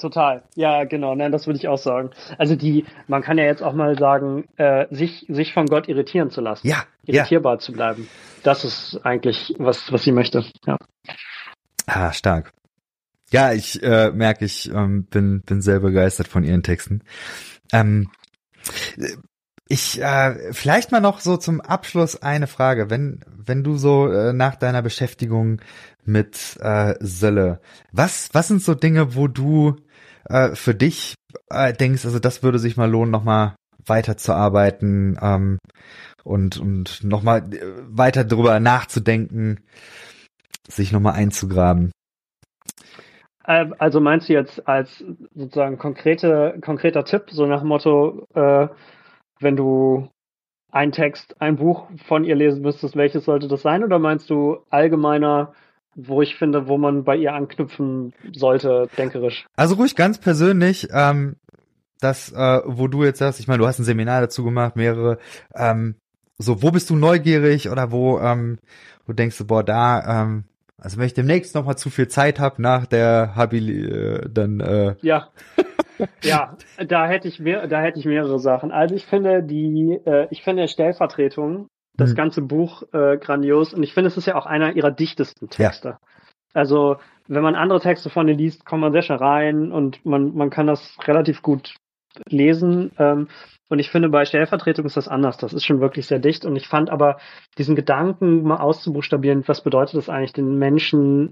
[0.00, 0.42] Total.
[0.54, 1.14] Ja, genau.
[1.14, 2.10] Nein, das würde ich auch sagen.
[2.38, 6.30] Also die, man kann ja jetzt auch mal sagen, äh, sich, sich von Gott irritieren
[6.30, 6.66] zu lassen.
[6.66, 6.84] Ja.
[7.04, 7.58] Irritierbar ja.
[7.58, 8.08] zu bleiben.
[8.42, 10.44] Das ist eigentlich, was, was sie möchte.
[10.66, 10.78] Ja.
[11.86, 12.52] Ah, stark.
[13.30, 17.02] Ja, ich äh, merke, ich ähm, bin, bin sehr begeistert von ihren Texten.
[17.72, 18.10] Ähm,
[19.68, 24.32] ich äh, vielleicht mal noch so zum Abschluss eine Frage, wenn wenn du so äh,
[24.32, 25.60] nach deiner Beschäftigung
[26.04, 27.60] mit äh, Sölle,
[27.92, 29.76] was was sind so Dinge, wo du
[30.30, 31.14] äh, für dich
[31.50, 33.54] äh, denkst, also das würde sich mal lohnen, nochmal
[33.86, 35.58] weiterzuarbeiten ähm,
[36.24, 37.50] und, und nochmal
[37.88, 39.60] weiter drüber nachzudenken,
[40.68, 41.90] sich nochmal einzugraben.
[43.42, 45.02] Also meinst du jetzt als
[45.34, 48.68] sozusagen konkrete, konkreter Tipp, so nach Motto, äh,
[49.40, 50.08] wenn du
[50.70, 53.82] ein Text, ein Buch von ihr lesen müsstest, welches sollte das sein?
[53.82, 55.52] Oder meinst du allgemeiner,
[55.94, 59.46] wo ich finde, wo man bei ihr anknüpfen sollte, denkerisch?
[59.56, 61.36] Also ruhig ganz persönlich, ähm,
[62.00, 65.18] das, äh, wo du jetzt sagst, ich meine, du hast ein Seminar dazu gemacht, mehrere,
[65.54, 65.96] ähm,
[66.38, 68.58] so, wo bist du neugierig oder wo, ähm,
[69.06, 70.44] wo denkst du, boah, da, ähm,
[70.78, 74.60] also wenn ich demnächst noch mal zu viel Zeit habe nach der Habil, äh, dann
[74.60, 75.28] äh, ja,
[76.22, 76.56] ja,
[76.86, 78.72] da hätte ich mehr, da hätte ich mehrere Sachen.
[78.72, 81.68] Also ich finde die, äh, ich finde Stellvertretung,
[82.00, 82.16] das mhm.
[82.16, 85.88] ganze Buch äh, grandios und ich finde es ist ja auch einer ihrer dichtesten Texte.
[85.88, 85.98] Ja.
[86.52, 86.96] Also
[87.28, 90.50] wenn man andere Texte von ihr liest, kommt man sehr schnell rein und man man
[90.50, 91.74] kann das relativ gut
[92.26, 92.90] lesen.
[92.98, 93.28] Ähm,
[93.68, 95.36] und ich finde, bei Stellvertretung ist das anders.
[95.36, 96.44] Das ist schon wirklich sehr dicht.
[96.44, 97.18] Und ich fand aber
[97.56, 101.30] diesen Gedanken mal auszubuchstabieren, was bedeutet das eigentlich, den Menschen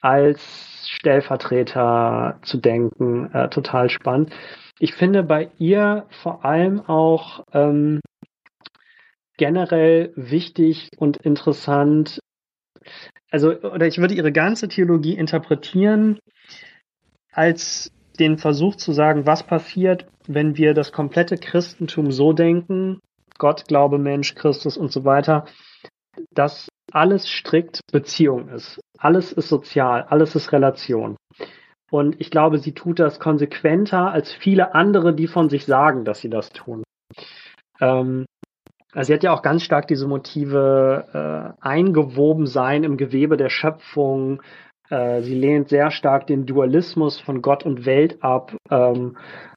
[0.00, 4.30] als Stellvertreter zu denken, äh, total spannend.
[4.78, 8.00] Ich finde bei ihr vor allem auch ähm,
[9.36, 12.20] generell wichtig und interessant,
[13.30, 16.18] also, oder ich würde ihre ganze Theologie interpretieren
[17.32, 23.00] als den Versuch zu sagen, was passiert, wenn wir das komplette Christentum so denken,
[23.38, 25.46] Gott, Glaube, Mensch, Christus und so weiter,
[26.32, 28.80] dass alles strikt Beziehung ist.
[28.98, 31.16] Alles ist sozial, alles ist Relation.
[31.90, 36.20] Und ich glaube, sie tut das konsequenter als viele andere, die von sich sagen, dass
[36.20, 36.84] sie das tun.
[37.80, 38.26] Ähm,
[38.94, 41.04] also sie hat ja auch ganz stark diese Motive
[41.60, 44.40] äh, eingewoben sein im Gewebe der Schöpfung,
[44.90, 48.56] äh, sie lehnt sehr stark den Dualismus von Gott und Welt ab.
[48.70, 49.16] Ähm,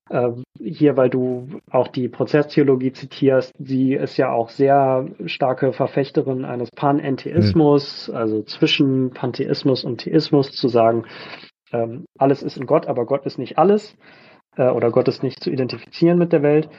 [0.10, 6.46] äh, hier, weil du auch die Prozesstheologie zitierst, sie ist ja auch sehr starke Verfechterin
[6.46, 8.16] eines Panentheismus, mhm.
[8.16, 11.06] also zwischen Pantheismus und Theismus zu sagen,
[11.74, 13.96] ähm, alles ist in Gott, aber Gott ist nicht alles
[14.56, 16.70] äh, oder Gott ist nicht zu identifizieren mit der Welt.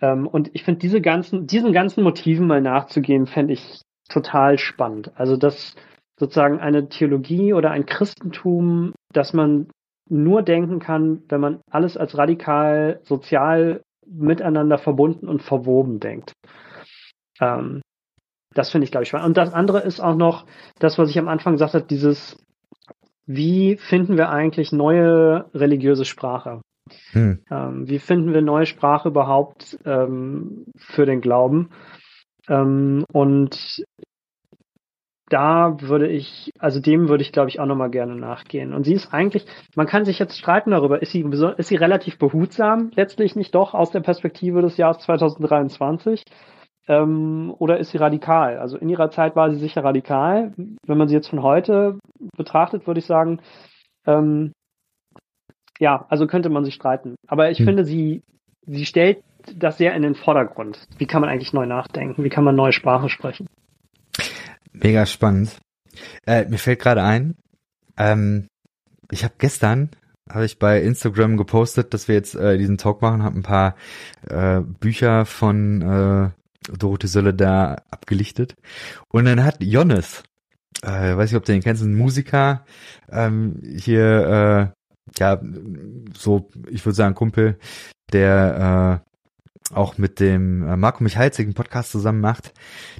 [0.00, 5.12] Ähm, und ich finde diese ganzen, diesen ganzen Motiven mal nachzugehen, fände ich total spannend.
[5.16, 5.74] Also das
[6.18, 9.68] sozusagen eine Theologie oder ein Christentum, das man
[10.10, 16.32] nur denken kann, wenn man alles als radikal sozial miteinander verbunden und verwoben denkt.
[17.40, 17.82] Ähm,
[18.54, 19.28] das finde ich, glaube ich, spannend.
[19.28, 20.46] Und das andere ist auch noch
[20.78, 22.36] das, was ich am Anfang gesagt habe, dieses,
[23.26, 26.62] wie finden wir eigentlich neue religiöse Sprache?
[27.12, 27.40] Hm.
[27.50, 31.70] Ähm, wie finden wir neue Sprache überhaupt ähm, für den Glauben?
[32.48, 33.84] Ähm, und
[35.28, 38.72] da würde ich, also dem würde ich, glaube ich, auch nochmal gerne nachgehen.
[38.72, 39.44] Und sie ist eigentlich,
[39.76, 41.24] man kann sich jetzt streiten darüber, ist sie,
[41.56, 46.24] ist sie relativ behutsam, letztlich nicht doch aus der Perspektive des Jahres 2023,
[46.88, 48.58] ähm, oder ist sie radikal?
[48.58, 50.54] Also in ihrer Zeit war sie sicher radikal.
[50.56, 51.98] Wenn man sie jetzt von heute
[52.36, 53.40] betrachtet, würde ich sagen,
[54.06, 54.52] ähm,
[55.78, 57.14] ja, also könnte man sich streiten.
[57.26, 57.66] Aber ich hm.
[57.66, 58.22] finde, sie,
[58.66, 59.22] sie stellt
[59.56, 60.86] das sehr in den Vordergrund.
[60.98, 62.24] Wie kann man eigentlich neu nachdenken?
[62.24, 63.46] Wie kann man neue Sprache sprechen?
[64.72, 65.58] Mega spannend.
[66.26, 67.34] Äh, mir fällt gerade ein,
[67.96, 68.48] ähm,
[69.10, 69.90] ich habe gestern
[70.30, 73.74] habe ich bei Instagram gepostet, dass wir jetzt äh, diesen Talk machen, habe ein paar
[74.28, 76.30] äh, Bücher von äh,
[76.76, 78.54] Dorothee Sölle da abgelichtet
[79.08, 80.22] und dann hat Jonas,
[80.82, 82.66] äh, weiß ich, ob du den kennst, ein Musiker
[83.10, 84.77] ähm, hier, äh,
[85.18, 85.40] ja,
[86.16, 87.58] so, ich würde sagen Kumpel,
[88.12, 92.52] der äh, auch mit dem äh, Marco Michalzigen Podcast zusammen macht.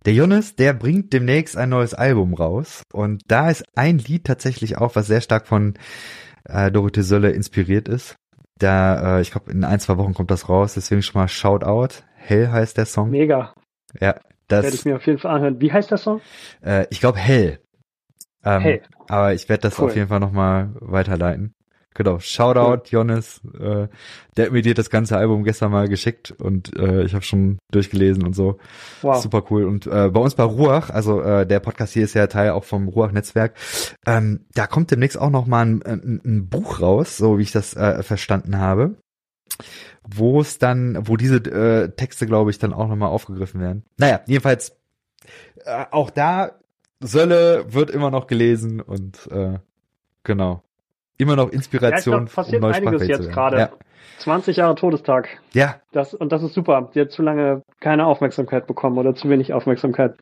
[0.04, 4.78] Der Jonas, der bringt demnächst ein neues Album raus und da ist ein Lied tatsächlich
[4.78, 5.74] auch, was sehr stark von
[6.44, 8.16] äh, Dorothee Sölle inspiriert ist.
[8.58, 11.64] Da, äh, ich glaube, in ein, zwei Wochen kommt das raus, deswegen schon mal Shout
[11.64, 12.04] Out.
[12.16, 13.10] Hell heißt der Song.
[13.10, 13.54] Mega.
[14.00, 14.16] Ja,
[14.48, 15.60] das werde ich mir auf jeden Fall anhören.
[15.60, 16.20] Wie heißt der Song?
[16.62, 17.60] Äh, ich glaube Hell.
[18.44, 18.82] Ähm, Hell.
[19.08, 19.86] Aber ich werde das cool.
[19.86, 21.54] auf jeden Fall nochmal weiterleiten.
[21.98, 23.40] Genau, Shoutout, Jonas.
[23.58, 23.88] Äh,
[24.36, 27.58] der hat mir dir das ganze Album gestern mal geschickt und äh, ich habe schon
[27.72, 28.58] durchgelesen und so.
[29.02, 29.20] Wow.
[29.20, 29.64] Super cool.
[29.64, 32.62] Und äh, bei uns bei Ruach, also äh, der Podcast hier ist ja Teil auch
[32.62, 33.54] vom Ruach-Netzwerk,
[34.06, 37.50] ähm, da kommt demnächst auch noch mal ein, ein, ein Buch raus, so wie ich
[37.50, 38.94] das äh, verstanden habe
[40.10, 43.84] wo es dann, wo diese äh, Texte, glaube ich, dann auch nochmal aufgegriffen werden.
[43.98, 44.74] Naja, jedenfalls,
[45.64, 46.52] äh, auch da,
[47.00, 49.58] Sölle wird immer noch gelesen und äh,
[50.22, 50.62] genau
[51.18, 52.12] immer noch Inspiration.
[52.12, 53.58] Ja, glaub, passiert um einiges jetzt gerade.
[53.58, 53.70] Ja.
[54.18, 55.28] 20 Jahre Todestag.
[55.52, 55.76] Ja.
[55.92, 56.90] Das, und das ist super.
[56.92, 60.16] Sie hat zu lange keine Aufmerksamkeit bekommen oder zu wenig Aufmerksamkeit.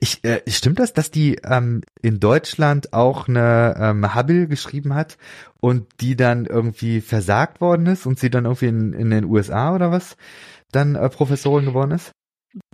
[0.00, 5.16] Ich, äh, stimmt das, dass die ähm, in Deutschland auch eine ähm, Hubble geschrieben hat
[5.60, 9.74] und die dann irgendwie versagt worden ist und sie dann irgendwie in, in den USA
[9.74, 10.16] oder was
[10.72, 12.12] dann äh, Professorin geworden ist?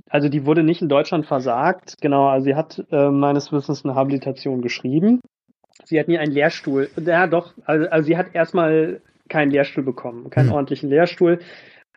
[0.08, 3.94] Also die wurde nicht in Deutschland versagt, genau, also sie hat äh, meines Wissens eine
[3.94, 5.20] Habilitation geschrieben.
[5.88, 9.00] Sie hat nie einen Lehrstuhl, ja doch, also, also sie hat erstmal
[9.30, 10.52] keinen Lehrstuhl bekommen, keinen hm.
[10.52, 11.38] ordentlichen Lehrstuhl.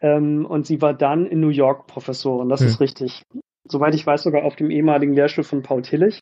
[0.01, 2.67] Ähm, und sie war dann in New York Professorin, das hm.
[2.67, 3.23] ist richtig.
[3.67, 6.21] Soweit ich weiß, sogar auf dem ehemaligen Lehrstuhl von Paul Tillich.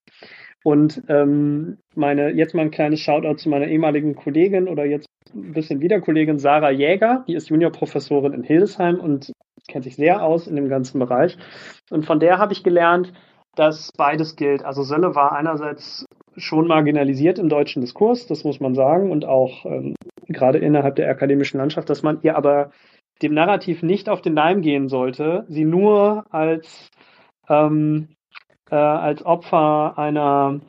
[0.63, 5.05] Und ähm, meine, jetzt mal ein kleines Shoutout zu meiner ehemaligen Kollegin oder jetzt
[5.35, 9.31] ein bisschen wieder Kollegin Sarah Jäger, die ist Juniorprofessorin in Hildesheim und
[9.67, 11.37] kennt sich sehr aus in dem ganzen Bereich.
[11.91, 13.13] Und von der habe ich gelernt,
[13.55, 14.65] dass beides gilt.
[14.65, 16.05] Also Sölle war einerseits
[16.37, 19.95] schon marginalisiert im deutschen Diskurs, das muss man sagen, und auch ähm,
[20.27, 22.71] gerade innerhalb der akademischen Landschaft, dass man ihr aber
[23.21, 26.89] dem Narrativ nicht auf den Leim gehen sollte, sie nur als
[27.49, 28.09] ähm,
[28.69, 30.61] äh, als Opfer einer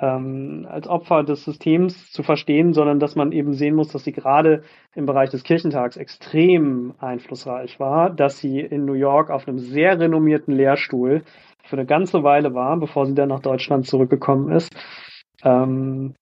[0.00, 4.12] ähm, als Opfer des Systems zu verstehen, sondern dass man eben sehen muss, dass sie
[4.12, 4.62] gerade
[4.94, 9.98] im Bereich des Kirchentags extrem einflussreich war, dass sie in New York auf einem sehr
[9.98, 11.24] renommierten Lehrstuhl
[11.66, 14.74] für eine ganze Weile war, bevor sie dann nach Deutschland zurückgekommen ist.
[15.44, 16.14] Ähm,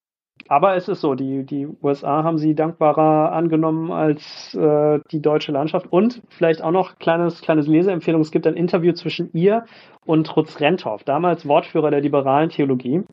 [0.47, 5.51] aber es ist so, die, die USA haben sie dankbarer angenommen als äh, die deutsche
[5.51, 5.91] Landschaft.
[5.91, 8.21] Und vielleicht auch noch kleines, kleines Leseempfehlung.
[8.21, 9.65] Es gibt ein Interview zwischen ihr
[10.05, 13.03] und Trutz Renthoff, damals Wortführer der liberalen Theologie,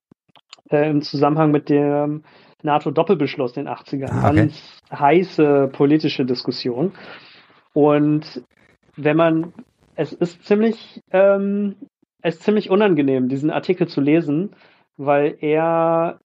[0.71, 2.23] äh, im Zusammenhang mit dem
[2.63, 4.11] NATO-Doppelbeschluss in den 80ern.
[4.11, 4.37] Ah, okay.
[4.37, 6.93] Ganz heiße politische Diskussion.
[7.73, 8.43] Und
[8.97, 9.55] wenn man,
[9.95, 11.77] es ist ziemlich, ähm,
[12.23, 14.55] es ist ziemlich unangenehm, diesen Artikel zu lesen,
[14.97, 16.20] weil er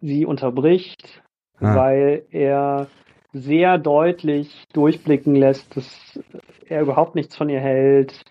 [0.00, 1.22] sie unterbricht,
[1.60, 1.76] ah.
[1.76, 2.88] weil er
[3.32, 6.18] sehr deutlich durchblicken lässt, dass
[6.66, 8.22] er überhaupt nichts von ihr hält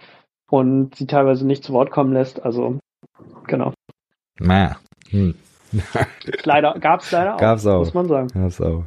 [0.49, 2.43] und sie teilweise nicht zu Wort kommen lässt.
[2.43, 2.79] Also,
[3.47, 3.73] genau.
[4.39, 4.77] Naja.
[5.09, 5.35] Hm.
[6.43, 8.27] leider, gab's leider auch, gab's auch, muss man sagen.
[8.33, 8.85] Gab's auch.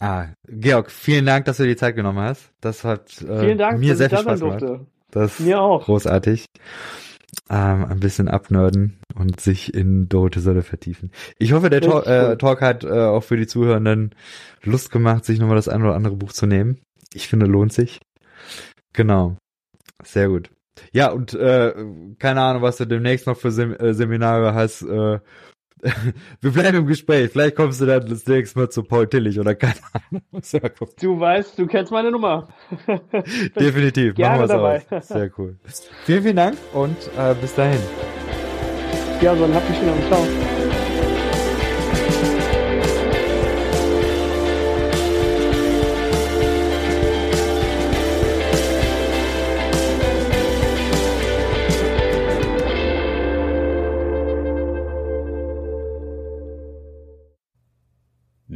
[0.00, 2.52] Ah, Georg, vielen Dank, dass du dir die Zeit genommen hast.
[2.60, 4.86] Das hat äh, Dank, mir sehr viel Spaß gemacht.
[5.10, 5.84] Das mir auch.
[5.84, 6.46] Großartig
[7.48, 11.10] ähm, ein bisschen abnörden und sich in Dorothee Sölle vertiefen.
[11.38, 14.14] Ich hoffe, der Talk, äh, Talk hat äh, auch für die Zuhörenden
[14.62, 16.80] Lust gemacht, sich nochmal das ein oder andere Buch zu nehmen.
[17.12, 18.00] Ich finde, lohnt sich.
[18.92, 19.36] Genau.
[20.02, 20.50] Sehr gut.
[20.92, 21.74] Ja, und äh,
[22.18, 24.82] keine Ahnung, was du demnächst noch für Sem äh, Seminare hast.
[24.82, 25.18] Äh,
[26.40, 27.30] wir bleiben im Gespräch.
[27.30, 30.22] Vielleicht kommst du dann das nächste Mal zu Paul Tillich oder keine Ahnung.
[31.00, 32.48] Du weißt, du kennst meine Nummer.
[33.58, 34.14] Definitiv.
[34.14, 34.82] Gerne Machen wir dabei.
[34.90, 35.08] Aus.
[35.08, 35.58] Sehr cool.
[36.04, 37.80] Vielen, vielen Dank und äh, bis dahin.
[39.20, 40.06] Ja, so, dann habt einen schönen Abend.
[40.06, 40.69] Ciao.